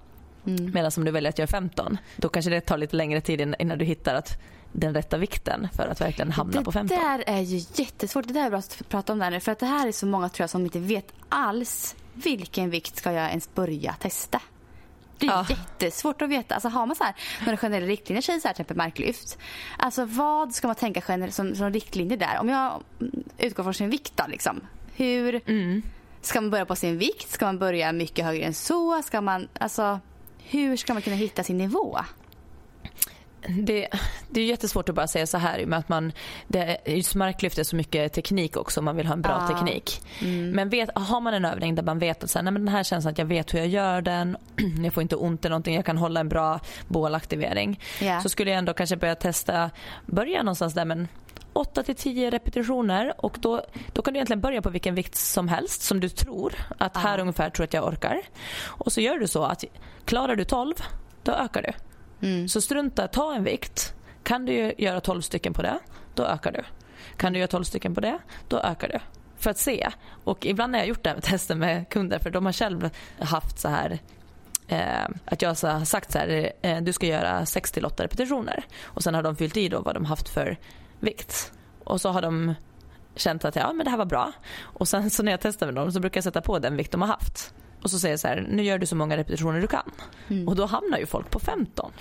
Medan 0.74 0.92
om 0.98 1.06
du 1.06 1.12
väljer 1.12 1.30
att 1.30 1.40
göra 1.40 1.48
15 1.48 1.98
då 2.16 2.30
kanske 2.30 2.52
det 2.52 2.62
tar 2.62 2.78
lite 2.78 2.96
längre 2.96 3.22
tid 3.22 3.42
in- 3.42 3.56
innan 3.60 3.78
du 3.78 3.86
hittar 3.86 4.16
att 4.16 4.38
den 4.74 4.94
rätta 4.94 5.18
vikten 5.18 5.68
för 5.76 5.88
att 5.88 6.02
verkligen 6.02 6.32
hamna 6.32 6.60
det 6.60 6.66
på 6.66 6.72
15. 6.72 6.98
där 6.98 7.24
är 7.28 7.42
ju 7.42 7.62
jättesvårt. 7.84 8.28
Det 8.28 8.34
där 8.34 8.46
är 8.46 8.50
bra 8.50 8.60
att 8.60 8.82
prata 8.90 9.14
om 9.14 9.20
det 9.20 9.26
här 9.26 9.32
nu. 9.32 9.40
För 9.40 9.52
att 9.52 9.60
det 9.60 9.66
här 9.66 9.88
är 9.88 9.92
så 9.92 10.06
många 10.06 10.30
tror 10.30 10.44
jag 10.44 10.50
som 10.50 10.64
inte 10.64 10.80
vet 10.80 11.14
alls 11.30 11.96
vilken 12.14 12.70
vikt 12.70 12.96
ska 12.98 13.12
jag 13.12 13.30
ens 13.30 13.54
börja 13.54 13.94
testa. 13.94 14.42
Det 15.18 15.26
är 15.26 15.32
Ja. 15.32 15.46
jättesvårt 15.50 16.22
att 16.22 16.30
veta. 16.30 16.54
Alltså 16.56 16.70
har 16.70 16.86
man 16.86 16.96
så 16.96 17.04
här, 17.04 17.16
några 17.46 17.58
generella 17.58 17.88
riktlinjer, 17.88 18.22
säger 18.22 18.40
så 18.40 18.48
här, 18.48 18.54
till 18.54 18.62
exempel 18.62 18.78
marklyft. 18.78 19.38
Alltså 19.78 20.06
vad 20.06 20.54
ska 20.56 20.68
man 20.68 20.76
tänka 20.76 21.02
generellt 21.08 21.34
som, 21.36 21.56
som 21.56 21.70
riktlinjer 21.74 22.18
där? 22.18 22.38
Om 22.40 22.50
jag 22.50 22.84
mm, 23.02 23.24
utgår 23.38 23.64
från 23.64 23.74
sin 23.74 23.90
vikt 23.90 24.14
då 24.16 24.24
liksom. 24.28 24.62
Hur 24.96 25.42
ska 26.22 26.42
man 26.42 26.50
börja 26.52 26.66
på 26.66 26.76
sin 26.76 26.98
vikt? 26.98 27.30
Ska 27.32 27.46
man 27.46 27.60
börja 27.60 27.92
mycket 27.92 28.26
högre 28.26 28.44
än 28.44 28.54
så? 28.54 29.02
Ska 29.02 29.22
man, 29.22 29.48
alltså 29.60 30.00
hur 30.38 30.78
ska 30.78 30.94
man 30.94 31.02
kunna 31.02 31.16
hitta 31.16 31.44
sin 31.44 31.58
nivå? 31.58 32.00
Det, 33.50 33.88
det 34.30 34.42
är 34.42 34.46
jättesvårt 34.46 34.90
att 34.90 34.96
bara 34.96 35.08
säga 35.08 35.28
så 35.28 35.38
här 35.38 35.66
med 35.66 35.80
att 35.80 35.90
man, 35.90 36.12
det, 36.48 36.78
just 36.86 37.16
marklyft 37.16 37.58
är 37.58 37.64
så 37.64 37.76
mycket 37.76 38.14
teknik 38.14 38.58
också 38.58 38.80
om 38.80 38.86
man 38.86 38.96
vill 38.96 39.06
ha 39.08 39.14
en 39.14 39.22
bra 39.22 39.46
Ja. 39.50 39.56
teknik. 39.56 40.02
Men 40.54 40.70
vet, 40.70 40.90
har 40.98 41.22
man 41.22 41.34
en 41.34 41.46
övning 41.46 41.76
där 41.76 41.84
man 41.84 42.00
vet 42.00 42.24
att 42.24 42.30
så 42.30 42.40
här, 42.40 42.44
nej, 42.44 42.54
men 42.54 42.66
den 42.66 42.76
här 42.76 42.84
känns 42.84 43.06
att 43.06 43.18
jag 43.18 43.26
vet 43.26 43.54
hur 43.54 43.60
jag 43.60 43.68
gör 43.68 44.02
den, 44.02 44.38
jag 44.84 44.94
får 44.94 45.04
inte 45.04 45.16
ont 45.16 45.46
eller 45.46 45.50
någonting, 45.54 45.76
jag 45.76 45.86
kan 45.86 45.98
hålla 45.98 46.20
en 46.20 46.30
bra 46.30 46.60
bålaktivering. 46.88 47.80
Ja. 48.02 48.22
Så 48.22 48.30
skulle 48.30 48.52
jag 48.52 48.58
ändå 48.58 48.74
kanske 48.74 48.96
börja 48.96 49.16
testa, 49.16 49.70
börja 50.06 50.44
någonstans 50.44 50.74
där 50.74 50.86
men 50.86 51.08
8 51.54 51.84
till 51.84 51.96
10 51.96 52.30
repetitioner 52.32 53.14
och 53.26 53.38
då, 53.42 53.62
då 53.94 54.02
kan 54.02 54.14
du 54.14 54.18
egentligen 54.18 54.42
börja 54.42 54.62
på 54.62 54.70
vilken 54.70 54.96
vikt 54.96 55.16
som 55.16 55.48
helst 55.48 55.82
som 55.82 56.00
du 56.00 56.10
tror 56.10 56.54
att 56.78 56.98
här 56.98 57.20
ungefär 57.20 57.50
tror 57.50 57.64
att 57.64 57.74
jag 57.74 57.88
orkar. 57.88 58.22
Och 58.64 58.92
så 58.92 59.02
gör 59.02 59.18
du 59.20 59.28
så 59.28 59.44
att 59.44 59.64
klarar 60.06 60.36
du 60.36 60.46
12 60.46 60.74
då 61.24 61.32
ökar 61.32 61.62
du. 61.62 61.72
Mm. 62.24 62.48
Så 62.48 62.62
strunta, 62.62 63.08
ta 63.08 63.36
en 63.36 63.44
vikt. 63.44 63.94
Kan 64.24 64.46
du 64.46 64.74
göra 64.78 65.02
12 65.02 65.22
stycken 65.22 65.54
på 65.54 65.62
det, 65.62 65.80
då 66.16 66.26
ökar 66.26 66.52
du. 66.52 66.64
Kan 67.18 67.34
du 67.34 67.40
göra 67.40 67.48
12 67.48 67.64
stycken 67.64 67.96
på 67.96 68.02
det, 68.02 68.20
då 68.48 68.60
ökar 68.60 68.88
du. 68.88 69.00
För 69.38 69.50
att 69.50 69.58
se. 69.58 69.90
Och 70.24 70.46
ibland 70.46 70.74
har 70.74 70.80
jag 70.80 70.88
gjort 70.88 71.04
det 71.04 71.10
här 71.10 71.16
med 71.16 71.24
tester 71.32 71.56
med 71.56 71.90
kunder 71.90 72.20
för 72.20 72.30
de 72.30 72.46
har 72.46 72.54
själv 72.54 72.90
haft 73.20 73.60
så 73.60 73.70
här 73.70 74.00
eh, 74.68 75.08
att 75.26 75.42
jag 75.42 75.50
har 75.50 75.86
sagt 75.86 76.12
så 76.12 76.18
här, 76.18 76.52
eh, 76.62 76.82
du 76.82 76.94
ska 76.94 77.08
göra 77.08 77.46
6 77.46 77.72
till 77.72 77.86
8 77.86 78.04
repetitioner. 78.04 78.64
Och 78.84 79.04
sen 79.04 79.16
har 79.16 79.24
de 79.24 79.36
fyllt 79.36 79.58
i 79.58 79.70
då 79.70 79.82
vad 79.82 79.96
de 79.96 80.06
haft 80.06 80.30
för 80.30 80.58
vikt. 81.00 81.52
Och 81.84 82.02
så 82.02 82.10
har 82.10 82.22
de 82.22 82.54
känt 83.16 83.46
att 83.46 83.56
ja, 83.56 83.74
men 83.74 83.84
det 83.84 83.90
här 83.90 83.98
var 83.98 84.06
bra. 84.06 84.32
Och 84.62 84.88
sen 84.88 85.10
så 85.10 85.24
när 85.24 85.32
jag 85.32 85.42
testar 85.42 85.66
med 85.66 85.76
dem 85.76 85.92
så 85.92 86.00
brukar 86.00 86.18
jag 86.18 86.24
sätta 86.24 86.42
på 86.42 86.60
den 86.60 86.78
vikt 86.78 86.92
de 86.92 87.02
har 87.02 87.08
haft. 87.08 87.54
Och 87.84 87.90
så 87.92 88.00
säger 88.00 88.18
så 88.18 88.28
här, 88.28 88.48
nu 88.50 88.64
gör 88.64 88.78
du 88.78 88.86
så 88.86 88.96
många 88.96 89.18
repetitioner 89.18 89.62
du 89.62 89.68
kan. 89.68 89.92
Och 90.48 90.56
då 90.56 90.66
hamnar 90.66 90.98
ju 90.98 91.06
folk 91.06 91.30
på 91.30 91.40
15. 91.40 91.92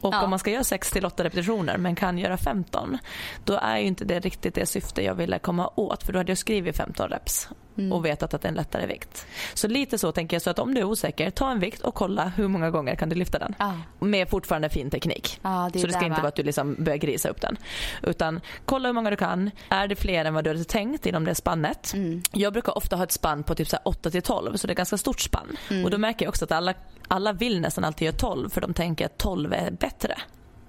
Och 0.00 0.14
Ja. 0.14 0.22
om 0.24 0.30
man 0.30 0.38
ska 0.38 0.50
göra 0.50 0.64
6 0.64 0.90
till 0.90 1.06
8 1.06 1.24
repetitioner 1.24 1.76
men 1.78 1.94
kan 1.94 2.18
göra 2.18 2.36
15, 2.36 2.98
då 3.44 3.58
är 3.62 3.78
ju 3.78 3.84
inte 3.86 4.04
det 4.04 4.20
riktigt 4.20 4.54
det 4.54 4.66
syfte 4.66 5.02
jag 5.02 5.14
ville 5.14 5.38
komma 5.38 5.70
åt. 5.74 6.02
För 6.02 6.12
då 6.12 6.18
hade 6.18 6.30
jag 6.30 6.38
skrivit 6.38 6.76
15 6.76 7.08
reps 7.08 7.48
och 7.92 8.04
vetat 8.04 8.34
att 8.34 8.42
det 8.42 8.48
är 8.48 8.50
en 8.50 8.54
lättare 8.56 8.86
vikt. 8.86 9.26
Så 9.54 9.68
lite 9.68 9.98
så 9.98 10.12
tänker 10.12 10.34
jag, 10.34 10.42
så 10.42 10.50
att 10.50 10.58
om 10.58 10.74
du 10.74 10.80
är 10.80 10.84
osäker, 10.84 11.30
ta 11.30 11.50
en 11.50 11.60
vikt 11.60 11.80
och 11.80 11.94
kolla 11.94 12.32
hur 12.36 12.48
många 12.48 12.70
gånger 12.70 12.94
kan 12.94 13.08
du 13.08 13.16
lyfta 13.16 13.38
den. 13.38 13.54
Ja. 13.58 13.74
Med 13.98 14.28
fortfarande 14.28 14.68
fin 14.68 14.90
teknik. 14.90 15.40
Ja, 15.42 15.70
det 15.72 15.78
så 15.78 15.86
det 15.86 15.92
ska 15.92 16.00
där, 16.00 16.06
inte 16.06 16.16
va? 16.16 16.22
vara 16.22 16.28
att 16.28 16.36
du 16.36 16.42
liksom 16.42 16.76
börjar 16.78 16.98
grisa 16.98 17.28
upp 17.28 17.40
den. 17.40 17.56
Utan 18.02 18.40
kolla 18.64 18.88
hur 18.88 18.92
många 18.92 19.10
du 19.10 19.16
kan. 19.16 19.50
Är 19.68 19.88
det 19.88 19.96
fler 19.96 20.24
än 20.24 20.34
vad 20.34 20.44
du 20.44 20.50
hade 20.50 20.64
tänkt 20.64 21.06
inom 21.06 21.24
det 21.24 21.34
spannet? 21.34 21.92
Mm. 21.94 22.22
Jag 22.32 22.52
brukar 22.52 22.76
ofta 22.78 22.96
ha 22.96 23.04
ett 23.04 23.12
spann 23.12 23.42
på 23.42 23.54
typ 23.54 23.68
så 23.68 23.76
här 23.76 23.88
8 23.88 24.10
till 24.10 24.22
12 24.22 24.56
så 24.56 24.66
det 24.66 24.72
är 24.72 24.74
ganska 24.76 24.98
stort 24.98 25.20
spann. 25.20 25.56
Mm. 25.70 25.84
Och 25.84 25.90
då 25.90 25.98
märker 25.98 26.24
jag 26.24 26.30
också 26.30 26.44
att 26.44 26.52
alla, 26.52 26.74
alla 27.08 27.32
vill 27.32 27.60
nästan 27.60 27.84
alltid 27.84 28.06
göra 28.06 28.16
12 28.16 28.50
för 28.50 28.60
de 28.60 28.74
tänker 28.74 29.06
att 29.06 29.18
12 29.18 29.52
är 29.52 29.70
bättre 29.70 30.14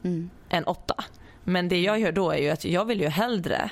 Mm. 0.03 0.29
än 0.49 0.63
8. 0.63 0.95
Men 1.43 1.69
det 1.69 1.81
jag 1.81 1.99
gör 1.99 2.11
då 2.11 2.31
är 2.31 2.37
ju 2.37 2.49
att 2.49 2.65
jag 2.65 2.85
vill 2.85 3.01
ju 3.01 3.07
hellre 3.07 3.69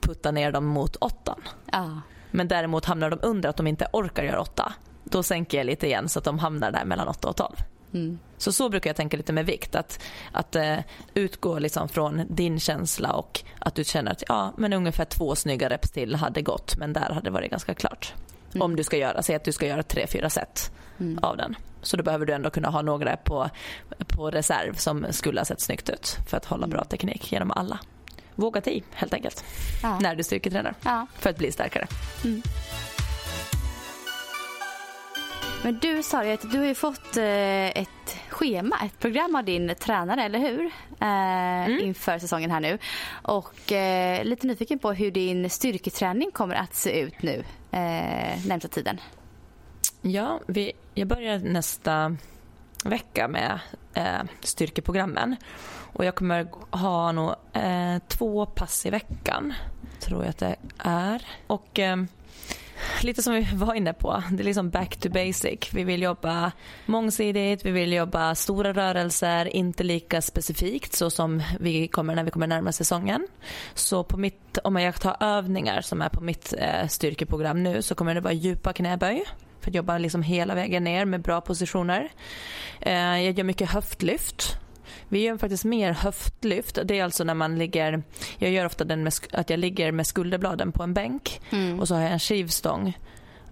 putta 0.00 0.30
ner 0.30 0.52
dem 0.52 0.66
mot 0.66 0.96
8. 0.96 1.36
Ja. 1.72 2.00
Men 2.30 2.48
däremot 2.48 2.84
hamnar 2.84 3.10
de 3.10 3.18
under 3.22 3.48
att 3.48 3.56
de 3.56 3.66
inte 3.66 3.86
orkar 3.92 4.22
göra 4.22 4.40
8. 4.40 4.72
Då 5.04 5.22
sänker 5.22 5.58
jag 5.58 5.64
lite 5.64 5.86
igen 5.86 6.08
så 6.08 6.18
att 6.18 6.24
de 6.24 6.38
hamnar 6.38 6.70
där 6.70 6.84
mellan 6.84 7.08
8 7.08 7.28
och 7.28 7.36
12. 7.36 7.56
Mm. 7.94 8.18
Så 8.36 8.52
så 8.52 8.68
brukar 8.68 8.90
jag 8.90 8.96
tänka 8.96 9.16
lite 9.16 9.32
med 9.32 9.46
vikt. 9.46 9.74
Att, 9.74 10.02
att 10.32 10.56
eh, 10.56 10.78
utgå 11.14 11.58
liksom 11.58 11.88
från 11.88 12.22
din 12.28 12.60
känsla 12.60 13.12
och 13.12 13.40
att 13.58 13.74
du 13.74 13.84
känner 13.84 14.12
att 14.12 14.22
ja, 14.28 14.52
men 14.56 14.72
ungefär 14.72 15.04
två 15.04 15.34
snygga 15.34 15.68
reps 15.68 15.90
till 15.90 16.14
hade 16.14 16.42
gått 16.42 16.76
men 16.76 16.92
där 16.92 17.10
hade 17.10 17.20
det 17.20 17.30
varit 17.30 17.50
ganska 17.50 17.74
klart. 17.74 18.14
Om 18.60 18.76
du 18.76 18.84
ska 18.84 18.96
göra, 18.96 19.22
säg 19.22 19.36
att 19.36 19.44
du 19.44 19.52
ska 19.52 19.66
göra 19.66 19.82
tre, 19.82 20.06
fyra 20.06 20.30
set 20.30 20.72
av 21.22 21.36
den. 21.36 21.56
Så 21.82 21.96
då 21.96 22.02
behöver 22.02 22.26
du 22.26 22.32
ändå 22.32 22.50
kunna 22.50 22.68
ha 22.68 22.82
några 22.82 23.16
på, 23.16 23.50
på 24.06 24.30
reserv 24.30 24.74
som 24.74 25.06
skulle 25.10 25.40
ha 25.40 25.44
sett 25.44 25.60
snyggt 25.60 25.90
ut 25.90 26.16
för 26.28 26.36
att 26.36 26.44
hålla 26.44 26.66
bra 26.66 26.84
teknik 26.84 27.32
genom 27.32 27.50
alla. 27.50 27.78
Våga 28.38 28.60
ta 28.60 28.70
i 28.70 28.82
helt 28.92 29.14
enkelt 29.14 29.44
Ja. 29.82 29.98
när 30.00 30.14
du 30.16 30.22
styrketränar 30.22 30.74
Ja. 30.84 31.06
för 31.18 31.30
att 31.30 31.38
bli 31.38 31.52
starkare. 31.52 31.86
Men 35.64 35.78
du 35.78 36.02
sa 36.02 36.24
ju 36.24 36.32
att 36.32 36.50
du 36.52 36.58
har 36.58 36.74
fått 36.74 37.16
eh, 37.16 37.66
ett 37.82 38.16
schema, 38.28 38.76
ett 38.86 38.98
program 38.98 39.34
av 39.36 39.44
din 39.44 39.74
tränare, 39.80 40.22
eller 40.24 40.38
hur? 40.38 40.64
Eh, 41.00 41.84
Inför 41.86 42.18
säsongen 42.18 42.50
här 42.50 42.60
nu. 42.60 42.78
Och 43.22 43.72
eh, 43.72 44.24
lite 44.24 44.46
nyfiken 44.46 44.78
på 44.78 44.92
hur 44.92 45.10
din 45.10 45.50
styrketräning 45.50 46.30
kommer 46.30 46.54
att 46.54 46.74
se 46.74 47.00
ut 47.00 47.22
nu 47.22 47.44
närmsta 48.46 48.68
tiden. 48.68 49.00
Ja, 50.02 50.40
vi, 50.46 50.72
jag 50.94 51.08
börjar 51.08 51.38
nästa 51.38 52.16
vecka 52.84 53.28
med 53.28 53.60
styrkeprogrammen. 54.40 55.36
Och 55.92 56.04
jag 56.04 56.14
kommer 56.14 56.48
ha 56.70 57.12
nog 57.12 57.34
eh, 57.52 57.98
två 58.08 58.46
pass 58.46 58.86
i 58.86 58.90
veckan, 58.90 59.54
tror 60.00 60.22
jag 60.22 60.30
att 60.30 60.38
det 60.38 60.56
är. 60.78 61.22
Och 61.46 61.78
eh, 61.78 61.96
lite 63.02 63.22
som 63.22 63.34
vi 63.34 63.48
var 63.54 63.74
inne 63.74 63.92
på, 63.92 64.22
det 64.30 64.42
är 64.42 64.44
liksom 64.44 64.70
back 64.70 64.96
to 64.96 65.08
basic. 65.08 65.58
Vi 65.72 65.84
vill 65.84 66.02
jobba 66.02 66.52
mångsidigt, 66.86 67.64
vi 67.64 67.70
vill 67.70 67.92
jobba 67.92 68.34
stora 68.34 68.72
rörelser, 68.72 69.56
inte 69.56 69.84
lika 69.84 70.22
specifikt 70.22 70.92
så 70.92 71.10
som 71.10 71.42
vi 71.60 71.88
kommer 71.88 72.14
när 72.14 72.24
vi 72.24 72.30
kommer 72.30 72.46
närma 72.46 72.72
säsongen. 72.72 73.26
Så 73.74 74.04
på 74.04 74.16
mitt, 74.16 74.58
om 74.64 74.76
jag 74.76 75.00
tar 75.00 75.16
övningar 75.20 75.80
som 75.80 76.02
är 76.02 76.08
på 76.08 76.20
mitt 76.20 76.54
eh, 76.58 76.86
styrkeprogram 76.88 77.62
nu 77.62 77.82
så 77.82 77.94
kommer 77.94 78.14
det 78.14 78.20
vara 78.20 78.32
djupa 78.32 78.72
knäböj 78.72 79.24
för 79.60 79.70
att 79.70 79.74
jobba 79.74 79.98
liksom 79.98 80.22
hela 80.22 80.54
vägen 80.54 80.84
ner 80.84 81.04
med 81.04 81.22
bra 81.22 81.40
positioner. 81.40 82.08
Eh, 82.80 82.92
jag 82.92 83.38
gör 83.38 83.44
mycket 83.44 83.70
höftlyft. 83.70 84.58
Vi 85.08 85.22
gör 85.22 85.38
faktiskt 85.38 85.64
mer 85.64 85.92
höftlyft. 85.92 86.78
Det 86.84 86.98
är 86.98 87.04
alltså 87.04 87.24
när 87.24 87.34
man 87.34 87.58
ligger, 87.58 88.02
jag 88.38 88.50
gör 88.50 88.64
ofta 88.64 88.84
den 88.84 89.02
med, 89.02 89.12
att 89.32 89.50
jag 89.50 89.58
ligger 89.58 89.92
med 89.92 90.06
skulderbladen 90.06 90.72
på 90.72 90.82
en 90.82 90.94
bänk 90.94 91.40
och 91.80 91.88
så 91.88 91.94
har 91.94 92.02
jag 92.02 92.12
en 92.12 92.18
skivstång 92.18 92.94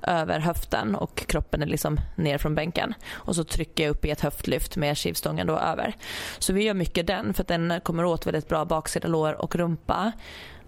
över 0.03 0.39
höften 0.41 0.95
och 0.95 1.27
kroppen 1.27 1.63
är 1.63 1.67
liksom 1.67 2.01
ner 2.17 2.39
från 2.39 2.55
bänken. 2.55 2.95
Och 3.11 3.37
så 3.37 3.45
trycker 3.45 3.85
jag 3.85 3.91
upp 3.91 4.05
i 4.05 4.11
ett 4.11 4.21
höftlyft 4.21 4.77
med 4.77 4.99
skivstången 4.99 5.47
då 5.47 5.59
över. 5.59 5.95
Så 6.39 6.53
vi 6.53 6.63
gör 6.63 6.75
mycket 6.75 7.07
den 7.07 7.35
för 7.35 7.43
att 7.43 7.49
den 7.49 7.81
kommer 7.83 8.05
åt 8.05 8.27
väldigt 8.27 8.49
bra 8.49 8.65
baksida 8.65 9.09
lår 9.09 9.43
och 9.43 9.55
rumpa. 9.55 10.13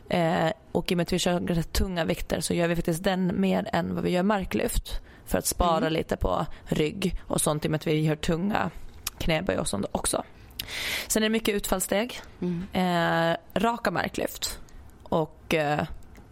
Eh, 0.08 0.50
och 0.72 0.90
i 0.90 0.94
och 0.94 0.96
med 0.96 1.04
att 1.04 1.12
vi 1.12 1.18
kör 1.18 1.40
rätt 1.40 1.72
tunga 1.72 2.04
vikter 2.04 2.40
så 2.40 2.54
gör 2.54 2.68
vi 2.68 2.76
faktiskt 2.76 3.04
den 3.04 3.40
mer 3.40 3.68
än 3.72 3.94
vad 3.94 4.04
vi 4.04 4.10
gör 4.10 4.22
marklyft. 4.22 5.00
För 5.26 5.38
att 5.38 5.46
spara 5.46 5.88
lite 5.88 6.16
på 6.16 6.46
rygg 6.64 7.20
och 7.26 7.40
sånt 7.40 7.64
i 7.64 7.68
och 7.68 7.70
med 7.70 7.78
att 7.78 7.86
vi 7.86 8.00
gör 8.00 8.16
tunga 8.16 8.70
knäböj 9.18 9.58
och 9.58 9.68
sånt 9.68 9.86
också. 9.92 10.24
Sen 11.08 11.22
är 11.22 11.24
det 11.28 11.30
mycket 11.32 11.54
utfallssteg, 11.54 12.20
eh, 12.72 13.32
raka 13.54 13.90
marklyft 13.90 14.58
och 15.02 15.54
eh, 15.54 15.84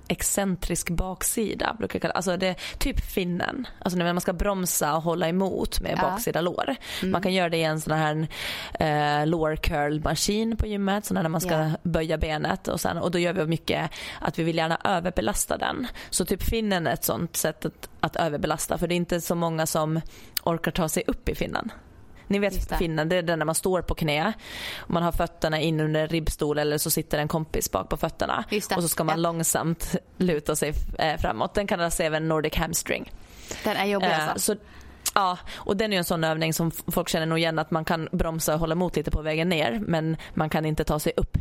excentrisk 0.09 0.91
baksida 0.91 1.77
brukar 1.79 1.97
jag 1.97 2.03
kalla 2.03 2.15
alltså 2.15 2.37
det. 2.37 2.47
är 2.49 2.57
Typ 2.79 3.01
finnen, 3.01 3.67
alltså 3.79 3.99
när 3.99 4.13
man 4.13 4.21
ska 4.21 4.33
bromsa 4.33 4.97
och 4.97 5.03
hålla 5.03 5.29
emot 5.29 5.81
med 5.81 5.93
Ja. 5.97 6.03
baksida 6.03 6.41
lår. 6.41 6.75
Man 7.05 7.23
kan 7.23 7.33
göra 7.35 7.49
det 7.49 7.57
i 7.57 7.63
en 7.63 7.81
sån 7.81 7.93
här 7.99 8.29
eh, 8.81 9.27
lower 9.27 9.57
curl 9.57 10.01
maskin 10.05 10.57
på 10.57 10.67
gymmet, 10.67 11.05
så 11.05 11.15
när 11.15 11.29
man 11.29 11.41
ska 11.41 11.55
Ja. 11.55 11.71
böja 11.83 12.19
benet 12.19 12.69
och, 12.69 12.81
sen, 12.81 12.99
och 12.99 13.11
då 13.11 13.19
gör 13.19 13.33
vi 13.33 13.47
mycket 13.47 13.91
att 14.21 14.39
vi 14.39 14.43
vill 14.43 14.57
gärna 14.57 14.79
överbelasta 14.85 15.57
den. 15.59 15.87
Så 16.11 16.25
typ 16.25 16.43
finnen 16.43 16.87
är 16.87 16.93
ett 16.93 17.05
sånt 17.05 17.37
sätt 17.37 17.65
att, 17.65 17.89
att 18.01 18.17
överbelasta 18.17 18.79
för 18.79 18.87
det 18.89 18.95
är 18.95 18.97
inte 18.97 19.21
så 19.21 19.35
många 19.35 19.67
som 19.67 20.01
orkar 20.43 20.71
ta 20.71 20.89
sig 20.89 21.03
upp 21.07 21.29
i 21.29 21.35
finnen. 21.35 21.71
Ni 22.29 22.39
vet 22.39 22.69
det. 22.69 22.77
finnen, 22.77 23.09
det 23.09 23.17
är 23.17 23.23
den 23.23 23.39
när 23.39 23.47
man 23.47 23.55
står 23.55 23.83
på 23.83 23.95
knä. 23.95 24.33
Man 24.87 25.03
har 25.03 25.13
fötterna 25.13 25.61
in 25.61 25.81
under 25.81 26.01
en 26.03 26.09
ribbstol 26.09 26.59
eller 26.59 26.79
så 26.79 26.91
sitter 26.91 27.19
en 27.19 27.29
kompis 27.29 27.71
bak 27.73 27.89
på 27.89 27.97
fötterna. 27.97 28.45
Och 28.77 28.83
så 28.83 28.89
ska 28.89 29.05
man 29.05 29.17
Ja. 29.17 29.23
långsamt 29.23 29.97
luta 30.17 30.57
sig 30.57 30.73
eh, 30.99 31.17
framåt. 31.21 31.55
Den 31.55 31.67
kallas 31.67 32.01
även 32.01 32.29
Nordic 32.29 32.55
hamstring. 32.55 33.13
Den 33.65 33.77
är 33.77 33.85
jobbig 33.87 34.07
Eh, 34.09 34.29
alltså. 34.29 34.55
så, 34.55 34.61
ja, 35.15 35.39
och 35.55 35.77
den 35.77 35.93
är 35.93 35.97
en 35.99 36.05
sån 36.05 36.25
övning 36.25 36.55
som 36.55 36.71
folk 36.71 37.09
känner 37.09 37.27
nog 37.27 37.39
igen 37.39 37.59
att 37.59 37.71
man 37.71 37.85
kan 37.85 38.09
bromsa 38.13 38.55
och 38.55 38.61
hålla 38.61 38.73
emot 38.73 38.97
lite 38.97 39.11
på 39.11 39.23
vägen 39.23 39.49
ner 39.49 39.81
men 39.87 40.17
man 40.35 40.51
kan 40.51 40.67
inte 40.67 40.85
ta 40.85 40.99
sig 40.99 41.13
upp. 41.17 41.39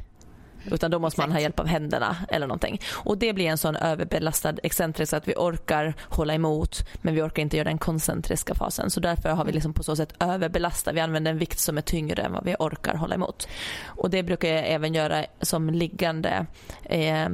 Utan 0.72 0.92
då 0.92 1.00
måste 1.00 1.22
man 1.22 1.32
ha 1.32 1.40
hjälp 1.40 1.60
av 1.60 1.68
händerna 1.68 2.16
eller 2.30 2.48
någonting. 2.48 2.82
Och 2.94 3.18
det 3.18 3.34
blir 3.34 3.46
en 3.46 3.58
sån 3.58 3.76
överbelastad 3.76 4.54
excentrisk 4.64 5.14
att 5.14 5.28
vi 5.28 5.34
orkar 5.38 5.94
hålla 6.02 6.34
emot 6.34 6.88
men 7.02 7.16
vi 7.16 7.22
orkar 7.22 7.42
inte 7.42 7.58
göra 7.58 7.70
den 7.70 7.78
koncentriska 7.78 8.56
fasen. 8.56 8.90
Så 8.90 9.00
därför 9.00 9.30
har 9.30 9.46
vi 9.46 9.52
liksom 9.52 9.74
på 9.74 9.84
så 9.84 9.96
sätt 9.96 10.14
överbelastat. 10.20 10.96
Vi 10.96 11.00
använder 11.00 11.32
en 11.32 11.38
vikt 11.38 11.60
som 11.60 11.78
är 11.78 11.82
tyngre 11.82 12.22
än 12.22 12.34
vad 12.34 12.46
vi 12.46 12.56
orkar 12.60 12.96
hålla 12.96 13.16
emot. 13.16 13.48
Och 13.86 14.10
det 14.10 14.24
brukar 14.24 14.50
jag 14.50 14.68
även 14.68 14.94
göra 14.94 15.26
som 15.42 15.70
liggande 15.70 16.46
eh, 16.84 17.30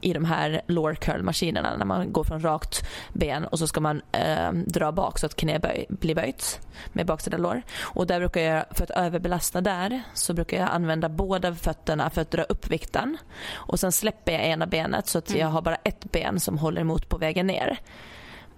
i 0.00 0.12
de 0.12 0.24
här 0.24 0.62
lower 0.66 0.94
curl 0.94 1.22
maskinerna 1.22 1.76
när 1.76 1.84
man 1.84 2.12
går 2.12 2.24
från 2.24 2.40
rakt 2.40 2.86
ben 3.12 3.44
och 3.44 3.58
så 3.58 3.66
ska 3.66 3.80
man 3.80 4.02
eh, 4.12 4.52
dra 4.52 4.92
bak 4.92 5.18
så 5.18 5.26
att 5.26 5.36
knä 5.36 5.58
böj, 5.58 5.86
blir 5.88 6.14
böjt 6.14 6.60
med 6.92 7.06
baksida 7.06 7.36
lår. 7.36 7.62
Och 7.80 8.06
där 8.06 8.18
brukar 8.18 8.40
jag, 8.40 8.64
för 8.70 8.84
att 8.84 8.90
överbelasta 8.90 9.60
där, 9.60 10.02
så 10.14 10.34
brukar 10.34 10.56
jag 10.56 10.68
använda 10.70 11.08
båda 11.08 11.54
fötterna 11.54 12.10
för 12.10 12.22
att 12.22 12.30
dra 12.30 12.42
upp 12.42 12.68
vikten. 12.68 13.16
Och 13.52 13.80
sen 13.80 13.92
släpper 13.92 14.32
jag 14.32 14.44
ena 14.44 14.66
benet 14.66 15.06
så 15.06 15.18
att 15.18 15.34
jag 15.34 15.48
har 15.48 15.62
bara 15.62 15.76
ett 15.76 16.12
ben 16.12 16.40
som 16.40 16.58
håller 16.58 16.80
emot 16.80 17.08
på 17.08 17.18
vägen 17.18 17.46
ner. 17.46 17.78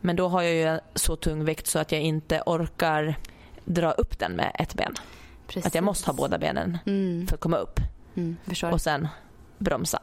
Men 0.00 0.16
då 0.16 0.28
har 0.28 0.42
jag 0.42 0.54
ju 0.54 0.80
så 0.94 1.16
tung 1.16 1.44
vikt 1.44 1.66
så 1.66 1.78
att 1.78 1.92
jag 1.92 2.00
inte 2.00 2.42
orkar 2.46 3.16
dra 3.64 3.90
upp 3.90 4.18
den 4.18 4.32
med 4.32 4.50
ett 4.54 4.74
ben. 4.74 4.94
Precis. 5.46 5.66
Att 5.66 5.74
jag 5.74 5.84
måste 5.84 6.10
ha 6.10 6.14
båda 6.14 6.38
benen 6.38 6.78
för 7.28 7.34
att 7.34 7.40
komma 7.40 7.56
upp 7.56 7.80
Mm, 8.18 8.36
och 8.72 8.80
sen 8.80 9.08
bromsa. 9.58 10.02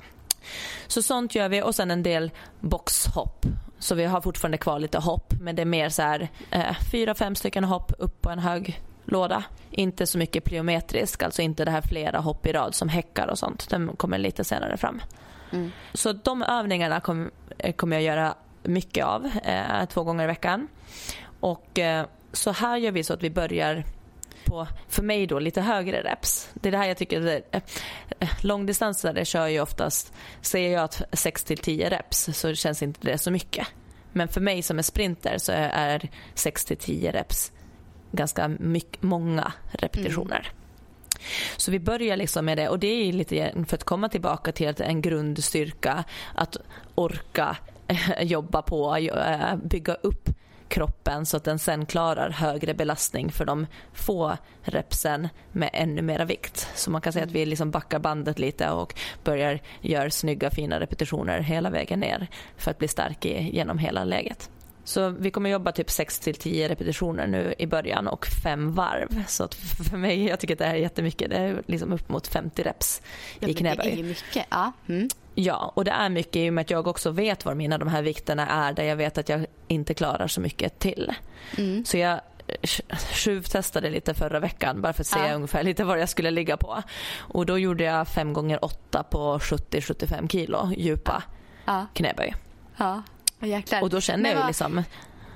Så 0.87 1.01
sånt 1.01 1.35
gör 1.35 1.49
vi 1.49 1.61
och 1.61 1.75
sen 1.75 1.91
en 1.91 2.03
del 2.03 2.31
boxhopp. 2.59 3.45
Så 3.79 3.95
vi 3.95 4.05
har 4.05 4.21
fortfarande 4.21 4.57
kvar 4.57 4.79
lite 4.79 4.97
hopp 4.97 5.33
men 5.41 5.55
det 5.55 5.61
är 5.61 5.65
mer 5.65 5.89
så 5.89 6.01
här 6.01 6.29
eh, 6.51 6.75
fyra, 6.91 7.15
fem 7.15 7.35
stycken 7.35 7.63
hopp 7.63 7.91
upp 7.99 8.21
på 8.21 8.29
en 8.29 8.39
hög 8.39 8.81
låda. 9.05 9.43
Inte 9.71 10.07
så 10.07 10.17
mycket 10.17 10.43
plyometrisk, 10.43 11.23
alltså 11.23 11.41
inte 11.41 11.65
det 11.65 11.71
här 11.71 11.81
flera 11.81 12.19
hopp 12.19 12.45
i 12.45 12.51
rad 12.51 12.75
som 12.75 12.89
häckar 12.89 13.27
och 13.27 13.39
sånt. 13.39 13.69
Den 13.69 13.95
kommer 13.95 14.17
lite 14.17 14.43
senare 14.43 14.77
fram. 14.77 15.01
Mm. 15.51 15.71
Så 15.93 16.13
de 16.13 16.43
övningarna 16.43 16.99
kom, 16.99 17.31
eh, 17.57 17.73
kommer 17.73 17.95
jag 17.95 18.03
göra 18.03 18.35
mycket 18.63 19.05
av, 19.05 19.25
eh, 19.43 19.85
två 19.85 20.03
gånger 20.03 20.23
i 20.23 20.27
veckan. 20.27 20.67
Och 21.39 21.79
eh, 21.79 22.05
så 22.31 22.51
här 22.51 22.77
gör 22.77 22.91
vi 22.91 23.03
så 23.03 23.13
att 23.13 23.23
vi 23.23 23.29
börjar 23.29 23.83
på, 24.45 24.67
för 24.87 25.03
mig 25.03 25.27
då, 25.27 25.39
lite 25.39 25.61
högre 25.61 26.01
reps. 26.01 26.49
Det 26.53 26.69
är 26.69 26.71
det 26.71 26.77
här 26.77 26.87
jag 26.87 26.97
tycker, 26.97 27.27
eh, 27.27 27.61
eh, 28.19 28.29
långdistansare 28.41 29.25
kör 29.25 29.47
ju 29.47 29.61
oftast, 29.61 30.13
säger 30.41 30.73
jag 30.73 30.83
att 30.83 31.01
6 31.13 31.43
till 31.43 31.57
10 31.57 31.89
reps 31.89 32.29
så 32.33 32.53
känns 32.53 32.83
inte 32.83 32.99
det 33.07 33.17
så 33.17 33.31
mycket. 33.31 33.67
Men 34.11 34.27
för 34.27 34.41
mig 34.41 34.61
som 34.61 34.79
är 34.79 34.83
sprinter 34.83 35.37
så 35.37 35.51
är 35.55 36.09
6 36.33 36.65
till 36.65 36.77
10 36.77 37.11
reps 37.11 37.51
ganska 38.11 38.47
mycket, 38.47 39.03
många 39.03 39.53
repetitioner. 39.71 40.51
Så 41.57 41.71
vi 41.71 41.79
börjar 41.79 42.17
liksom 42.17 42.45
med 42.45 42.57
det 42.57 42.69
och 42.69 42.79
det 42.79 42.87
är 42.87 43.13
lite 43.13 43.65
för 43.67 43.75
att 43.77 43.83
komma 43.83 44.09
tillbaka 44.09 44.51
till 44.51 44.67
att 44.67 44.79
en 44.79 45.01
grundstyrka, 45.01 46.03
att 46.35 46.57
orka 46.95 47.57
eh, 47.87 48.21
jobba 48.21 48.61
på, 48.61 48.97
bygga 49.63 49.93
upp 49.93 50.29
kroppen 50.67 51.25
så 51.25 51.37
att 51.37 51.43
den 51.43 51.59
sen 51.59 51.85
klarar 51.85 52.29
högre 52.29 52.73
belastning 52.73 53.31
för 53.31 53.45
de 53.45 53.67
få 53.93 54.37
repsen 54.61 55.29
med 55.51 55.69
ännu 55.73 56.01
mera 56.01 56.25
vikt. 56.25 56.69
Så 56.75 56.91
man 56.91 57.01
kan 57.01 57.13
säga 57.13 57.25
att 57.25 57.31
vi 57.31 57.45
liksom 57.45 57.71
backar 57.71 57.99
bandet 57.99 58.39
lite 58.39 58.69
och 58.69 58.99
börjar 59.23 59.59
göra 59.81 60.09
snygga 60.09 60.49
fina 60.49 60.79
repetitioner 60.79 61.39
hela 61.39 61.69
vägen 61.69 61.99
ner 61.99 62.27
för 62.57 62.71
att 62.71 62.77
bli 62.77 62.87
stark 62.87 63.25
genom 63.25 63.77
hela 63.77 64.03
läget. 64.03 64.49
Så 64.83 65.09
vi 65.09 65.31
kommer 65.31 65.49
jobba 65.49 65.71
typ 65.71 65.89
6 65.89 66.19
till 66.19 66.35
10 66.35 66.69
repetitioner 66.69 67.27
nu 67.27 67.53
i 67.57 67.67
början 67.67 68.07
och 68.07 68.25
fem 68.43 68.73
varv. 68.73 69.23
Så 69.27 69.43
att 69.43 69.53
för 69.89 69.97
mig, 69.97 70.25
jag 70.27 70.39
tycker 70.39 70.53
att 70.53 70.59
det 70.59 70.65
här 70.65 70.73
är 70.73 70.79
jättemycket. 70.79 71.29
Det 71.29 71.35
är 71.35 71.61
liksom 71.65 71.93
upp 71.93 72.09
mot 72.09 72.27
50 72.27 72.63
reps 72.63 73.01
i 73.01 73.37
men 73.39 73.47
Det 73.47 73.53
är 73.53 73.57
knäböj. 73.57 74.03
mycket. 74.03 74.45
Ja. 74.49 74.71
Mm. 74.87 75.09
Ja, 75.35 75.71
och 75.75 75.85
det 75.85 75.91
är 75.91 76.09
mycket 76.09 76.35
i 76.35 76.49
och 76.49 76.53
med 76.53 76.61
att 76.61 76.69
jag 76.69 76.87
också 76.87 77.11
vet 77.11 77.45
var 77.45 77.55
mina 77.55 77.77
de 77.77 77.87
här 77.87 78.01
vikterna 78.01 78.47
är 78.47 78.73
där 78.73 78.83
jag 78.83 78.95
vet 78.95 79.17
att 79.17 79.29
jag 79.29 79.45
inte 79.67 79.93
klarar 79.93 80.27
så 80.27 80.41
mycket 80.41 80.79
till. 80.79 81.13
Mm. 81.57 81.85
Så 81.85 81.97
jag 81.97 82.13
eh, 82.47 82.69
tjuvtestade 83.13 83.89
lite 83.89 84.13
förra 84.13 84.39
veckan 84.39 84.81
bara 84.81 84.93
för 84.93 85.01
att 85.03 85.07
se 85.07 85.19
Ja. 85.19 85.33
ungefär 85.33 85.63
lite 85.63 85.83
vad 85.83 85.99
jag 85.99 86.09
skulle 86.09 86.31
ligga 86.31 86.57
på. 86.57 86.83
Och 87.17 87.45
då 87.45 87.59
gjorde 87.59 87.83
jag 87.83 88.07
5 88.07 88.33
gånger 88.33 88.65
8 88.65 89.03
på 89.03 89.37
70-75 89.39 90.27
kilo 90.27 90.71
djupa 90.77 91.23
Ja. 91.65 91.85
knäböj. 91.93 92.35
Ja. 92.77 93.03
Jäklar. 93.39 93.81
Och 93.81 93.89
då 93.89 94.01
känner 94.01 94.23
Men 94.23 94.31
jag 94.31 94.37
vad, 94.39 94.47
liksom 94.47 94.83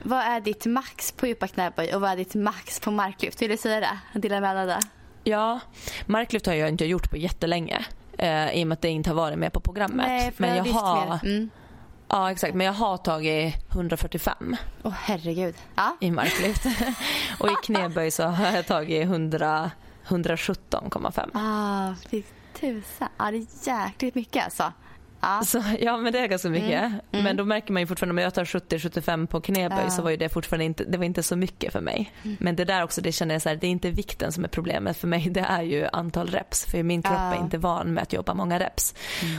Vad 0.03 0.19
är 0.19 0.41
ditt 0.41 0.65
max 0.65 1.11
på 1.11 1.27
djupa 1.27 1.47
knäböj 1.47 1.95
och 1.95 2.01
vad 2.01 2.11
är 2.11 2.15
ditt 2.15 2.35
max 2.35 2.79
på 2.79 2.91
marklyft? 2.91 3.41
Vill 3.41 3.49
du 3.49 3.57
säga 3.57 3.79
det? 3.79 4.19
Dela 4.19 4.39
med 4.39 4.67
dig. 4.67 4.77
Ja, 5.23 5.59
marklyft 6.05 6.45
har 6.45 6.53
jag 6.53 6.69
inte 6.69 6.85
gjort 6.85 7.09
på 7.09 7.17
jättelänge. 7.17 7.85
Eh, 8.21 8.51
I 8.53 8.63
och 8.63 8.67
med 8.67 8.75
att 8.75 8.81
det 8.81 8.89
inte 8.89 9.09
har 9.09 9.15
varit 9.15 9.37
med 9.37 9.53
på 9.53 9.59
programmet. 9.59 10.07
Nej, 10.07 10.33
men 10.37 10.55
jag 10.55 10.73
har. 10.73 11.19
Mm. 11.23 11.49
ja, 12.09 12.31
exakt, 12.31 12.55
men 12.55 12.65
jag 12.65 12.73
har 12.73 12.97
tagit 12.97 13.55
145 13.71 14.55
Åh 14.83 14.93
herregud. 14.95 15.55
Ja. 15.75 15.97
i 15.99 16.11
marklyft. 16.11 16.65
och 17.39 17.49
i 17.49 17.55
knäböj 17.63 18.11
så 18.11 18.23
har 18.23 18.55
jag 18.55 18.65
tagit 18.67 19.03
100, 19.03 19.71
117,5. 20.07 21.29
Ah, 21.33 21.95
fy 22.11 22.23
tusan. 22.59 23.07
Ja, 23.17 23.31
det 23.31 23.37
är 23.37 23.67
jäkligt 23.67 24.15
mycket 24.15 24.43
alltså. 24.43 24.73
Ja. 25.21 25.41
Så, 25.45 25.63
ja 25.79 25.97
men 25.97 26.13
det 26.13 26.19
är 26.19 26.27
ganska 26.27 26.49
mycket. 26.49 26.91
Men 27.11 27.35
då 27.37 27.45
märker 27.45 27.73
man 27.73 27.81
ju 27.81 27.87
fortfarande 27.87 28.13
om 28.13 28.17
jag 28.23 28.33
tar 28.33 28.45
70-75 28.45 29.27
på 29.27 29.41
knäböj. 29.41 29.77
Mm. 29.79 29.89
så 29.91 30.01
var 30.01 30.09
ju 30.09 30.17
det 30.17 30.29
fortfarande 30.29 30.65
inte, 30.65 30.83
det 30.83 30.97
var 30.97 31.05
inte 31.05 31.23
så 31.23 31.35
mycket 31.35 31.71
för 31.73 31.81
mig. 31.81 32.11
Men 32.39 32.55
det 32.55 32.65
där 32.65 32.83
också, 32.83 33.01
det 33.01 33.11
känner 33.11 33.35
jag 33.35 33.41
så 33.41 33.49
här, 33.49 33.55
det 33.55 33.67
är 33.67 33.71
inte 33.71 33.89
vikten 33.89 34.31
som 34.31 34.43
är 34.43 34.47
problemet 34.47 34.97
för 34.97 35.07
mig. 35.07 35.29
Det 35.29 35.39
är 35.39 35.61
ju 35.61 35.87
antal 35.93 36.27
reps. 36.27 36.65
För 36.65 36.83
min 36.83 37.01
kropp. 37.01 37.17
Mm. 37.19 37.33
är 37.33 37.37
inte 37.43 37.57
van 37.57 37.93
med 37.93 38.03
att 38.03 38.13
jobba 38.13 38.33
många 38.33 38.59
reps. 38.59 38.95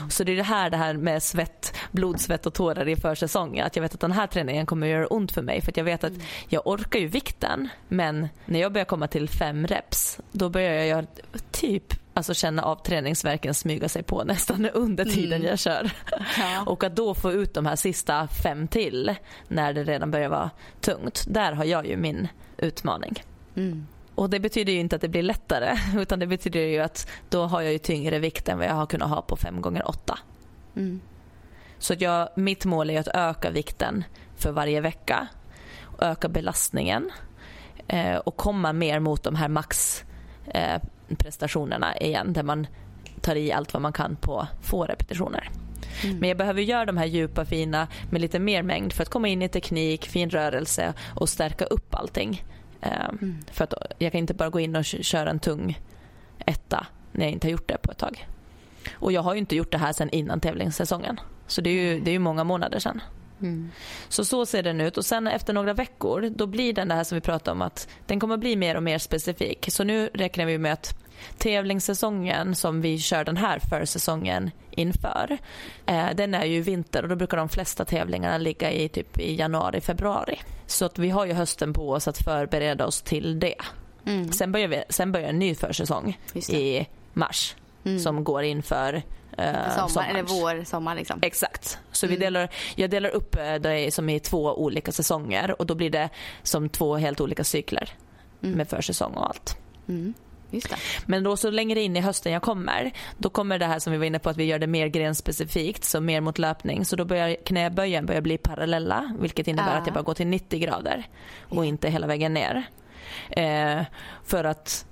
Så 0.09 0.25
det 0.25 0.33
är 0.33 0.37
det 0.37 0.43
här, 0.43 0.71
det 0.71 0.77
här 0.77 0.95
med 0.95 1.23
svett, 1.23 1.77
blod, 1.91 2.21
svett 2.21 2.47
och 2.47 2.55
tårar 2.55 2.89
i 2.89 2.97
försäsongen. 2.97 3.67
Att 3.67 3.77
jag 3.77 3.83
vet 3.83 3.95
att 3.95 4.01
den 4.01 4.13
här 4.13 4.27
träningen 4.27 4.67
kommer 4.67 4.87
att 4.87 4.91
göra 4.93 5.07
ont 5.07 5.33
för 5.33 5.43
mig. 5.43 5.61
För 5.61 5.73
jag 5.77 5.85
vet 5.85 6.05
att 6.05 6.11
Mm. 6.11 6.23
jag 6.49 6.67
orkar 6.67 6.99
ju 6.99 7.07
vikten. 7.07 7.69
Men 7.89 8.29
när 8.47 8.61
jag 8.61 8.73
börjar 8.73 8.85
komma 8.85 9.07
till 9.07 9.29
fem 9.29 9.67
reps, 9.67 10.19
då 10.33 10.49
börjar 10.49 10.73
jag 10.75 10.87
göra 10.87 11.07
typ 11.51 11.95
Alltså 12.15 12.35
känna 12.35 12.63
av 12.63 12.77
träningsverken 12.77 13.55
smyga 13.55 13.89
sig 13.89 14.03
på 14.03 14.25
nästan 14.25 14.71
under 14.75 15.05
tiden 15.05 15.43
jag 15.43 15.59
kör. 15.59 15.91
Ja. 16.39 16.63
Och 16.67 16.85
att 16.85 16.97
då 16.97 17.15
få 17.15 17.33
ut 17.33 17.55
de 17.55 17.67
här 17.67 17.77
sista 17.77 18.29
fem 18.29 18.69
till 18.69 19.15
när 19.49 19.73
det 19.73 19.85
redan 19.85 20.11
börjar 20.11 20.29
vara 20.29 20.51
tungt. 20.81 21.25
Där 21.29 21.53
har 21.53 21.65
jag 21.65 21.87
ju 21.87 21.97
min 21.97 22.29
utmaning. 22.59 23.23
Mm. 23.57 23.87
Och 24.15 24.31
det 24.31 24.41
betyder 24.41 24.73
ju 24.73 24.79
inte 24.79 24.97
att 24.97 25.03
det 25.03 25.09
blir 25.09 25.23
lättare 25.23 25.77
utan 26.01 26.19
det 26.19 26.27
betyder 26.27 26.61
ju 26.61 26.79
att 26.79 27.11
då 27.29 27.47
har 27.47 27.61
jag 27.61 27.73
ju 27.73 27.79
tyngre 27.79 28.19
vikt 28.19 28.49
än 28.49 28.59
vad 28.59 28.67
jag 28.67 28.75
har 28.75 28.87
kunnat 28.87 29.09
ha 29.09 29.23
på 29.23 29.37
fem 29.37 29.61
gånger 29.61 29.89
åtta. 29.89 30.19
Mm. 30.77 31.01
Så 31.79 31.93
att 31.93 32.01
jag, 32.01 32.29
mitt 32.37 32.65
mål 32.65 32.91
är 32.91 33.01
att 33.01 33.09
öka 33.09 33.51
vikten 33.51 34.05
för 34.37 34.53
varje 34.53 34.81
vecka. 34.81 35.27
Öka 35.99 36.29
belastningen 36.29 37.11
eh, 37.89 38.17
och 38.17 38.37
komma 38.37 38.73
mer 38.73 39.01
mot 39.01 39.23
de 39.23 39.35
här 39.35 39.49
max 39.49 40.05
eh, 40.55 40.81
prestationerna 41.19 41.97
igen 41.97 42.33
där 42.33 42.43
man 42.43 42.67
tar 43.21 43.37
i 43.37 43.53
allt 43.53 43.73
vad 43.73 43.83
man 43.83 43.93
kan 43.93 44.17
på 44.17 44.47
få 44.63 44.85
repetitioner. 44.85 45.51
Men 46.21 46.29
jag 46.29 46.39
behöver 46.39 46.63
göra 46.63 46.85
de 46.85 46.97
här 46.97 47.07
djupa 47.07 47.45
fina 47.45 47.89
med 48.11 48.21
lite 48.21 48.39
mer 48.39 48.63
mängd 48.63 48.93
för 48.93 49.03
att 49.03 49.09
komma 49.09 49.29
in 49.29 49.43
i 49.43 49.49
teknik, 49.49 50.07
fin 50.07 50.31
rörelse 50.31 50.93
och 51.15 51.29
stärka 51.29 51.65
upp 51.65 51.95
allting. 51.95 52.45
Eh, 52.81 52.91
För 53.53 53.65
att 53.65 53.75
jag 53.99 54.13
kan 54.13 54.19
inte 54.19 54.35
bara 54.35 54.49
gå 54.51 54.61
in 54.61 54.77
och 54.77 54.85
kö- 54.85 55.03
köra 55.03 55.31
en 55.31 55.39
tung 55.41 55.79
etta 56.47 56.87
när 57.13 57.25
jag 57.25 57.33
inte 57.33 57.47
har 57.47 57.53
gjort 57.53 57.69
det 57.69 57.79
på 57.83 57.91
ett 57.93 57.99
tag. 57.99 58.27
Och 58.95 59.13
jag 59.13 59.23
har 59.23 59.33
ju 59.35 59.39
inte 59.41 59.57
gjort 59.57 59.73
det 59.73 59.79
här 59.79 59.93
sedan 59.93 60.11
innan 60.11 60.41
tävlingssäsongen. 60.41 61.21
Så 61.47 61.61
det 61.61 61.71
är 61.71 61.75
ju, 61.75 62.01
det 62.01 62.11
är 62.11 62.13
ju 62.13 62.19
många 62.19 62.45
månader 62.45 62.79
sedan. 62.79 63.01
Mm. 63.43 63.71
Så 64.09 64.25
så 64.25 64.47
ser 64.47 64.63
den 64.63 64.81
ut 64.81 64.97
och 64.97 65.05
sen 65.05 65.27
efter 65.27 65.53
några 65.53 65.73
veckor 65.73 66.31
då 66.35 66.47
blir 66.47 66.73
den 66.73 66.89
det 66.89 66.95
här 66.95 67.05
som 67.05 67.17
vi 67.17 67.21
pratade 67.21 67.53
om 67.53 67.63
att 67.63 67.89
den 68.07 68.21
kommer 68.21 68.37
bli 68.37 68.57
mer 68.57 68.75
och 68.75 68.83
mer 68.83 68.99
specifik. 68.99 69.67
Så 69.71 69.85
nu 69.85 70.11
räknar 70.15 70.45
vi 70.45 70.59
med 70.59 70.73
att 70.73 70.95
tävlingssäsongen 71.39 72.55
som 72.55 72.81
vi 72.81 72.99
kör 72.99 73.25
den 73.25 73.37
här 73.37 73.59
försäsongen 73.59 74.51
inför 74.71 75.39
eh, 75.87 76.07
den 76.15 76.35
är 76.35 76.45
ju 76.45 76.61
vinter 76.61 77.03
och 77.03 77.09
då 77.09 77.17
brukar 77.17 77.37
de 77.37 77.49
flesta 77.49 77.85
tävlingarna 77.85 78.39
ligga 78.39 78.71
i 78.71 78.89
typ 78.89 79.21
i 79.21 79.35
januari, 79.35 79.81
februari. 79.81 80.39
Så 80.67 80.85
att 80.85 80.99
vi 80.99 81.11
har 81.11 81.27
ju 81.27 81.33
hösten 81.33 81.73
på 81.73 81.91
oss 81.91 82.09
att 82.09 82.19
förbereda 82.19 82.87
oss 82.87 83.03
till 83.03 83.41
det. 83.41 83.55
Mm. 84.07 84.33
Sen, 84.33 84.53
börjar 84.53 84.69
vi, 84.69 84.83
sen 84.89 85.13
börjar 85.13 85.29
en 85.29 85.39
ny 85.39 85.55
försäsong 85.55 86.19
i 86.35 86.87
mars 87.13 87.55
som 88.03 88.25
går 88.25 88.43
inför 88.43 89.03
Sommar, 89.41 89.89
sommarens. 89.89 90.11
eller 90.33 90.41
vår, 90.41 90.65
sommar 90.65 90.95
liksom. 90.95 91.19
Exakt. 91.23 91.79
Så 91.93 92.07
vi 92.07 92.17
delar, 92.17 92.49
jag 92.77 92.91
delar 92.91 93.11
upp 93.11 93.37
eh, 93.37 93.55
det 93.55 93.95
som 93.95 94.09
i 94.09 94.21
två 94.21 94.55
olika 94.63 94.93
säsonger 94.93 95.61
och 95.61 95.67
då 95.67 95.75
blir 95.75 95.91
det 95.91 96.09
som 96.43 96.69
två 96.69 96.97
helt 96.97 97.21
olika 97.21 97.45
cykler 97.45 97.89
med 98.41 98.69
försäsong 98.69 99.13
och 99.15 99.29
allt. 99.29 99.57
Mm. 99.89 100.15
Men 101.07 101.23
då 101.25 101.37
så 101.37 101.51
längre 101.51 101.81
in 101.81 101.97
i 101.97 102.01
hösten 102.01 102.33
jag 102.33 102.43
kommer, 102.43 102.91
då 103.19 103.31
kommer 103.31 103.59
det 103.59 103.67
här 103.67 103.79
som 103.79 103.93
vi 103.93 103.99
var 103.99 104.05
inne 104.05 104.19
på 104.19 104.31
att 104.31 104.37
vi 104.37 104.45
gör 104.45 104.59
det 104.59 104.67
mer 104.67 104.87
grenspecifikt, 104.87 105.85
så 105.85 106.01
mer 106.01 106.21
mot 106.21 106.39
löpning. 106.39 106.85
Så 106.85 106.97
då 106.97 107.05
börjar 107.05 107.37
knäböjen 107.45 108.07
börja 108.07 108.21
bli 108.21 108.39
parallella, 108.39 109.17
vilket 109.21 109.49
innebär 109.49 109.75
Ah. 109.75 109.79
att 109.79 109.87
jag 109.87 109.95
bara 109.95 110.03
går 110.03 110.15
till 110.15 110.27
90 110.27 110.59
grader 110.61 111.05
och 111.41 111.65
inte 111.65 111.89
hela 111.89 112.07
vägen 112.07 112.35
ner. 112.35 112.67
Eh, 113.31 113.83
för 114.25 114.45
att 114.45 114.87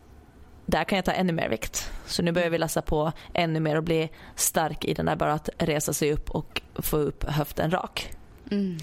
där 0.71 0.85
kan 0.85 0.97
jag 0.97 1.05
ta 1.05 1.13
ännu 1.13 1.33
mer 1.33 1.49
vikt. 1.49 1.91
Så 2.07 2.23
nu 2.23 2.33
börjar 2.33 2.51
vi 2.51 2.59
lassa 2.59 2.83
på 2.83 3.13
ännu 3.35 3.61
mer 3.61 3.77
och 3.77 3.83
bli 3.83 4.11
stark 4.35 4.85
i 4.85 4.95
den 4.95 5.07
där 5.07 5.17
bara 5.17 5.33
att 5.33 5.49
resa 5.59 5.93
sig 5.93 6.13
upp 6.13 6.31
och 6.31 6.63
få 6.75 6.97
upp 6.97 7.25
höften 7.25 7.71
rak. 7.71 8.11
Mm. 8.51 8.79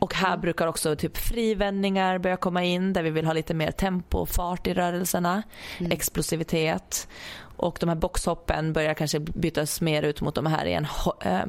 Och 0.00 0.14
här 0.14 0.36
brukar 0.36 0.66
också 0.66 0.96
typ 0.96 1.16
frivändningar 1.16 2.18
börja 2.18 2.36
komma 2.36 2.64
in 2.64 2.92
där 2.92 3.02
vi 3.02 3.10
vill 3.10 3.26
ha 3.26 3.32
lite 3.32 3.54
mer 3.54 3.70
tempo 3.70 4.18
och 4.18 4.28
fart 4.28 4.66
i 4.66 4.74
rörelserna, 4.74 5.42
explosivitet. 5.90 7.08
Och 7.56 7.76
de 7.80 7.88
här 7.88 7.96
boxhoppen 7.96 8.72
börjar 8.72 8.94
kanske 8.94 9.20
bytas 9.20 9.80
mer 9.80 10.02
ut 10.02 10.20
mot 10.20 10.34
de 10.34 10.46
här 10.46 10.66
i 10.66 10.72
en 10.72 10.86
ho- 10.86 11.26
eh, 11.26 11.46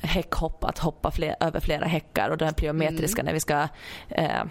häckhopp, 0.00 0.64
att 0.64 0.78
hoppa 0.78 1.10
fler, 1.10 1.36
över 1.40 1.60
flera 1.60 1.86
häckar 1.86 2.30
och 2.30 2.38
den 2.38 2.46
här 2.48 2.54
plyometriska 2.54 3.22
när 3.22 3.32
vi 3.32 3.40
ska 3.40 3.68
eh, 4.08 4.44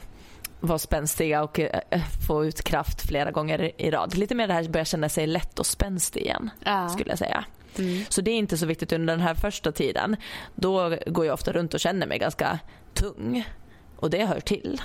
vara 0.59 0.79
spänstiga 0.79 1.43
och 1.43 1.59
eh, 1.59 2.01
få 2.27 2.45
ut 2.45 2.63
kraft 2.63 3.07
flera 3.07 3.31
gånger 3.31 3.81
i 3.81 3.91
rad. 3.91 4.17
Lite 4.17 4.35
mer 4.35 4.47
det 4.47 4.53
här 4.53 4.69
börja 4.69 4.85
känna 4.85 5.09
sig 5.09 5.27
lätt 5.27 5.59
och 5.59 5.65
spänstig 5.65 6.21
igen 6.21 6.49
Ja. 6.65 6.89
skulle 6.89 7.09
jag 7.09 7.19
säga. 7.19 7.45
Mm. 7.79 8.05
Så 8.09 8.21
det 8.21 8.31
är 8.31 8.37
inte 8.37 8.57
så 8.57 8.65
viktigt 8.65 8.91
under 8.93 9.13
den 9.13 9.21
här 9.21 9.35
första 9.35 9.71
tiden. 9.71 10.15
Då 10.55 10.97
går 11.07 11.25
jag 11.25 11.33
ofta 11.33 11.51
runt 11.51 11.73
och 11.73 11.79
känner 11.79 12.07
mig 12.07 12.19
ganska 12.19 12.59
tung. 12.93 13.47
Och 13.95 14.09
det 14.09 14.25
hör 14.25 14.39
till. 14.39 14.81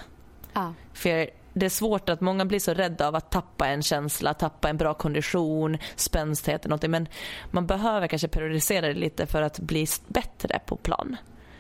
Ja. 0.52 0.74
För 0.92 1.30
det 1.52 1.66
är 1.66 1.70
svårt 1.70 2.08
att 2.08 2.20
många 2.20 2.44
blir 2.44 2.58
så 2.58 2.74
rädda 2.74 3.08
av 3.08 3.14
att 3.14 3.30
tappa 3.30 3.66
en 3.66 3.82
känsla, 3.82 4.34
tappa 4.34 4.68
en 4.68 4.76
bra 4.76 4.94
kondition, 4.94 5.78
spänstighet 5.96 6.60
eller 6.64 6.70
någonting. 6.70 6.90
Men 6.90 7.08
man 7.50 7.66
behöver 7.66 8.06
kanske 8.06 8.28
periodisera 8.28 8.86
det 8.86 8.94
lite 8.94 9.26
för 9.26 9.42
att 9.42 9.58
bli 9.58 9.86
bättre 10.08 10.60
på 10.66 10.76
plan. 10.76 11.16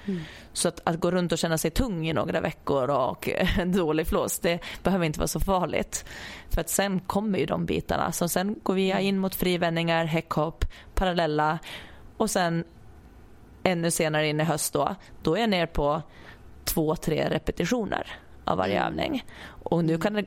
Mm. 0.06 0.20
Så 0.52 0.68
att, 0.68 0.80
att, 0.84 1.00
gå 1.00 1.10
runt 1.10 1.32
och 1.32 1.38
känna 1.38 1.58
sig 1.58 1.70
tung 1.70 2.08
i 2.08 2.12
några 2.12 2.40
veckor 2.40 2.90
och 2.90 3.28
en 3.58 3.72
dålig 3.76 4.06
flås, 4.06 4.38
det 4.38 4.58
behöver 4.82 5.06
inte 5.06 5.18
vara 5.18 5.28
så 5.28 5.40
farligt. 5.40 6.04
För 6.50 6.60
att 6.60 6.68
sen 6.68 7.00
kommer 7.00 7.38
ju 7.38 7.46
de 7.46 7.66
bitarna. 7.66 8.12
Så 8.12 8.28
sen 8.28 8.56
går 8.62 8.74
vi 8.74 9.00
in 9.00 9.18
mot 9.18 9.34
frivändningar, 9.34 10.04
häckhopp, 10.04 10.64
parallella 10.94 11.58
och 12.16 12.30
sen 12.30 12.64
ännu 13.62 13.90
senare 13.90 14.28
in 14.28 14.40
i 14.40 14.44
höst 14.44 14.72
då, 14.72 14.94
då 15.22 15.36
är 15.36 15.40
jag 15.40 15.50
ner 15.50 15.66
på 15.66 16.02
två, 16.64 16.96
tre 16.96 17.28
repetitioner 17.30 18.06
av 18.44 18.58
varje 18.58 18.78
mm. 18.78 18.88
övning. 18.88 19.24
Och 19.62 19.84
nu 19.84 19.98
kan 19.98 20.26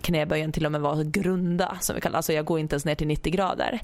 knäböjen 0.00 0.52
till 0.52 0.66
och 0.66 0.72
med 0.72 0.80
vara 0.80 1.02
grunda, 1.02 1.76
som 1.80 1.94
vi 1.94 2.00
kallar 2.00 2.16
Alltså 2.16 2.32
jag 2.32 2.44
går 2.44 2.58
inte 2.58 2.74
ens 2.74 2.84
ner 2.84 2.94
till 2.94 3.06
90 3.06 3.32
grader. 3.32 3.80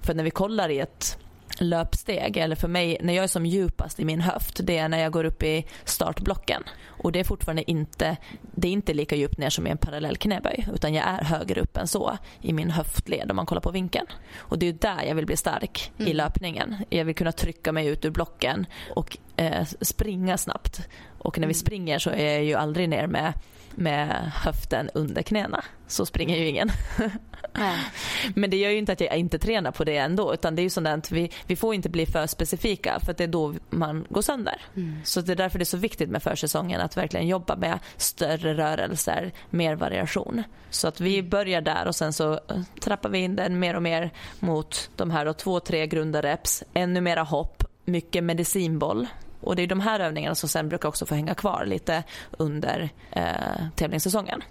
För 0.00 0.14
när 0.14 0.24
vi 0.24 0.30
kollar 0.30 0.68
i 0.68 0.80
ett 0.80 1.18
löpsteg, 1.58 2.36
eller 2.36 2.56
för 2.56 2.68
mig 2.68 2.98
när 3.00 3.14
jag 3.14 3.22
är 3.22 3.28
som 3.28 3.46
djupast 3.46 4.00
i 4.00 4.04
min 4.04 4.20
höft, 4.20 4.60
det 4.62 4.78
är 4.78 4.88
när 4.88 4.98
jag 4.98 5.12
går 5.12 5.24
upp 5.24 5.42
i 5.42 5.66
startblocken. 5.84 6.62
Och 6.86 7.12
det 7.12 7.20
är 7.20 7.24
fortfarande 7.24 7.70
inte, 7.70 8.16
det 8.54 8.68
är 8.68 8.72
inte 8.72 8.94
lika 8.94 9.16
djupt 9.16 9.38
ner 9.38 9.50
som 9.50 9.66
i 9.66 9.70
en 9.70 9.78
parallell 9.78 10.16
knäböj, 10.16 10.66
utan 10.74 10.94
jag 10.94 11.08
är 11.08 11.24
högre 11.24 11.60
upp 11.60 11.76
än 11.76 11.88
så 11.88 12.18
i 12.40 12.52
min 12.52 12.70
höftled 12.70 13.30
om 13.30 13.36
man 13.36 13.46
kollar 13.46 13.62
på 13.62 13.70
vinkeln. 13.70 14.06
Och 14.36 14.58
det 14.58 14.68
är 14.68 14.72
där 14.72 15.02
jag 15.02 15.14
vill 15.14 15.26
bli 15.26 15.36
stark 15.36 15.92
mm. 15.98 16.10
i 16.10 16.14
löpningen. 16.14 16.76
Jag 16.88 17.04
vill 17.04 17.14
kunna 17.14 17.32
trycka 17.32 17.72
mig 17.72 17.86
ut 17.86 18.04
ur 18.04 18.10
blocken 18.10 18.66
och 18.94 19.18
eh, 19.36 19.66
springa 19.80 20.38
snabbt. 20.38 20.88
Och 21.18 21.38
när 21.38 21.46
vi 21.46 21.52
mm. 21.52 21.54
springer 21.54 21.98
så 21.98 22.10
är 22.10 22.32
jag 22.32 22.44
ju 22.44 22.54
aldrig 22.54 22.88
ner 22.88 23.06
med 23.06 23.32
med 23.76 24.32
höften 24.34 24.90
under 24.94 25.22
knäna. 25.22 25.64
Så 25.86 26.06
springer 26.06 26.36
ju 26.36 26.48
ingen. 26.48 26.70
Men 28.34 28.50
det 28.50 28.56
gör 28.56 28.70
ju 28.70 28.78
inte 28.78 28.92
att 28.92 29.00
jag 29.00 29.16
inte 29.16 29.38
tränar 29.38 29.70
på 29.70 29.84
det 29.84 29.96
ändå. 29.96 30.34
Utan 30.34 30.54
det 30.54 30.62
är 30.62 30.64
ju 30.64 30.70
sådant 30.70 31.04
att 31.04 31.12
vi, 31.12 31.30
vi 31.46 31.56
får 31.56 31.74
inte 31.74 31.88
bli 31.88 32.06
för 32.06 32.26
specifika 32.26 33.00
för 33.00 33.14
det 33.14 33.24
är 33.24 33.28
då 33.28 33.54
man 33.70 34.06
går 34.08 34.22
sönder. 34.22 34.62
Mm. 34.76 35.00
Så 35.04 35.20
det 35.20 35.32
är 35.32 35.36
därför 35.36 35.58
det 35.58 35.62
är 35.62 35.66
så 35.66 35.76
viktigt 35.76 36.10
med 36.10 36.22
försäsongen 36.22 36.80
att 36.80 36.96
verkligen 36.96 37.26
jobba 37.26 37.56
med 37.56 37.78
större 37.96 38.54
rörelser, 38.54 39.32
mer 39.50 39.76
variation. 39.76 40.42
Så 40.70 40.88
att 40.88 41.00
vi 41.00 41.18
mm. 41.18 41.30
börjar 41.30 41.60
där 41.60 41.86
och 41.86 41.94
sen 41.94 42.12
så 42.12 42.32
eh, 42.32 42.38
trappar 42.80 43.08
vi 43.08 43.18
in 43.18 43.36
den 43.36 43.58
mer 43.58 43.76
och 43.76 43.82
mer 43.82 44.10
mot 44.38 44.90
de 44.96 45.10
här 45.10 45.24
då, 45.24 45.32
två, 45.32 45.60
tre 45.60 45.86
grunda 45.86 46.22
reps, 46.22 46.62
ännu 46.74 47.00
mera 47.00 47.22
hopp, 47.22 47.64
mycket 47.84 48.24
medicinboll 48.24 49.06
och 49.40 49.56
det 49.56 49.62
är 49.62 49.66
de 49.66 49.80
här 49.80 50.00
övningarna 50.00 50.34
som 50.34 50.48
sen 50.48 50.68
brukar 50.68 50.88
också 50.88 51.06
få 51.06 51.14
hänga 51.14 51.34
kvar 51.34 51.64
lite 51.66 52.02
under 52.30 52.90
eh, 53.10 53.68
tävlingssäsongen 53.76 54.42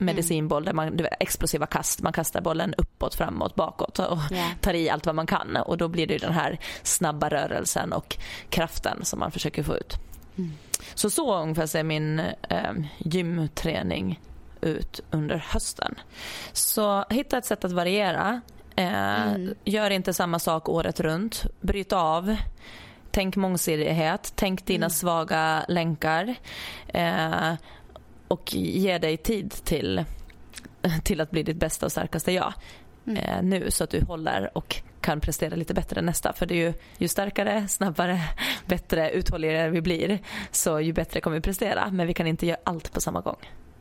medicinboll 0.00 0.64
där 0.64 0.72
man, 0.72 1.00
explosiva 1.20 1.66
kast. 1.66 2.02
Man 2.02 2.12
kastar 2.12 2.40
bollen 2.40 2.74
uppåt, 2.78 3.14
framåt, 3.14 3.54
bakåt 3.54 3.98
och 3.98 4.18
yeah. 4.32 4.50
tar 4.60 4.74
i 4.74 4.90
allt 4.90 5.06
vad 5.06 5.14
man 5.14 5.26
kan. 5.26 5.56
Och 5.56 5.78
då 5.78 5.88
blir 5.88 6.06
det 6.06 6.18
den 6.18 6.32
här 6.32 6.58
snabba 6.82 7.28
rörelsen 7.28 7.92
och 7.92 8.16
kraften 8.48 9.04
som 9.04 9.18
man 9.18 9.30
försöker 9.30 9.62
få 9.62 9.76
ut. 9.76 9.96
Mm. 10.38 10.52
Så 10.94 11.10
så 11.10 11.36
ungefär 11.36 11.66
ser 11.66 11.82
min 11.82 12.18
eh, 12.48 12.72
gymträning 12.98 14.20
ut 14.60 15.00
under 15.10 15.36
hösten. 15.36 15.94
Så 16.52 17.04
hitta 17.10 17.38
ett 17.38 17.44
sätt 17.44 17.64
att 17.64 17.72
variera. 17.72 18.40
Eh, 18.76 19.22
mm. 19.22 19.54
Gör 19.64 19.90
inte 19.90 20.14
samma 20.14 20.38
sak 20.38 20.68
året 20.68 21.00
runt. 21.00 21.44
Bryt 21.60 21.92
av. 21.92 22.36
Tänk 23.12 23.36
mångsidighet, 23.36 24.32
tänk 24.36 24.66
dina 24.66 24.86
mm. 24.86 24.90
svaga 24.90 25.64
länkar 25.68 26.34
eh, 26.88 27.52
och 28.30 28.54
ge 28.54 28.98
dig 28.98 29.16
tid 29.16 29.50
till, 29.50 30.04
till 31.04 31.20
att 31.20 31.30
bli 31.30 31.42
ditt 31.42 31.56
bästa 31.56 31.86
och 31.86 31.92
starkaste 31.92 32.32
jag 32.32 32.52
mm. 33.06 33.16
eh, 33.16 33.42
nu 33.42 33.70
så 33.70 33.84
att 33.84 33.90
du 33.90 34.04
håller 34.04 34.58
och 34.58 34.82
kan 35.00 35.20
prestera 35.20 35.56
lite 35.56 35.74
bättre 35.74 36.02
nästa. 36.02 36.32
För 36.32 36.46
det 36.46 36.54
är 36.54 36.66
ju, 36.66 36.72
ju 36.98 37.08
starkare, 37.08 37.68
snabbare, 37.68 38.20
bättre, 38.66 39.10
uthålligare 39.10 39.70
vi 39.70 39.80
blir 39.80 40.18
så 40.50 40.80
ju 40.80 40.92
bättre 40.92 41.20
kommer 41.20 41.36
vi 41.36 41.40
prestera. 41.40 41.90
Men 41.90 42.06
vi 42.06 42.14
kan 42.14 42.26
inte 42.26 42.46
göra 42.46 42.58
allt 42.64 42.92
på 42.92 43.00
samma 43.00 43.20
gång. 43.20 43.36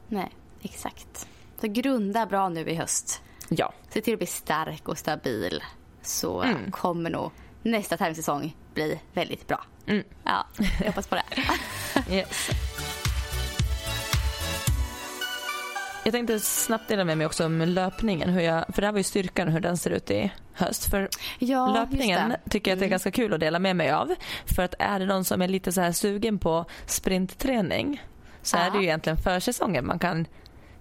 Nej, 0.07 0.29
exakt. 0.61 1.27
Så 1.61 1.67
grunda 1.67 2.25
bra 2.25 2.49
nu 2.49 2.69
i 2.69 2.75
höst. 2.75 3.21
Ja. 3.49 3.73
Se 3.89 4.01
till 4.01 4.13
att 4.13 4.19
bli 4.19 4.27
stark 4.27 4.87
och 4.87 4.97
stabil 4.97 5.63
så 6.01 6.41
mm. 6.41 6.71
kommer 6.71 7.09
nog 7.09 7.31
nästa 7.63 7.97
tävlingssäsong 7.97 8.55
bli 8.73 8.99
väldigt 9.13 9.47
bra. 9.47 9.65
Mm. 9.87 10.03
Ja, 10.23 10.47
jag 10.79 10.87
hoppas 10.87 11.07
på 11.07 11.15
det. 11.15 11.23
yes. 12.15 12.49
Jag 16.09 16.13
tänkte 16.13 16.39
snabbt 16.39 16.87
dela 16.87 17.05
med 17.05 17.17
mig 17.17 17.27
också 17.27 17.45
om 17.45 17.61
löpningen. 17.61 18.29
Hur 18.29 18.41
jag, 18.41 18.65
för 18.73 18.81
det 18.81 18.87
här 18.87 18.91
var 18.91 18.99
ju 18.99 19.03
styrkan 19.03 19.47
hur 19.47 19.59
den 19.59 19.77
ser 19.77 19.89
ut 19.89 20.11
i 20.11 20.31
höst. 20.53 20.89
För 20.89 21.09
ja, 21.39 21.73
löpningen 21.73 22.35
tycker 22.49 22.71
jag 22.71 22.75
att 22.75 22.79
det 22.79 22.83
är 22.83 22.87
mm. 22.87 22.89
ganska 22.89 23.11
kul 23.11 23.33
att 23.33 23.39
dela 23.39 23.59
med 23.59 23.75
mig 23.75 23.91
av. 23.91 24.15
För 24.45 24.63
att 24.63 24.75
är 24.79 24.99
det 24.99 25.05
någon 25.05 25.25
som 25.25 25.41
är 25.41 25.47
lite 25.47 25.71
så 25.71 25.81
här 25.81 25.91
sugen 25.91 26.39
på 26.39 26.65
sprintträning 26.85 28.03
så 28.41 28.57
Aha. 28.57 28.65
är 28.65 28.71
det 28.71 28.77
ju 28.77 28.83
egentligen 28.83 29.17
försäsongen 29.17 29.85
man 29.85 29.99
kan 29.99 30.25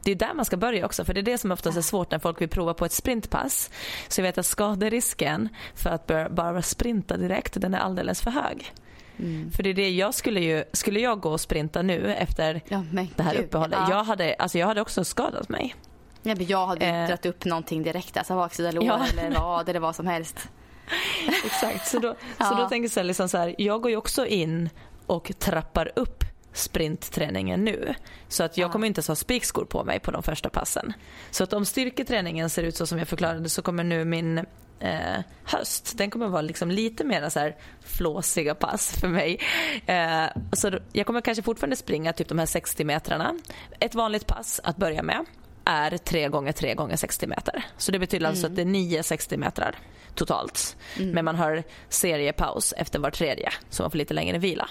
det 0.03 0.11
är 0.11 0.15
där 0.15 0.35
man 0.35 0.45
ska 0.45 0.57
börja 0.57 0.87
också 0.87 1.05
för 1.05 1.15
det 1.15 1.21
är 1.21 1.23
det 1.23 1.39
som 1.39 1.53
oftast 1.53 1.77
är 1.77 1.83
svårt 1.83 2.11
när 2.11 2.19
folk 2.19 2.41
vill 2.41 2.49
prova 2.49 2.75
på 2.75 2.85
ett 2.85 2.93
sprintpass. 2.93 3.71
Så 4.09 4.21
jag 4.21 4.23
vet 4.23 4.39
att 4.39 4.47
skaderisken 4.47 5.49
för 5.75 5.91
att 5.91 6.31
bara 6.31 6.63
sprinta 6.63 7.17
direkt 7.17 7.61
den 7.61 7.75
är 7.75 7.79
alldeles 7.79 8.23
för 8.23 8.31
hög. 8.31 8.73
Mm. 9.19 9.51
För 9.51 9.63
det 9.63 9.71
är 9.71 9.75
det 9.75 9.91
jag 9.91 10.15
skulle 10.15 10.41
ju, 10.41 10.65
skulle 10.73 11.01
jag 11.01 11.21
gå 11.21 11.31
och 11.31 11.41
sprinta 11.41 11.83
nu 11.83 12.15
efter 12.15 12.63
ja, 12.69 12.85
det 13.17 13.23
här 13.23 13.37
uppehållet. 13.37 13.79
Ja. 13.83 13.91
Jag, 13.91 14.05
hade, 14.05 14.35
alltså 14.39 14.59
jag 14.59 14.67
hade 14.67 14.81
också 14.81 15.05
skadat 15.05 15.49
mig. 15.49 15.75
Ja, 16.23 16.35
men 16.35 16.47
jag 16.47 16.67
hade 16.67 16.87
eh. 16.87 17.07
dragit 17.07 17.27
upp 17.27 17.45
någonting 17.45 17.83
direkt, 17.83 18.17
alltså 18.17 18.35
baksida 18.35 18.71
lår 18.71 18.85
ja. 18.85 19.07
eller 19.13 19.41
vad 19.41 19.69
eller 19.69 19.81
vad 19.81 19.97
som 19.97 20.07
helst. 20.07 20.49
Exakt, 21.45 21.89
så 21.89 21.99
då, 21.99 22.15
ja. 22.39 22.45
så 22.45 22.55
då 22.55 22.69
tänker 22.69 22.99
jag 22.99 23.07
liksom 23.07 23.29
så 23.29 23.39
här, 23.39 23.55
jag 23.59 23.83
går 23.83 23.91
ju 23.91 23.97
också 23.97 24.27
in 24.27 24.71
och 25.07 25.33
trappar 25.39 25.93
upp 25.97 26.25
sprintträningen 26.53 27.65
nu. 27.65 27.95
Så 28.29 28.43
att 28.43 28.57
jag 28.57 28.73
kommer 28.73 28.87
inte 28.87 28.99
ens 28.99 29.09
ha 29.09 29.15
spikskor 29.15 29.65
på 29.65 29.85
mig 29.85 30.01
på 30.01 30.11
de 30.11 30.23
första 30.23 30.49
passen. 30.49 30.93
Så 31.31 31.45
att 31.45 31.53
om 31.53 31.65
styrketräningen 31.65 32.51
ser 32.51 32.63
ut 32.63 32.77
så 32.77 32.87
som 32.87 32.99
jag 32.99 33.09
förklarade 33.09 33.49
så 33.49 33.63
kommer 33.63 33.85
nu 33.85 34.05
min 34.05 34.47
eh, 34.81 35.21
höst, 35.45 35.99
den 35.99 36.11
kommer 36.11 36.29
vara 36.29 36.43
liksom 36.43 36.71
lite 36.71 37.05
mer 37.05 37.29
så 37.29 37.41
här 37.41 37.57
flåsiga 37.81 38.55
pass 38.55 39.01
för 39.01 39.09
mig. 39.09 39.41
Eh, 39.87 40.27
så 40.53 40.79
jag 40.93 41.07
kommer 41.07 41.21
kanske 41.21 41.43
fortfarande 41.43 41.77
springa 41.77 42.13
typ 42.13 42.29
de 42.29 42.39
här 42.39 42.47
60 42.47 42.85
metrarna. 42.85 43.35
Ett 43.81 43.95
vanligt 43.95 44.27
pass 44.27 44.61
att 44.65 44.77
börja 44.77 45.03
med 45.03 45.25
är 45.65 45.99
3 45.99 46.29
gånger 46.29 46.53
3 46.53 46.75
gånger 46.75 46.97
60 46.97 47.27
meter. 47.27 47.63
Så 47.77 47.93
det 47.93 47.99
betyder 47.99 48.27
alltså 48.27 48.47
mm. 48.47 48.53
alltså 48.53 48.63
att 48.63 48.73
det 48.73 48.79
är 48.79 48.83
9 48.83 49.03
60 49.03 49.37
metrar 49.37 49.79
totalt. 50.15 50.77
Mm. 50.97 51.11
Men 51.11 51.25
man 51.25 51.37
har 51.37 51.63
seriepaus 51.89 52.75
efter 52.77 52.99
var 52.99 53.11
tredje 53.11 53.53
så 53.71 53.83
man 53.83 53.91
får 53.91 53.99
lite 53.99 54.15
längre 54.15 54.39
vila. 54.39 54.69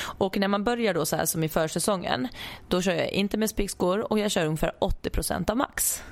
Och 0.00 0.38
när 0.38 0.48
man 0.48 0.64
börjar 0.64 0.94
då 0.94 1.06
så 1.06 1.16
här 1.16 1.24
som 1.24 1.44
i 1.44 1.48
försäsongen, 1.48 2.28
då 2.68 2.82
kör 2.82 2.92
jag 2.92 3.10
inte 3.10 3.36
med 3.36 3.50
spikskor 3.50 4.12
och 4.12 4.18
jag 4.18 4.30
kör 4.30 4.46
ungefär 4.46 4.72
80% 4.80 5.50
av 5.50 5.56
max. 5.56 6.02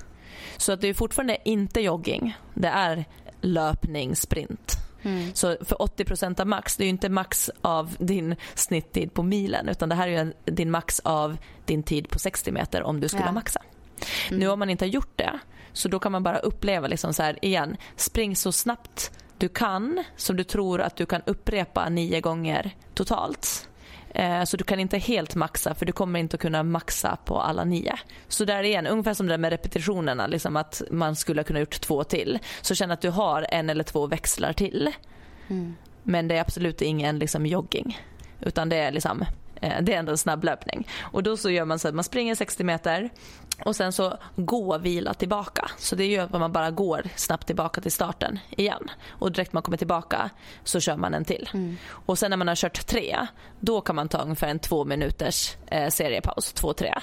Så 0.57 0.73
att 0.73 0.81
det 0.81 0.89
är 0.89 0.95
fortfarande 0.95 1.39
inte 1.45 1.81
jogging, 1.81 2.37
det 2.55 2.69
är 2.69 3.05
löpning, 3.41 4.17
sprint. 4.17 4.77
Mm. 5.03 5.35
Så 5.35 5.57
för 5.61 5.77
80% 5.77 6.41
av 6.41 6.47
max, 6.47 6.77
det 6.77 6.83
är 6.83 6.87
ju 6.87 6.91
inte 6.91 7.09
max 7.09 7.51
av 7.63 7.97
din 7.99 8.37
snitttid 8.55 9.15
på 9.15 9.23
milen 9.23 9.69
utan 9.69 9.89
det 9.89 9.95
här 9.95 10.09
är 10.09 10.33
din 10.45 10.71
max 10.71 11.01
av 11.01 11.37
din 11.65 11.83
tid 11.83 12.09
på 12.09 12.19
60 12.19 12.53
meter 12.53 12.83
om 12.83 13.01
du 13.01 13.09
skulle 13.09 13.25
ja. 13.25 13.33
maxa. 13.33 13.63
Mm. 14.29 14.41
Nu 14.41 14.49
om 14.49 14.59
man 14.59 14.71
inte 14.71 14.85
har 14.85 14.91
gjort 14.91 15.17
det 15.17 15.39
så 15.73 15.89
då 15.89 15.99
kan 15.99 16.13
man 16.13 16.23
bara 16.23 16.39
uppleva 16.39 16.89
liksom 16.89 17.15
så 17.15 17.23
här 17.23 17.45
igen, 17.45 17.77
spring 17.97 18.37
så 18.37 18.53
snabbt 18.53 19.11
du 19.39 19.49
kan 19.49 20.05
som 20.17 20.37
du 20.37 20.45
tror 20.45 20.81
att 20.81 20.97
du 20.97 21.07
kan 21.07 21.23
upprepa 21.27 21.89
nio 21.89 22.21
gånger 22.21 22.71
totalt. 22.95 23.69
Eh, 24.11 24.45
så 24.45 24.57
du 24.57 24.65
kan 24.65 24.81
inte 24.81 24.99
helt 24.99 25.35
maxa 25.35 25.75
för 25.75 25.87
du 25.87 25.93
kommer 25.93 26.21
inte 26.21 26.35
att 26.35 26.41
kunna 26.41 26.63
maxa 26.63 27.17
på 27.25 27.41
alla 27.41 27.65
nio. 27.65 27.95
Så 28.29 28.45
där 28.45 28.63
igen, 28.63 28.87
ungefär 28.87 29.15
som 29.15 29.27
det 29.27 29.33
där 29.33 29.39
med 29.39 29.51
repetitionerna, 29.51 30.27
liksom 30.27 30.57
att 30.57 30.83
man 30.91 31.17
skulle 31.17 31.45
kunna 31.45 31.61
gjort 31.61 31.81
två 31.81 32.05
till. 32.05 32.39
Så 32.61 32.75
känn 32.75 32.91
att 32.91 33.01
du 33.01 33.11
har 33.11 33.47
en 33.51 33.71
eller 33.71 33.85
två 33.85 34.07
växlar 34.07 34.53
till. 34.53 34.93
Mm. 35.49 35.77
Men 36.03 36.29
det 36.29 36.37
är 36.37 36.41
absolut 36.41 36.83
ingen 36.83 37.19
liksom, 37.19 37.47
jogging. 37.47 37.99
Utan 38.41 38.69
det 38.69 38.77
är 38.77 38.93
liksom 38.93 39.25
Eh, 39.61 39.83
det 39.83 39.95
är 39.95 39.99
ändå 39.99 40.13
en 40.13 40.19
snabb 40.19 40.45
löpning. 40.45 40.89
Och 41.01 41.23
då 41.23 41.37
så 41.37 41.51
gör 41.51 41.65
man 41.65 41.79
så 41.79 41.89
att 41.89 41.95
man 41.95 42.05
springer 42.05 42.35
60 42.35 42.65
meter 42.65 43.11
och 43.65 43.77
sen 43.77 43.93
så 43.93 44.19
gå 44.37 44.79
vila 44.79 45.15
tillbaka. 45.15 45.71
Så 45.79 45.97
det 45.97 46.07
gör 46.07 46.25
att 46.25 46.33
man 46.33 46.53
bara 46.53 46.71
går 46.71 47.03
snabbt 47.17 47.47
tillbaka 47.47 47.81
till 47.81 47.93
starten 47.93 48.39
igen. 48.51 48.91
Och 49.09 49.33
direkt 49.33 49.53
man 49.53 49.63
kommer 49.63 49.79
tillbaka 49.79 50.31
så 50.65 50.81
kör 50.81 50.97
man 50.97 51.15
en 51.15 51.25
till. 51.25 51.49
Mm. 51.55 51.77
Och 51.89 52.19
sen 52.19 52.31
när 52.31 52.37
man 52.37 52.49
har 52.49 52.55
kört 52.55 52.87
tre, 52.87 53.27
då 53.61 53.81
kan 53.81 53.97
man 53.97 54.09
ta 54.09 54.19
ungefär 54.19 54.49
en 54.49 54.59
två 54.59 54.85
minuters 54.85 55.57
eh, 55.67 55.89
seriepaus, 55.89 56.53
två, 56.53 56.73
tre. 56.73 56.95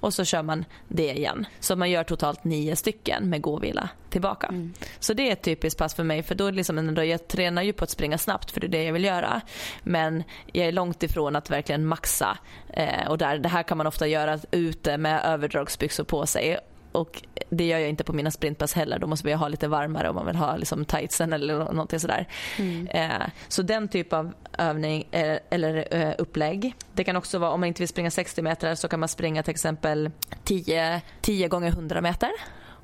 Och 0.00 0.14
så 0.14 0.24
kör 0.24 0.42
man 0.42 0.64
det 0.88 1.12
igen. 1.12 1.46
Så 1.60 1.76
man 1.76 1.90
gör 1.90 2.04
totalt 2.04 2.44
nio 2.44 2.76
stycken 2.76 3.30
med 3.30 3.40
gåvila 3.40 3.88
tillbaka. 4.10 4.46
Mm. 4.46 4.74
Så 4.98 5.12
det 5.12 5.28
är 5.28 5.32
ett 5.32 5.42
typiskt 5.42 5.78
pass 5.78 5.94
för 5.94 6.04
mig 6.04 6.22
för 6.22 6.34
då 6.34 6.50
liksom 6.50 6.78
ändå, 6.78 7.04
jag 7.04 7.28
tränar 7.28 7.62
ju 7.62 7.72
på 7.72 7.84
att 7.84 7.90
springa 7.90 8.18
snabbt 8.18 8.50
för 8.50 8.60
det 8.60 8.66
är 8.66 8.68
det 8.68 8.84
jag 8.84 8.92
vill 8.92 9.04
göra. 9.04 9.40
Men 9.82 10.22
jag 10.52 10.66
är 10.66 10.72
långt 10.72 11.02
ifrån 11.02 11.36
att 11.36 11.50
verkligen 11.50 11.86
maxa. 11.86 12.38
Eh, 12.68 13.08
och 13.08 13.18
där, 13.18 13.38
det 13.38 13.48
här 13.48 13.62
kan 13.62 13.78
man 13.78 13.86
ofta 13.86 14.06
göra 14.06 14.38
ute 14.50 14.98
med 14.98 15.20
överdragsbyxor 15.24 16.04
på 16.04 16.26
sig 16.26 16.58
och 16.92 17.22
det 17.50 17.64
gör 17.64 17.78
jag 17.78 17.88
inte 17.88 18.04
på 18.04 18.12
mina 18.12 18.30
sprintpass 18.30 18.72
heller. 18.72 18.98
Då 18.98 19.06
måste 19.06 19.30
jag 19.30 19.38
ha 19.38 19.48
lite 19.48 19.68
varmare 19.68 20.08
om 20.08 20.14
man 20.14 20.26
vill 20.26 20.36
ha 20.36 20.56
liksom 20.56 20.84
tightsen 20.84 21.32
eller 21.32 21.58
någonting 21.58 22.00
sådär. 22.00 22.28
Mm. 22.58 22.86
Eh, 22.86 23.26
så 23.48 23.62
den 23.62 23.88
typ 23.88 24.12
av 24.12 24.32
övning 24.58 25.08
eh, 25.10 25.38
eller 25.50 25.88
eh, 25.90 26.14
upplägg. 26.18 26.74
Det 26.92 27.04
kan 27.04 27.16
också 27.16 27.38
vara 27.38 27.50
om 27.50 27.60
man 27.60 27.66
inte 27.66 27.82
vill 27.82 27.88
springa 27.88 28.10
60 28.10 28.42
meter 28.42 28.74
så 28.74 28.88
kan 28.88 29.00
man 29.00 29.08
springa 29.08 29.42
till 29.42 29.50
exempel 29.50 30.10
10, 30.44 31.00
10 31.20 31.48
gånger 31.48 31.68
100 31.68 32.00
meter. 32.00 32.30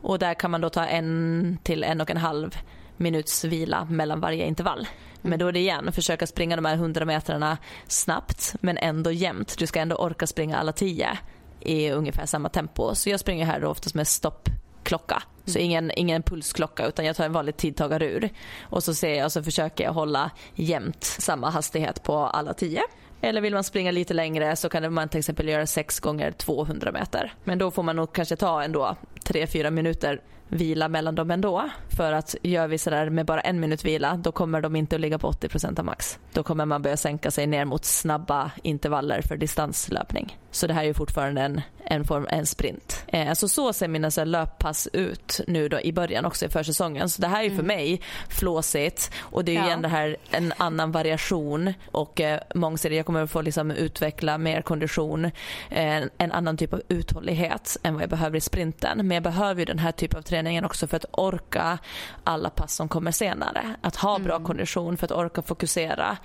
Och 0.02 0.18
där 0.18 0.34
kan 0.34 0.50
man 0.50 0.60
då 0.60 0.70
ta 0.70 0.86
en 0.86 1.58
till 1.62 1.84
en 1.84 2.00
och 2.00 2.10
en 2.10 2.16
halv 2.16 2.56
minuts 2.96 3.44
vila 3.44 3.84
mellan 3.84 4.20
varje 4.20 4.46
intervall. 4.46 4.78
Mm. 4.78 5.30
Men 5.30 5.38
då 5.38 5.46
är 5.46 5.52
det 5.52 5.58
igen 5.58 5.88
att 5.88 5.94
försöka 5.94 6.26
springa 6.26 6.56
de 6.56 6.64
här 6.64 6.74
100 6.74 7.04
metrarna 7.04 7.58
snabbt 7.86 8.54
men 8.60 8.78
ändå 8.78 9.12
jämnt. 9.12 9.58
Du 9.58 9.66
ska 9.66 9.80
ändå 9.80 9.96
orka 9.96 10.26
springa 10.26 10.56
alla 10.56 10.72
10 10.72 11.18
i 11.64 11.90
ungefär 11.90 12.26
samma 12.26 12.48
tempo. 12.48 12.94
Så 12.94 13.10
jag 13.10 13.20
springer 13.20 13.46
här 13.46 13.60
då 13.60 13.68
oftast 13.68 13.94
med 13.94 14.08
stoppklocka. 14.08 15.22
Så 15.44 15.58
mm. 15.58 15.64
ingen, 15.64 15.90
ingen 15.96 16.22
pulsklocka 16.22 16.86
utan 16.86 17.04
jag 17.04 17.16
tar 17.16 17.24
en 17.24 17.32
vanlig 17.32 17.56
tidtagarur. 17.56 18.28
Och 18.62 18.84
så 18.84 18.94
ser 18.94 19.14
jag 19.14 19.32
så 19.32 19.42
försöker 19.42 19.84
jag 19.84 19.92
hålla 19.92 20.30
jämnt 20.54 21.04
samma 21.04 21.50
hastighet 21.50 22.02
på 22.02 22.16
alla 22.16 22.54
tio. 22.54 22.82
Eller 23.20 23.40
vill 23.40 23.54
man 23.54 23.64
springa 23.64 23.90
lite 23.90 24.14
längre 24.14 24.56
så 24.56 24.68
kan 24.68 24.92
man 24.92 25.08
till 25.08 25.18
exempel 25.18 25.48
göra 25.48 25.66
6 25.66 26.00
gånger 26.00 26.30
200 26.32 26.92
meter. 26.92 27.34
Men 27.44 27.58
då 27.58 27.70
får 27.70 27.82
man 27.82 27.96
nog 27.96 28.12
kanske 28.12 28.36
ta 28.36 28.62
ändå 28.62 28.96
3-4 29.24 29.70
minuter 29.70 30.20
vila 30.48 30.88
mellan 30.88 31.14
dem 31.14 31.30
ändå. 31.30 31.70
För 31.96 32.12
att 32.12 32.34
gör 32.42 32.66
vi 32.66 32.78
sådär 32.78 33.10
med 33.10 33.26
bara 33.26 33.40
en 33.40 33.60
minut 33.60 33.84
vila 33.84 34.16
då 34.16 34.32
kommer 34.32 34.60
de 34.60 34.76
inte 34.76 34.96
att 34.96 35.00
ligga 35.00 35.18
på 35.18 35.30
80% 35.30 35.78
av 35.78 35.84
max. 35.84 36.18
Då 36.32 36.42
kommer 36.42 36.64
man 36.66 36.82
börja 36.82 36.96
sänka 36.96 37.30
sig 37.30 37.46
ner 37.46 37.64
mot 37.64 37.84
snabba 37.84 38.50
intervaller 38.62 39.22
för 39.22 39.36
distanslöpning. 39.36 40.38
Så 40.54 40.66
det 40.66 40.74
här 40.74 40.84
är 40.84 40.92
fortfarande 40.92 41.40
en, 41.40 41.60
en, 41.84 42.04
form, 42.04 42.26
en 42.30 42.46
sprint. 42.46 43.04
Eh, 43.06 43.32
så 43.32 43.48
så 43.48 43.72
ser 43.72 43.88
mina 43.88 44.10
så 44.10 44.24
löppass 44.24 44.88
ut 44.92 45.40
nu 45.46 45.68
då 45.68 45.80
i 45.80 45.92
början 45.92 46.24
också 46.24 46.46
i 46.46 46.48
försäsongen. 46.48 47.08
Så 47.08 47.22
det 47.22 47.28
här 47.28 47.40
är 47.40 47.44
ju 47.44 47.50
för 47.50 47.62
mm. 47.62 47.66
mig 47.66 48.00
flåsigt 48.28 49.10
och 49.18 49.44
det 49.44 49.52
är 49.52 49.54
ju 49.54 49.60
ja. 49.60 49.66
igen 49.66 49.82
det 49.82 49.88
här 49.88 50.16
en 50.30 50.52
annan 50.56 50.92
variation 50.92 51.74
och 51.90 52.20
eh, 52.20 52.40
mångsidig. 52.54 52.98
Jag 52.98 53.06
kommer 53.06 53.22
att 53.22 53.30
få 53.30 53.40
liksom 53.40 53.70
utveckla 53.70 54.38
mer 54.38 54.62
kondition, 54.62 55.24
eh, 55.70 56.02
en 56.18 56.32
annan 56.32 56.56
typ 56.56 56.72
av 56.72 56.82
uthållighet 56.88 57.76
än 57.82 57.94
vad 57.94 58.02
jag 58.02 58.10
behöver 58.10 58.36
i 58.36 58.40
sprinten. 58.40 58.98
Men 58.98 59.10
jag 59.10 59.22
behöver 59.22 59.60
ju 59.60 59.64
den 59.64 59.78
här 59.78 59.92
typen 59.92 60.18
av 60.18 60.22
träningen 60.22 60.64
också 60.64 60.86
för 60.86 60.96
att 60.96 61.06
orka 61.10 61.78
alla 62.24 62.50
pass 62.50 62.74
som 62.74 62.88
kommer 62.88 63.10
senare. 63.10 63.74
Att 63.80 63.96
ha 63.96 64.18
bra 64.18 64.34
mm. 64.34 64.46
kondition 64.46 64.96
för 64.96 65.04
att 65.04 65.12
orka 65.12 65.42
fokusera. 65.42 66.16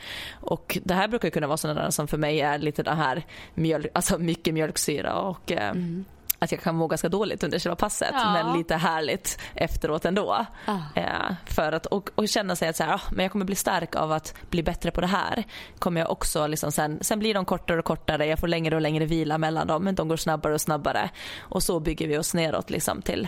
Och 0.41 0.77
det 0.83 0.93
här 0.93 1.07
brukar 1.07 1.29
kunna 1.29 1.47
vara 1.47 1.57
sådana 1.57 1.91
som 1.91 2.07
för 2.07 2.17
mig 2.17 2.41
är 2.41 2.57
lite 2.57 2.83
det 2.83 2.95
här 2.95 3.25
mjölk, 3.53 3.87
alltså 3.93 4.18
mycket 4.19 4.53
mjölksyra 4.53 5.13
och 5.13 5.51
eh, 5.51 5.69
mm 5.69 6.05
att 6.39 6.51
jag 6.51 6.61
kan 6.61 6.75
må 6.75 6.87
ganska 6.87 7.09
dåligt 7.09 7.43
under 7.43 7.59
själva 7.59 7.75
passet 7.75 8.13
ja. 8.13 8.33
men 8.33 8.57
lite 8.57 8.75
härligt 8.75 9.39
efteråt 9.55 10.05
ändå. 10.05 10.45
Ah. 10.65 10.77
Eh, 10.95 11.33
för 11.45 11.71
att, 11.71 11.85
och, 11.85 12.09
och, 12.15 12.29
känna 12.29 12.55
sig 12.55 12.69
att 12.69 12.75
så 12.75 12.83
här, 12.83 12.93
ah, 12.93 13.01
men 13.11 13.23
jag 13.23 13.31
kommer 13.31 13.45
bli 13.45 13.55
stark 13.55 13.95
av 13.95 14.11
att 14.11 14.33
bli 14.49 14.63
bättre 14.63 14.91
på 14.91 15.01
det 15.01 15.07
här. 15.07 15.43
Kommer 15.79 16.01
jag 16.01 16.11
också 16.11 16.47
liksom 16.47 16.71
sen, 16.71 16.97
sen 17.01 17.19
blir 17.19 17.33
de 17.33 17.45
kortare 17.45 17.79
och 17.79 17.85
kortare, 17.85 18.25
jag 18.25 18.39
får 18.39 18.47
längre 18.47 18.75
och 18.75 18.81
längre 18.81 19.05
vila 19.05 19.37
mellan 19.37 19.67
dem 19.67 19.83
men 19.83 19.95
de 19.95 20.07
går 20.07 20.17
snabbare 20.17 20.53
och 20.53 20.61
snabbare. 20.61 21.09
Och 21.39 21.63
så 21.63 21.79
bygger 21.79 22.07
vi 22.07 22.17
oss 22.17 22.33
neråt 22.33 22.69
liksom 22.69 23.01
till 23.01 23.27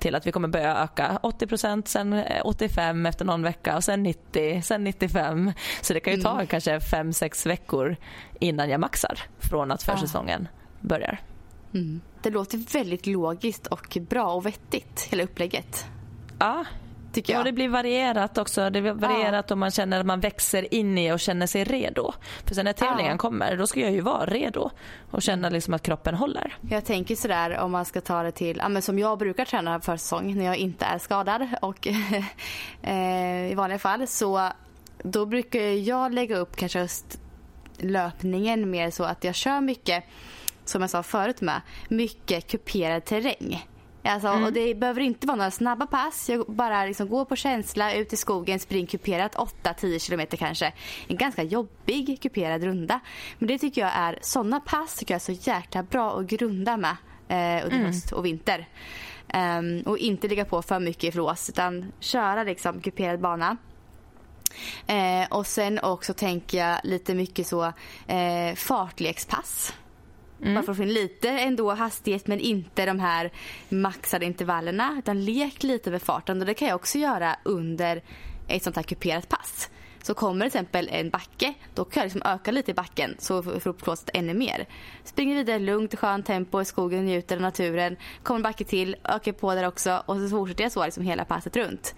till 0.00 0.14
att 0.14 0.26
vi 0.26 0.32
kommer 0.32 0.48
börja 0.48 0.76
öka 0.76 1.18
80% 1.22 1.82
sen 1.86 2.24
85 2.44 3.06
efter 3.06 3.24
någon 3.24 3.42
vecka 3.42 3.76
och 3.76 3.84
sen 3.84 4.02
90, 4.02 4.62
sen 4.62 4.84
95. 4.84 5.52
Så 5.82 5.94
det 5.94 6.00
kan 6.00 6.14
ju 6.14 6.22
ta 6.22 6.32
mm. 6.34 6.46
kanske 6.46 6.78
5-6 6.78 7.48
veckor 7.48 7.96
innan 8.40 8.70
jag 8.70 8.80
maxar 8.80 9.18
från 9.38 9.70
att 9.70 9.82
försäsongen 9.82 10.48
ah. 10.50 10.66
börjar. 10.80 11.20
Mm. 11.74 12.00
Det 12.22 12.30
låter 12.30 12.72
väldigt 12.72 13.06
logiskt 13.06 13.66
och 13.66 13.98
bra 14.00 14.32
och 14.32 14.46
vettigt, 14.46 15.08
hela 15.10 15.22
upplägget. 15.22 15.86
Ja, 16.38 16.64
tycker 17.12 17.32
jag. 17.32 17.40
Ja, 17.40 17.44
det 17.44 17.52
blir 17.52 17.68
varierat 17.68 18.38
också. 18.38 18.70
Det 18.70 18.80
blir 18.82 18.92
varierat 18.92 19.46
ja. 19.48 19.52
om 19.54 19.60
man 19.60 19.70
känner 19.70 20.00
att 20.00 20.06
man 20.06 20.20
växer 20.20 20.74
in 20.74 20.98
i 20.98 21.12
och 21.12 21.20
känner 21.20 21.46
sig 21.46 21.64
redo. 21.64 22.12
För 22.44 22.54
sen 22.54 22.64
när 22.64 22.72
tävlingen 22.72 23.12
ja. 23.12 23.18
kommer, 23.18 23.56
då 23.56 23.66
ska 23.66 23.80
jag 23.80 23.92
ju 23.92 24.00
vara 24.00 24.26
redo 24.26 24.70
och 25.10 25.22
känna 25.22 25.48
liksom 25.48 25.74
att 25.74 25.82
kroppen 25.82 26.14
håller. 26.14 26.56
Jag 26.70 26.84
tänker 26.84 27.16
sådär 27.16 27.58
om 27.58 27.72
man 27.72 27.84
ska 27.84 28.00
ta 28.00 28.22
det 28.22 28.32
till, 28.32 28.56
ja, 28.56 28.68
men 28.68 28.82
som 28.82 28.98
jag 28.98 29.18
brukar 29.18 29.44
träna 29.44 29.80
för 29.80 29.96
säsong 29.96 30.34
när 30.36 30.44
jag 30.44 30.56
inte 30.56 30.84
är 30.84 30.98
skadad 30.98 31.48
och 31.62 31.86
eh, 32.82 33.50
i 33.50 33.54
vanliga 33.54 33.78
fall 33.78 34.06
så 34.06 34.50
då 35.02 35.26
brukar 35.26 35.60
jag 35.60 36.14
lägga 36.14 36.36
upp 36.36 36.56
kanske 36.56 36.78
just 36.78 37.20
löpningen 37.78 38.70
mer 38.70 38.90
så 38.90 39.04
att 39.04 39.24
jag 39.24 39.34
kör 39.34 39.60
mycket 39.60 40.04
som 40.64 40.80
jag 40.80 40.90
sa 40.90 41.02
förut 41.02 41.40
med, 41.40 41.60
mycket 41.88 42.46
kuperad 42.46 43.04
terräng. 43.04 43.66
Alltså, 44.04 44.28
mm. 44.28 44.44
och 44.44 44.52
det 44.52 44.74
behöver 44.74 45.00
inte 45.00 45.26
vara 45.26 45.36
några 45.36 45.50
snabba 45.50 45.86
pass. 45.86 46.28
Jag 46.30 46.46
bara 46.46 46.84
liksom 46.84 47.08
går 47.08 47.24
på 47.24 47.36
känsla, 47.36 47.94
ut 47.94 48.12
i 48.12 48.16
skogen, 48.16 48.58
spring 48.58 48.86
kuperat 48.86 49.36
8-10 49.62 49.98
kilometer 49.98 50.36
kanske. 50.36 50.72
En 51.08 51.16
ganska 51.16 51.42
jobbig 51.42 52.18
kuperad 52.22 52.64
runda. 52.64 53.00
Men 53.38 53.48
det 53.48 53.58
tycker 53.58 53.80
jag 53.80 53.90
är, 53.94 54.18
sådana 54.22 54.60
pass 54.60 54.94
tycker 54.94 55.14
jag 55.14 55.20
är 55.20 55.34
så 55.34 55.50
jäkla 55.50 55.82
bra 55.82 56.18
att 56.18 56.26
grunda 56.26 56.76
med 56.76 56.96
eh, 57.28 57.64
under 57.64 57.78
mm. 57.78 57.86
höst 57.86 58.12
och 58.12 58.26
vinter. 58.26 58.68
Um, 59.34 59.80
och 59.80 59.98
inte 59.98 60.28
ligga 60.28 60.44
på 60.44 60.62
för 60.62 60.80
mycket 60.80 61.04
i 61.04 61.12
flås 61.12 61.48
utan 61.48 61.92
köra 62.00 62.44
liksom 62.44 62.80
kuperad 62.80 63.20
bana. 63.20 63.56
Eh, 64.86 65.28
och 65.30 65.46
sen 65.46 65.78
också 65.78 66.14
tänker 66.14 66.58
jag 66.58 66.80
lite 66.84 67.14
mycket 67.14 67.46
så 67.46 67.64
eh, 68.06 68.54
fartlekspass. 68.56 69.74
Mm. 70.42 70.62
För 70.62 70.72
att 70.72 70.76
få 70.76 70.82
in 70.82 70.92
lite 70.92 71.28
ändå 71.28 71.70
hastighet 71.70 72.26
men 72.26 72.40
inte 72.40 72.86
de 72.86 73.00
här 73.00 73.30
maxade 73.68 74.26
intervallerna. 74.26 74.96
Utan 74.98 75.24
lek 75.24 75.62
lite 75.62 75.90
med 75.90 76.02
farten 76.02 76.40
och 76.40 76.46
det 76.46 76.54
kan 76.54 76.68
jag 76.68 76.74
också 76.74 76.98
göra 76.98 77.36
under 77.42 78.02
ett 78.48 78.62
sånt 78.62 78.76
här 78.76 78.82
kuperat 78.82 79.28
pass. 79.28 79.70
Så 80.02 80.14
kommer 80.14 80.40
till 80.40 80.46
exempel 80.46 80.88
en 80.92 81.10
backe, 81.10 81.54
då 81.74 81.84
kan 81.84 82.00
jag 82.00 82.04
liksom 82.04 82.22
öka 82.24 82.50
lite 82.50 82.70
i 82.70 82.74
backen 82.74 83.16
så 83.18 83.42
får 83.42 83.68
upp 83.68 83.82
flåset 83.82 84.10
ännu 84.14 84.34
mer. 84.34 84.66
Springer 85.04 85.36
vidare 85.36 85.58
lugnt, 85.58 85.98
skönt 85.98 86.26
tempo 86.26 86.60
i 86.60 86.64
skogen, 86.64 87.04
njuter 87.04 87.36
av 87.36 87.42
naturen. 87.42 87.96
Kommer 88.22 88.38
en 88.38 88.42
backe 88.42 88.64
till, 88.64 88.96
ökar 89.04 89.32
på 89.32 89.54
där 89.54 89.66
också 89.66 90.02
och 90.06 90.16
så 90.16 90.28
fortsätter 90.28 90.64
jag 90.64 90.72
så 90.72 90.84
liksom 90.84 91.04
hela 91.04 91.24
passet 91.24 91.56
runt. 91.56 91.94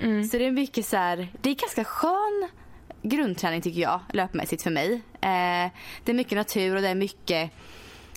Mm. 0.00 0.24
Så 0.24 0.38
det 0.38 0.46
är 0.46 0.50
mycket 0.50 0.86
så 0.86 0.96
här, 0.96 1.28
det 1.42 1.50
är 1.50 1.54
ganska 1.54 1.84
skön 1.84 2.48
grundträning 3.02 3.62
tycker 3.62 3.80
jag, 3.80 4.00
löpmässigt 4.12 4.62
för 4.62 4.70
mig. 4.70 4.92
Eh, 5.20 5.70
det 6.04 6.12
är 6.12 6.14
mycket 6.14 6.38
natur 6.38 6.76
och 6.76 6.82
det 6.82 6.88
är 6.88 6.94
mycket 6.94 7.50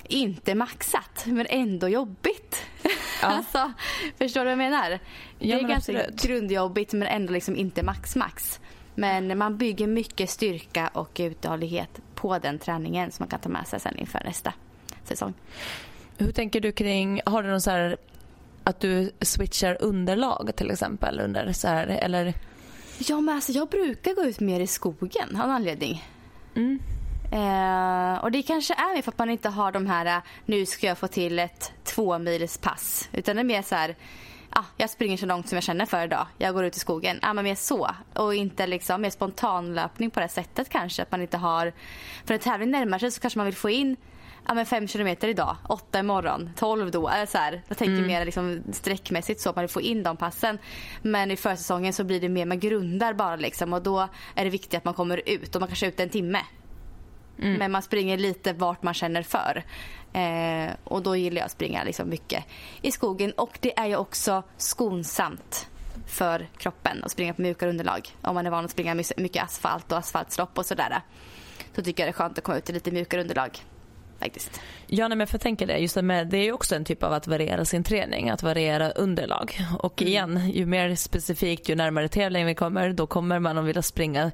inte 0.09 0.55
maxat 0.55 1.25
men 1.25 1.45
ändå 1.49 1.89
jobbigt. 1.89 2.65
Ja. 2.83 2.89
alltså, 3.21 3.73
förstår 4.17 4.41
du 4.41 4.45
vad 4.45 4.51
jag 4.51 4.57
menar? 4.57 4.89
Ja, 4.89 4.99
det 5.39 5.63
är 5.63 5.67
ganska 5.67 5.75
absolut. 5.75 6.21
grundjobbigt 6.21 6.93
men 6.93 7.07
ändå 7.07 7.33
liksom 7.33 7.55
inte 7.55 7.83
max-max. 7.83 8.59
Men 8.95 9.37
man 9.37 9.57
bygger 9.57 9.87
mycket 9.87 10.29
styrka 10.29 10.87
och 10.87 11.11
uthållighet 11.19 11.99
på 12.15 12.39
den 12.39 12.59
träningen 12.59 13.11
som 13.11 13.23
man 13.23 13.29
kan 13.29 13.39
ta 13.39 13.49
med 13.49 13.67
sig 13.67 13.79
sen 13.79 13.97
inför 13.97 14.21
nästa 14.25 14.53
säsong. 15.03 15.33
Hur 16.17 16.31
tänker 16.31 16.61
du 16.61 16.71
kring, 16.71 17.21
har 17.25 17.43
du 17.43 17.49
någon 17.49 17.61
så 17.61 17.71
här 17.71 17.97
att 18.63 18.79
du 18.79 19.11
switchar 19.21 19.77
underlag 19.79 20.51
till 20.55 20.71
exempel 20.71 21.19
under 21.19 21.53
så 21.53 21.67
här, 21.67 21.87
eller? 21.87 22.33
Ja 22.97 23.21
men 23.21 23.35
alltså 23.35 23.51
jag 23.51 23.69
brukar 23.69 24.13
gå 24.13 24.23
ut 24.23 24.39
mer 24.39 24.59
i 24.59 24.67
skogen 24.67 25.35
av 25.35 25.43
en 25.43 25.51
anledning. 25.51 26.03
Mm. 26.55 26.79
Eh, 27.31 28.23
och 28.23 28.31
det 28.31 28.43
kanske 28.43 28.73
är 28.73 28.95
mer 28.95 29.01
för 29.01 29.11
att 29.11 29.17
man 29.17 29.29
inte 29.29 29.49
har 29.49 29.71
de 29.71 29.87
här 29.87 30.05
eh, 30.05 30.23
nu 30.45 30.65
ska 30.65 30.87
jag 30.87 30.97
få 30.97 31.07
till 31.07 31.39
ett 31.39 31.71
två 31.83 32.19
mils 32.19 32.57
pass. 32.57 33.09
Utan 33.13 33.35
det 33.35 33.41
är 33.41 33.43
mer 33.43 33.61
så 33.61 33.75
här 33.75 33.95
ah, 34.49 34.63
jag 34.77 34.89
springer 34.89 35.17
så 35.17 35.25
långt 35.25 35.49
som 35.49 35.55
jag 35.55 35.63
känner 35.63 35.85
för 35.85 36.03
idag. 36.03 36.27
Jag 36.37 36.53
går 36.53 36.65
ut 36.65 36.75
i 36.75 36.79
skogen. 36.79 37.19
Ah, 37.21 37.33
men 37.33 37.43
mer 37.43 37.55
så. 37.55 37.89
Och 38.13 38.35
inte 38.35 38.67
liksom 38.67 39.01
mer 39.01 39.09
spontanlöpning 39.09 40.11
på 40.11 40.19
det 40.19 40.27
sättet 40.27 40.69
kanske. 40.69 41.01
Att 41.01 41.11
man 41.11 41.21
inte 41.21 41.37
har... 41.37 41.73
För 42.25 42.33
en 42.33 42.39
tävling 42.39 42.71
närmar 42.71 42.99
sig 42.99 43.11
så 43.11 43.21
kanske 43.21 43.39
man 43.39 43.45
vill 43.45 43.55
få 43.55 43.69
in 43.69 43.95
ja, 44.47 44.53
men 44.53 44.65
fem 44.65 44.87
kilometer 44.87 45.27
idag, 45.27 45.55
åtta 45.67 45.99
imorgon, 45.99 46.49
tolv 46.55 46.91
då. 46.91 47.09
Eller 47.09 47.25
så 47.25 47.37
här, 47.37 47.61
jag 47.67 47.77
tänker 47.77 47.93
mm. 47.93 48.07
mer 48.07 48.25
liksom 48.25 48.63
sträckmässigt 48.71 49.41
så 49.41 49.49
att 49.49 49.55
man 49.55 49.63
vill 49.63 49.69
få 49.69 49.81
in 49.81 50.03
de 50.03 50.17
passen. 50.17 50.57
Men 51.01 51.31
i 51.31 51.35
försäsongen 51.35 51.93
så 51.93 52.03
blir 52.03 52.21
det 52.21 52.29
mer, 52.29 52.45
man 52.45 52.59
grundar 52.59 53.13
bara 53.13 53.35
liksom 53.35 53.73
och 53.73 53.81
då 53.81 54.07
är 54.35 54.43
det 54.43 54.49
viktigt 54.49 54.77
att 54.77 54.85
man 54.85 54.93
kommer 54.93 55.21
ut 55.25 55.55
och 55.55 55.61
man 55.61 55.67
kanske 55.67 55.85
är 55.85 55.87
ute 55.87 56.03
en 56.03 56.09
timme. 56.09 56.39
Mm. 57.41 57.53
Men 57.53 57.71
man 57.71 57.81
springer 57.81 58.17
lite 58.17 58.53
vart 58.53 58.83
man 58.83 58.93
känner 58.93 59.23
för. 59.23 59.63
Eh, 60.13 60.73
och 60.83 61.01
då 61.03 61.15
gillar 61.15 61.37
jag 61.37 61.45
att 61.45 61.51
springa 61.51 61.83
liksom 61.83 62.09
mycket 62.09 62.43
i 62.81 62.91
skogen. 62.91 63.31
Och 63.31 63.57
det 63.61 63.79
är 63.79 63.85
ju 63.87 63.95
också 63.95 64.43
skonsamt 64.57 65.67
för 66.07 66.47
kroppen 66.57 67.03
att 67.03 67.11
springa 67.11 67.33
på 67.33 67.41
mjukare 67.41 67.69
underlag. 67.69 68.09
Om 68.21 68.35
man 68.35 68.45
är 68.45 68.49
van 68.51 68.65
att 68.65 68.71
springa 68.71 68.95
mycket 69.17 69.43
asfalt 69.43 69.91
och 69.91 69.97
asfaltslopp 69.97 70.57
och 70.57 70.65
sådär. 70.65 71.01
Så 71.75 71.81
tycker 71.83 72.03
jag 72.03 72.07
det 72.07 72.11
är 72.11 72.13
skönt 72.13 72.37
att 72.37 72.43
komma 72.43 72.57
ut 72.57 72.69
i 72.69 72.73
lite 72.73 72.91
mjukare 72.91 73.21
underlag. 73.21 73.59
faktiskt. 74.19 74.61
Ja, 74.87 75.07
nej, 75.07 75.17
men 75.17 75.27
för 75.27 75.33
jag 75.35 75.41
tänker 75.41 75.67
det, 75.67 75.77
just 75.77 75.95
det, 75.95 76.01
med, 76.01 76.27
det 76.27 76.37
är 76.37 76.43
ju 76.43 76.51
också 76.51 76.75
en 76.75 76.85
typ 76.85 77.03
av 77.03 77.13
att 77.13 77.27
variera 77.27 77.65
sin 77.65 77.83
träning, 77.83 78.29
att 78.29 78.43
variera 78.43 78.91
underlag. 78.91 79.61
Och 79.79 80.01
Mm. 80.01 80.11
igen, 80.11 80.49
ju 80.49 80.65
mer 80.65 80.95
specifikt, 80.95 81.69
ju 81.69 81.75
närmare 81.75 82.07
tävlingen 82.07 82.47
vi 82.47 82.55
kommer, 82.55 82.93
då 82.93 83.07
kommer 83.07 83.39
man 83.39 83.57
att 83.57 83.65
vilja 83.65 83.81
springa 83.81 84.31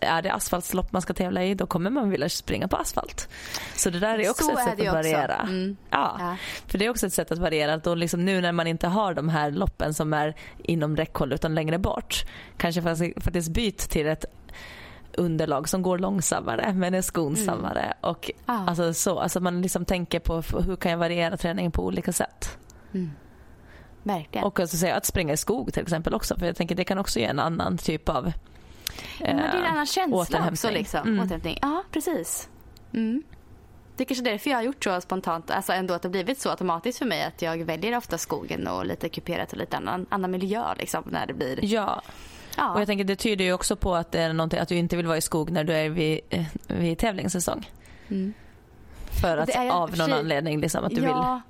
är 0.00 0.22
det 0.22 0.32
asfaltslopp 0.32 0.92
man 0.92 1.02
ska 1.02 1.14
tävla 1.14 1.44
i, 1.44 1.54
då 1.54 1.66
kommer 1.66 1.90
man 1.90 2.10
vilja 2.10 2.28
springa 2.28 2.68
på 2.68 2.76
asfalt. 2.76 3.28
Så 3.76 3.90
det 3.90 3.98
där 3.98 4.18
är 4.18 4.30
också 4.30 4.44
Så 4.44 4.58
ett 4.58 4.64
sätt 4.64 4.80
att 4.88 4.94
variera. 4.94 5.36
Mm. 5.36 5.76
Ja. 5.90 6.16
Ja. 6.18 6.36
för 6.66 6.78
det 6.78 6.86
är 6.86 6.90
också 6.90 7.06
ett 7.06 7.12
sätt 7.12 7.32
att 7.32 7.38
variera. 7.38 7.76
Då 7.76 7.94
liksom 7.94 8.24
nu 8.24 8.40
när 8.40 8.52
man 8.52 8.66
inte 8.66 8.88
har 8.88 9.14
de 9.14 9.28
här 9.28 9.50
loppen 9.50 9.94
som 9.94 10.12
är 10.12 10.34
inom 10.58 10.96
räckhåll 10.96 11.32
utan 11.32 11.54
längre 11.54 11.78
bort, 11.78 12.24
kanske 12.56 12.82
faktiskt, 13.20 13.48
byt 13.48 13.78
till 13.78 14.06
ett 14.06 14.24
underlag 15.16 15.68
som 15.68 15.82
går 15.82 15.98
långsammare 15.98 16.72
men 16.72 16.94
är 16.94 17.02
skonsammare. 17.02 17.94
Och 18.00 18.30
Ja. 18.46 18.64
alltså 18.68 18.94
så, 18.94 19.18
alltså 19.18 19.40
man 19.40 19.62
liksom 19.62 19.84
tänker 19.84 20.20
på 20.20 20.40
hur 20.40 20.76
kan 20.76 20.90
jag 20.90 20.98
variera 20.98 21.36
träningen 21.36 21.72
på 21.72 21.84
olika 21.86 22.12
sätt. 22.12 22.58
Verkligen. 24.02 24.44
Och 24.46 24.60
alltså 24.60 24.76
säga 24.76 24.96
att 24.96 25.06
springa 25.06 25.32
i 25.32 25.36
skog 25.36 25.72
till 25.72 25.82
exempel 25.82 26.14
också 26.14 26.38
för 26.38 26.46
jag 26.46 26.56
tänker 26.56 26.74
det 26.74 26.84
kan 26.84 26.98
också 26.98 27.18
ge 27.18 27.24
en 27.24 27.38
annan 27.38 27.78
typ 27.78 28.08
av 28.08 28.32
men 29.20 29.36
det 29.36 29.42
är 29.42 29.48
en 29.56 29.64
eh, 29.64 29.70
annan 29.72 29.86
känsla 29.86 30.48
också. 30.50 30.70
Liksom. 30.70 31.00
Mm. 31.08 31.20
Återhämtning. 31.24 31.58
Ja, 31.62 31.82
precis. 31.90 32.48
Mm. 32.94 33.22
Det 33.96 34.02
är 34.04 34.06
kanske 34.06 34.24
därför 34.24 34.50
jag 34.50 34.56
har 34.58 34.62
gjort 34.62 34.84
så 34.84 35.00
spontant, 35.00 35.50
alltså 35.50 35.72
ändå 35.72 35.94
att 35.94 36.02
det 36.02 36.08
blivit 36.08 36.40
så 36.40 36.50
automatiskt 36.50 36.98
för 36.98 37.06
mig 37.06 37.24
att 37.24 37.42
jag 37.42 37.64
väljer 37.64 37.96
ofta 37.96 38.18
skogen 38.18 38.66
och 38.68 38.86
lite 38.86 39.08
kuperat 39.08 39.52
och 39.52 39.58
lite 39.58 39.76
annan, 39.76 40.06
annan 40.10 40.30
miljö 40.30 40.74
liksom 40.78 41.04
när 41.06 41.26
det 41.26 41.34
blir. 41.34 41.58
Ja, 41.64 42.02
Ja, 42.56 42.72
och 42.74 42.80
jag 42.80 42.86
tänker 42.86 43.04
det 43.04 43.16
tyder 43.16 43.44
ju 43.44 43.52
också 43.52 43.76
på 43.76 43.94
att 43.94 44.12
det 44.12 44.20
är 44.20 44.32
någonting, 44.32 44.58
att 44.60 44.68
du 44.68 44.74
inte 44.76 44.96
vill 44.96 45.06
vara 45.06 45.16
i 45.16 45.20
skog 45.20 45.50
när 45.50 45.64
du 45.64 45.72
är 45.72 45.88
vid, 45.88 46.20
eh, 46.30 46.44
vid 46.66 46.98
tävlingssäsong. 46.98 47.70
För 49.20 49.36
att 49.36 49.48
Mm. 49.54 49.68
Är 49.68 49.72
av 49.72 49.88
för 49.88 49.98
någon 49.98 50.08
sig- 50.08 50.18
anledning 50.18 50.60
liksom 50.60 50.84
att 50.84 50.90
du 50.90 51.00
vill 51.00 51.04
ja. 51.10 51.40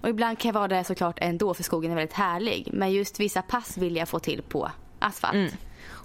Och 0.00 0.08
ibland 0.08 0.38
kan 0.38 0.48
jag 0.48 0.54
vara 0.54 0.68
det 0.68 0.84
såklart 0.84 1.18
ändå 1.20 1.54
för 1.54 1.62
skogen 1.62 1.90
är 1.90 1.94
väldigt 1.96 2.16
härlig. 2.16 2.68
Men 2.72 2.92
just 2.92 3.20
vissa 3.20 3.42
pass 3.42 3.78
vill 3.78 3.96
jag 3.96 4.08
få 4.08 4.18
till 4.18 4.42
på 4.42 4.70
asfalt. 4.98 5.34
Mm. 5.34 5.50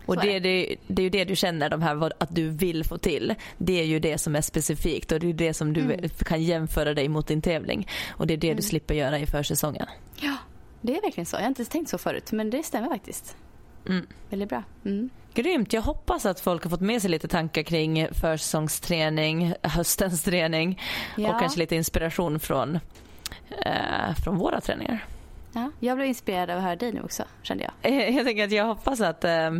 Och 0.06 0.22
det, 0.22 0.40
det, 0.40 0.76
det 0.88 1.02
är 1.02 1.04
ju 1.04 1.10
det 1.10 1.24
du 1.26 1.36
känner, 1.36 1.70
de 1.70 1.82
här, 1.82 2.12
att 2.20 2.36
du 2.36 2.50
vill 2.50 2.84
få 2.84 2.98
till. 2.98 3.36
Det 3.58 3.80
är 3.80 3.86
ju 3.86 4.00
det 4.00 4.18
som 4.18 4.36
är 4.36 4.42
specifikt 4.42 5.12
och 5.12 5.20
det 5.20 5.30
är 5.30 5.34
det 5.34 5.54
som 5.54 5.74
du 5.74 5.82
Mm. 5.82 6.10
kan 6.10 6.44
jämföra 6.44 6.94
dig 6.94 7.08
mot 7.08 7.28
din 7.28 7.42
tävling. 7.42 7.88
Och 8.10 8.28
det 8.28 8.34
är 8.34 8.38
det 8.38 8.54
du 8.54 8.62
slipper 8.62 8.94
göra 8.94 9.20
i 9.20 9.26
försäsongen. 9.26 9.86
Ja, 10.16 10.38
det 10.82 10.98
är 10.98 11.02
verkligen 11.02 11.26
så. 11.26 11.36
Jag 11.36 11.42
har 11.42 11.48
inte 11.48 11.66
tänkt 11.66 11.90
så 11.90 11.98
förut 11.98 12.32
men 12.32 12.50
det 12.50 12.64
stämmer 12.64 12.90
faktiskt. 12.90 13.36
Mm. 13.88 14.08
Väldigt 14.30 14.50
bra. 14.50 14.64
Mm. 14.86 15.10
Grymt. 15.34 15.74
Jag 15.74 15.82
hoppas 15.82 16.26
att 16.26 16.40
folk 16.40 16.64
har 16.64 16.70
fått 16.70 16.82
med 16.82 17.02
sig 17.02 17.12
lite 17.12 17.28
tankar 17.28 17.64
kring 17.64 18.08
försäsongsträning, 18.12 19.54
höstens 19.64 20.24
träning 20.24 20.82
Ja. 21.18 21.34
och 21.34 21.40
kanske 21.40 21.60
lite 21.60 21.76
inspiration 21.76 22.40
från, 22.40 22.80
eh, 23.66 24.16
från 24.24 24.38
våra 24.38 24.62
träningar. 24.62 25.06
Ja, 25.54 25.72
jag 25.80 25.98
blev 25.98 26.08
inspirerad 26.08 26.50
av 26.50 26.58
att 26.58 26.64
höra 26.64 26.76
dig 26.76 26.94
nu 26.94 27.02
också 27.02 27.24
kände 27.42 27.64
jag. 27.64 27.92
Eh, 27.92 28.16
Jag 28.16 28.26
tänker 28.26 28.44
att 28.44 28.52
jag 28.52 28.66
hoppas 28.66 29.02
att, 29.02 29.24
eh, 29.24 29.52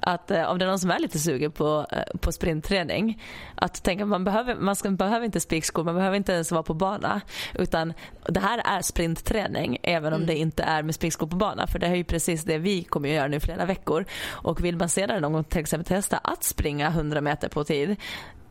att 0.00 0.30
eh, 0.30 0.42
om 0.50 0.58
det 0.58 0.64
är 0.64 0.68
någon 0.68 0.78
som 0.78 0.90
är 0.90 0.98
lite 0.98 1.18
sugen 1.18 1.52
på, 1.52 1.86
eh, 1.92 2.18
på 2.20 2.32
sprintträning 2.32 3.22
att 3.54 3.82
tänka 3.84 4.04
man 4.06 4.24
behöver, 4.24 4.54
man 4.54 4.76
ska, 4.76 4.90
behöver 4.90 5.26
inte 5.26 5.40
spikskor, 5.40 5.84
man 5.84 5.94
behöver 5.94 6.16
inte 6.16 6.32
ens 6.32 6.52
vara 6.52 6.62
på 6.62 6.74
bana 6.74 7.20
utan 7.54 7.92
det 8.28 8.40
här 8.40 8.62
är 8.64 8.82
sprintträning 8.82 9.78
även 9.82 10.12
om 10.12 10.26
det 10.26 10.36
inte 10.36 10.62
är 10.62 10.82
med 10.82 10.94
spikskor 10.94 11.26
på 11.26 11.36
bana 11.36 11.66
för 11.66 11.78
det 11.78 11.86
är 11.86 11.94
ju 11.94 12.04
precis 12.04 12.44
det 12.44 12.58
vi 12.58 12.82
kommer 12.84 13.08
att 13.08 13.14
göra 13.14 13.28
nu 13.28 13.40
flera 13.40 13.64
veckor 13.64 14.04
och 14.28 14.64
vill 14.64 14.76
man 14.76 14.88
senare 14.88 15.20
någon 15.20 15.32
gång 15.32 15.44
till 15.44 15.60
exempel 15.60 15.86
testa 15.86 16.18
att 16.18 16.44
springa 16.44 16.88
100 16.88 17.20
meter 17.20 17.48
på 17.48 17.64
tid 17.64 17.96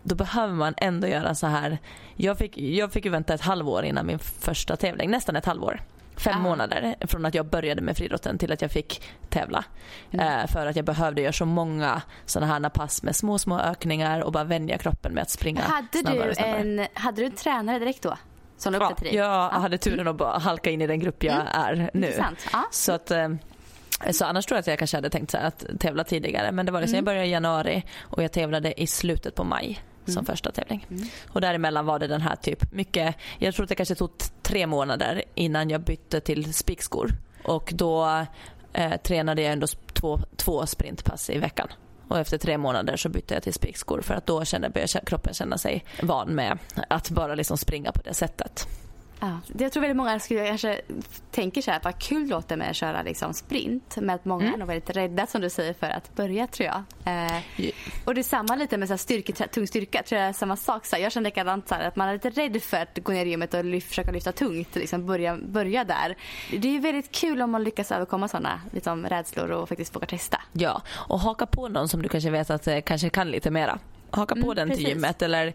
då 0.03 0.15
behöver 0.15 0.53
man 0.53 0.73
ändå 0.77 1.07
göra 1.07 1.36
så 1.36 1.47
här. 1.47 1.77
Jag 2.15 2.38
fick, 2.38 2.57
jag 2.57 2.91
fick 2.93 3.05
ju 3.05 3.11
vänta 3.11 3.34
ett 3.34 3.41
halvår 3.41 3.84
innan 3.84 4.05
min 4.07 4.19
första 4.19 4.75
tävling, 4.75 5.11
nästan 5.11 5.36
ett 5.36 5.45
halvår. 5.45 5.82
Fem 6.20 6.36
Ah. 6.38 6.39
månader 6.43 6.95
från 7.07 7.26
att 7.26 7.34
jag 7.34 7.45
började 7.45 7.82
med 7.82 7.97
friidrotten 7.97 8.38
till 8.38 8.51
att 8.51 8.61
jag 8.61 8.72
fick 8.72 9.03
tävla. 9.30 9.63
Eh, 10.11 10.47
för 10.47 10.65
att 10.65 10.76
jag 10.76 10.86
behövde 10.86 11.22
göra 11.22 11.34
så 11.34 11.45
många 11.45 12.01
sådana 12.26 12.53
här 12.53 12.70
pass 12.70 13.03
med 13.03 13.15
små, 13.15 13.38
små 13.39 13.59
ökningar 13.59 14.22
och 14.22 14.32
bara 14.32 14.43
vänja 14.43 14.78
kroppen 14.78 15.13
med 15.13 15.22
att 15.22 15.30
springa 15.30 15.61
Hade 15.61 15.88
snabbare 15.97 16.30
du, 16.30 16.36
snabbare. 16.36 16.57
en, 16.57 16.88
hade 16.93 17.22
du 17.22 17.26
en 17.26 17.32
tränare 17.32 17.80
direkt 17.80 18.01
då? 18.01 18.17
Som 18.57 18.74
Ja, 18.74 18.93
jag 19.11 19.49
hade 19.49 19.78
turen 19.78 20.07
att 20.07 20.15
bara 20.15 20.38
halka 20.38 20.70
in 20.70 20.82
i 20.82 20.88
den 20.88 20.99
grupp 20.99 21.24
jag 21.24 21.36
är 21.53 21.89
nu. 21.93 22.11
Mm. 22.13 22.36
Ja. 22.53 22.63
Så 22.72 22.91
att 22.91 23.11
eh, 23.11 23.30
så 24.11 24.26
annars 24.26 24.45
tror 24.45 24.55
jag 24.55 24.59
att 24.59 24.67
jag 24.67 24.80
kanske 24.80 24.97
hade 24.97 25.09
tänkt 25.09 25.32
så 25.32 25.38
att 25.38 25.65
tävla 25.80 26.03
tidigare. 26.03 26.51
Men 26.51 26.65
det 26.65 26.72
var 26.72 26.80
liksom, 26.82 26.93
Mm. 26.95 26.97
jag 26.97 27.05
började 27.05 27.28
i 27.28 27.32
januari 27.32 27.84
och 28.01 28.24
jag 28.24 28.32
tävlade 28.32 28.82
i 28.82 28.88
slutet 28.88 29.36
på 29.36 29.43
maj 29.43 29.80
som 30.10 30.20
Mm. 30.20 30.26
första 30.26 30.51
tävling. 30.51 30.86
Och 31.30 31.41
däremellan 31.41 31.86
var 31.86 31.99
det 31.99 32.07
den 32.07 32.22
här 32.22 32.36
typ 32.36 32.72
mycket, 32.72 33.16
jag 33.39 33.55
tror 33.55 33.64
att 33.64 33.70
det 33.70 33.76
kanske 33.76 33.95
tog 33.95 34.12
tre 34.41 34.68
månader 34.68 35.24
innan 35.36 35.70
jag 35.70 35.82
bytte 35.82 36.20
till 36.20 36.53
spikskor. 36.53 37.12
Och 37.43 37.72
då 37.76 38.26
eh, 38.74 38.97
tränade 39.01 39.41
jag 39.41 39.51
ändå 39.53 39.68
två, 39.93 40.20
två 40.36 40.66
sprintpass 40.66 41.30
i 41.30 41.38
veckan. 41.38 41.68
Och 42.07 42.20
efter 42.20 42.38
tre 42.38 42.57
månader 42.57 42.97
så 42.97 43.10
bytte 43.10 43.34
jag 43.34 43.43
till 43.43 43.53
spikskor 43.53 44.01
för 44.01 44.14
att 44.14 44.26
då 44.26 44.45
kände, 44.45 44.70
började 44.70 44.99
kroppen 45.05 45.34
känna 45.34 45.57
sig 45.57 45.86
van 46.03 46.30
med 46.30 46.57
att 46.89 47.10
bara 47.10 47.36
liksom 47.36 47.57
springa 47.57 47.91
på 47.91 48.01
det 48.01 48.14
sättet. 48.14 48.68
Ja. 49.20 49.39
Jag 49.57 49.72
tror 49.72 49.82
väldigt 49.82 49.97
många 49.97 50.20
skulle 50.20 50.47
kanske 50.47 50.82
tänker 51.32 51.61
så 51.61 51.72
här, 51.72 51.80
vad 51.84 51.99
kul 51.99 52.28
låter 52.30 52.57
med 52.57 52.70
att 52.70 52.76
köra 52.76 53.01
liksom 53.01 53.34
sprint. 53.34 53.97
Men 53.97 54.09
att 54.09 54.26
många 54.26 54.53
är 54.53 54.57
nog 54.57 54.67
väldigt 54.67 54.89
rädda 54.89 55.28
som 55.28 55.41
du 55.41 55.49
säger 55.49 55.74
för 55.74 55.89
att 55.89 56.15
börja 56.15 56.47
tror 56.47 56.65
jag. 56.67 56.84
Eh, 57.05 57.41
Ja. 57.55 57.72
och 58.05 58.15
det 58.15 58.22
är 58.22 58.24
samma 58.24 58.55
lite 58.55 58.78
med 58.78 58.88
så 58.88 58.91
här 58.93 58.97
styrke, 58.97 59.47
tung 59.47 59.67
styrka. 59.67 60.03
Tror 60.03 60.22
jag 60.22 60.30
är 60.30 60.34
samma 60.34 60.55
sak. 60.55 60.86
Så 60.86 60.95
här, 60.95 61.03
jag 61.03 61.11
känner 61.11 61.30
likadant 61.30 61.67
så 61.67 61.76
här, 61.76 61.88
att 61.88 61.95
man 61.95 62.07
är 62.09 62.13
lite 62.13 62.30
rädd 62.30 62.63
för 62.63 62.78
att 62.78 62.97
gå 63.03 63.11
ner 63.11 63.26
i 63.26 63.30
gymmet 63.30 63.53
och 63.53 63.65
lyf, 63.65 63.88
försöka 63.88 64.11
lyfta 64.11 64.32
tungt. 64.32 64.76
Liksom 64.76 65.05
börja, 65.05 65.38
börja 65.38 65.84
där. 65.84 66.15
Det 66.57 66.76
är 66.76 66.80
väldigt 66.80 67.11
kul 67.11 67.41
om 67.41 67.51
man 67.51 67.63
lyckas 67.63 67.91
överkomma 67.91 68.28
sådana 68.28 68.61
liksom, 68.72 69.05
rädslor 69.05 69.51
och 69.51 69.70
faktiskt 69.70 69.95
vågar 69.95 70.07
testa. 70.07 70.41
Ja, 70.53 70.82
och 70.91 71.20
haka 71.20 71.45
på 71.45 71.67
någon 71.67 71.89
som 71.89 72.01
du 72.01 72.09
kanske 72.09 72.30
vet 72.30 72.49
att 72.49 72.67
eh, 72.67 72.82
kanske 72.82 73.09
kan 73.09 73.32
lite 73.32 73.51
mera. 73.51 73.80
Haka 74.12 74.36
på 74.36 74.41
Mm, 74.41 74.55
den 74.55 74.68
till 74.68 74.78
precis. 74.78 74.89
gymmet. 74.89 75.22
Eller, 75.22 75.53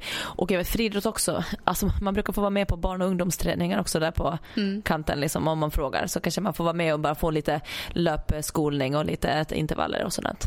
jag 0.49 0.59
vet, 0.59 0.69
friidrott 0.69 1.07
också. 1.07 1.45
Alltså, 1.65 1.91
man 2.03 2.15
brukar 2.15 2.33
få 2.33 2.41
vara 2.41 2.51
med 2.51 2.69
på 2.69 2.77
barn 2.77 3.03
och 3.03 3.09
ungdomsträningar 3.09 3.81
också 3.81 4.01
där 4.01 4.11
på 4.11 4.39
Mm. 4.57 4.83
kanten 4.83 5.21
liksom, 5.21 5.49
om 5.49 5.59
man 5.59 5.71
frågar. 5.71 6.07
Så 6.07 6.21
kanske 6.21 6.41
man 6.41 6.55
får 6.55 6.65
vara 6.65 6.75
med 6.75 6.95
och 6.95 7.01
bara 7.01 7.15
få 7.15 7.31
lite 7.31 7.61
löpskolning 7.89 8.97
och 8.97 9.05
lite 9.05 9.47
intervaller 9.51 10.05
och 10.05 10.13
sådant. 10.13 10.45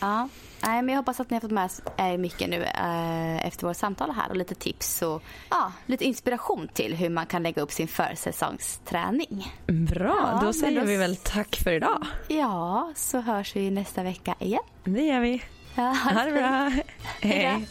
Ja. 0.00 0.28
Nej, 0.62 0.82
men 0.82 0.88
jag 0.88 0.96
hoppas 0.96 1.20
att 1.20 1.30
ni 1.30 1.34
har 1.36 1.40
fått 1.40 1.50
med 1.50 1.70
er 1.96 2.18
mycket 2.18 2.48
nu 2.50 2.62
eh, 2.64 3.46
efter 3.46 3.66
vårt 3.66 3.76
samtal 3.76 4.10
här 4.10 4.30
och 4.30 4.36
lite 4.36 4.54
tips 4.54 5.02
och 5.02 5.22
ja, 5.50 5.72
lite 5.86 6.04
inspiration 6.04 6.68
till 6.72 6.94
hur 6.94 7.10
man 7.10 7.26
kan 7.26 7.42
lägga 7.42 7.62
upp 7.62 7.72
sin 7.72 7.88
försäsongsträning. 7.88 9.52
Bra, 9.66 10.30
Ja, 10.32 10.46
då 10.46 10.52
säger 10.52 10.80
då 10.80 10.86
vi 10.86 10.96
väl 10.96 11.16
tack 11.16 11.56
för 11.64 11.72
idag. 11.72 12.06
Ja, 12.28 12.92
så 12.96 13.20
hörs 13.20 13.56
vi 13.56 13.70
nästa 13.70 14.02
vecka 14.02 14.34
igen. 14.38 14.62
Det 14.84 15.02
gör 15.02 15.20
vi. 15.20 15.42
Ja, 15.76 15.92
Ha 15.92 16.24
det 16.24 16.32
bra. 16.32 16.72
Hej. 17.20 17.66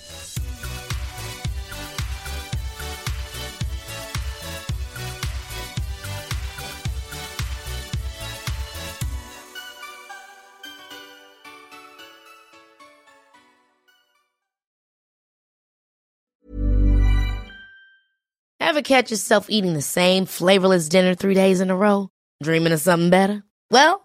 Ever 18.59 18.81
catch 18.81 19.09
yourself 19.11 19.47
eating 19.49 19.73
the 19.73 19.81
same 19.81 20.25
flavorless 20.25 20.89
dinner 20.89 21.15
three 21.15 21.33
days 21.33 21.61
in 21.61 21.69
a 21.69 21.75
row? 21.75 22.09
Dreaming 22.43 22.73
of 22.73 22.81
something 22.81 23.09
better? 23.09 23.43
Well, 23.71 24.04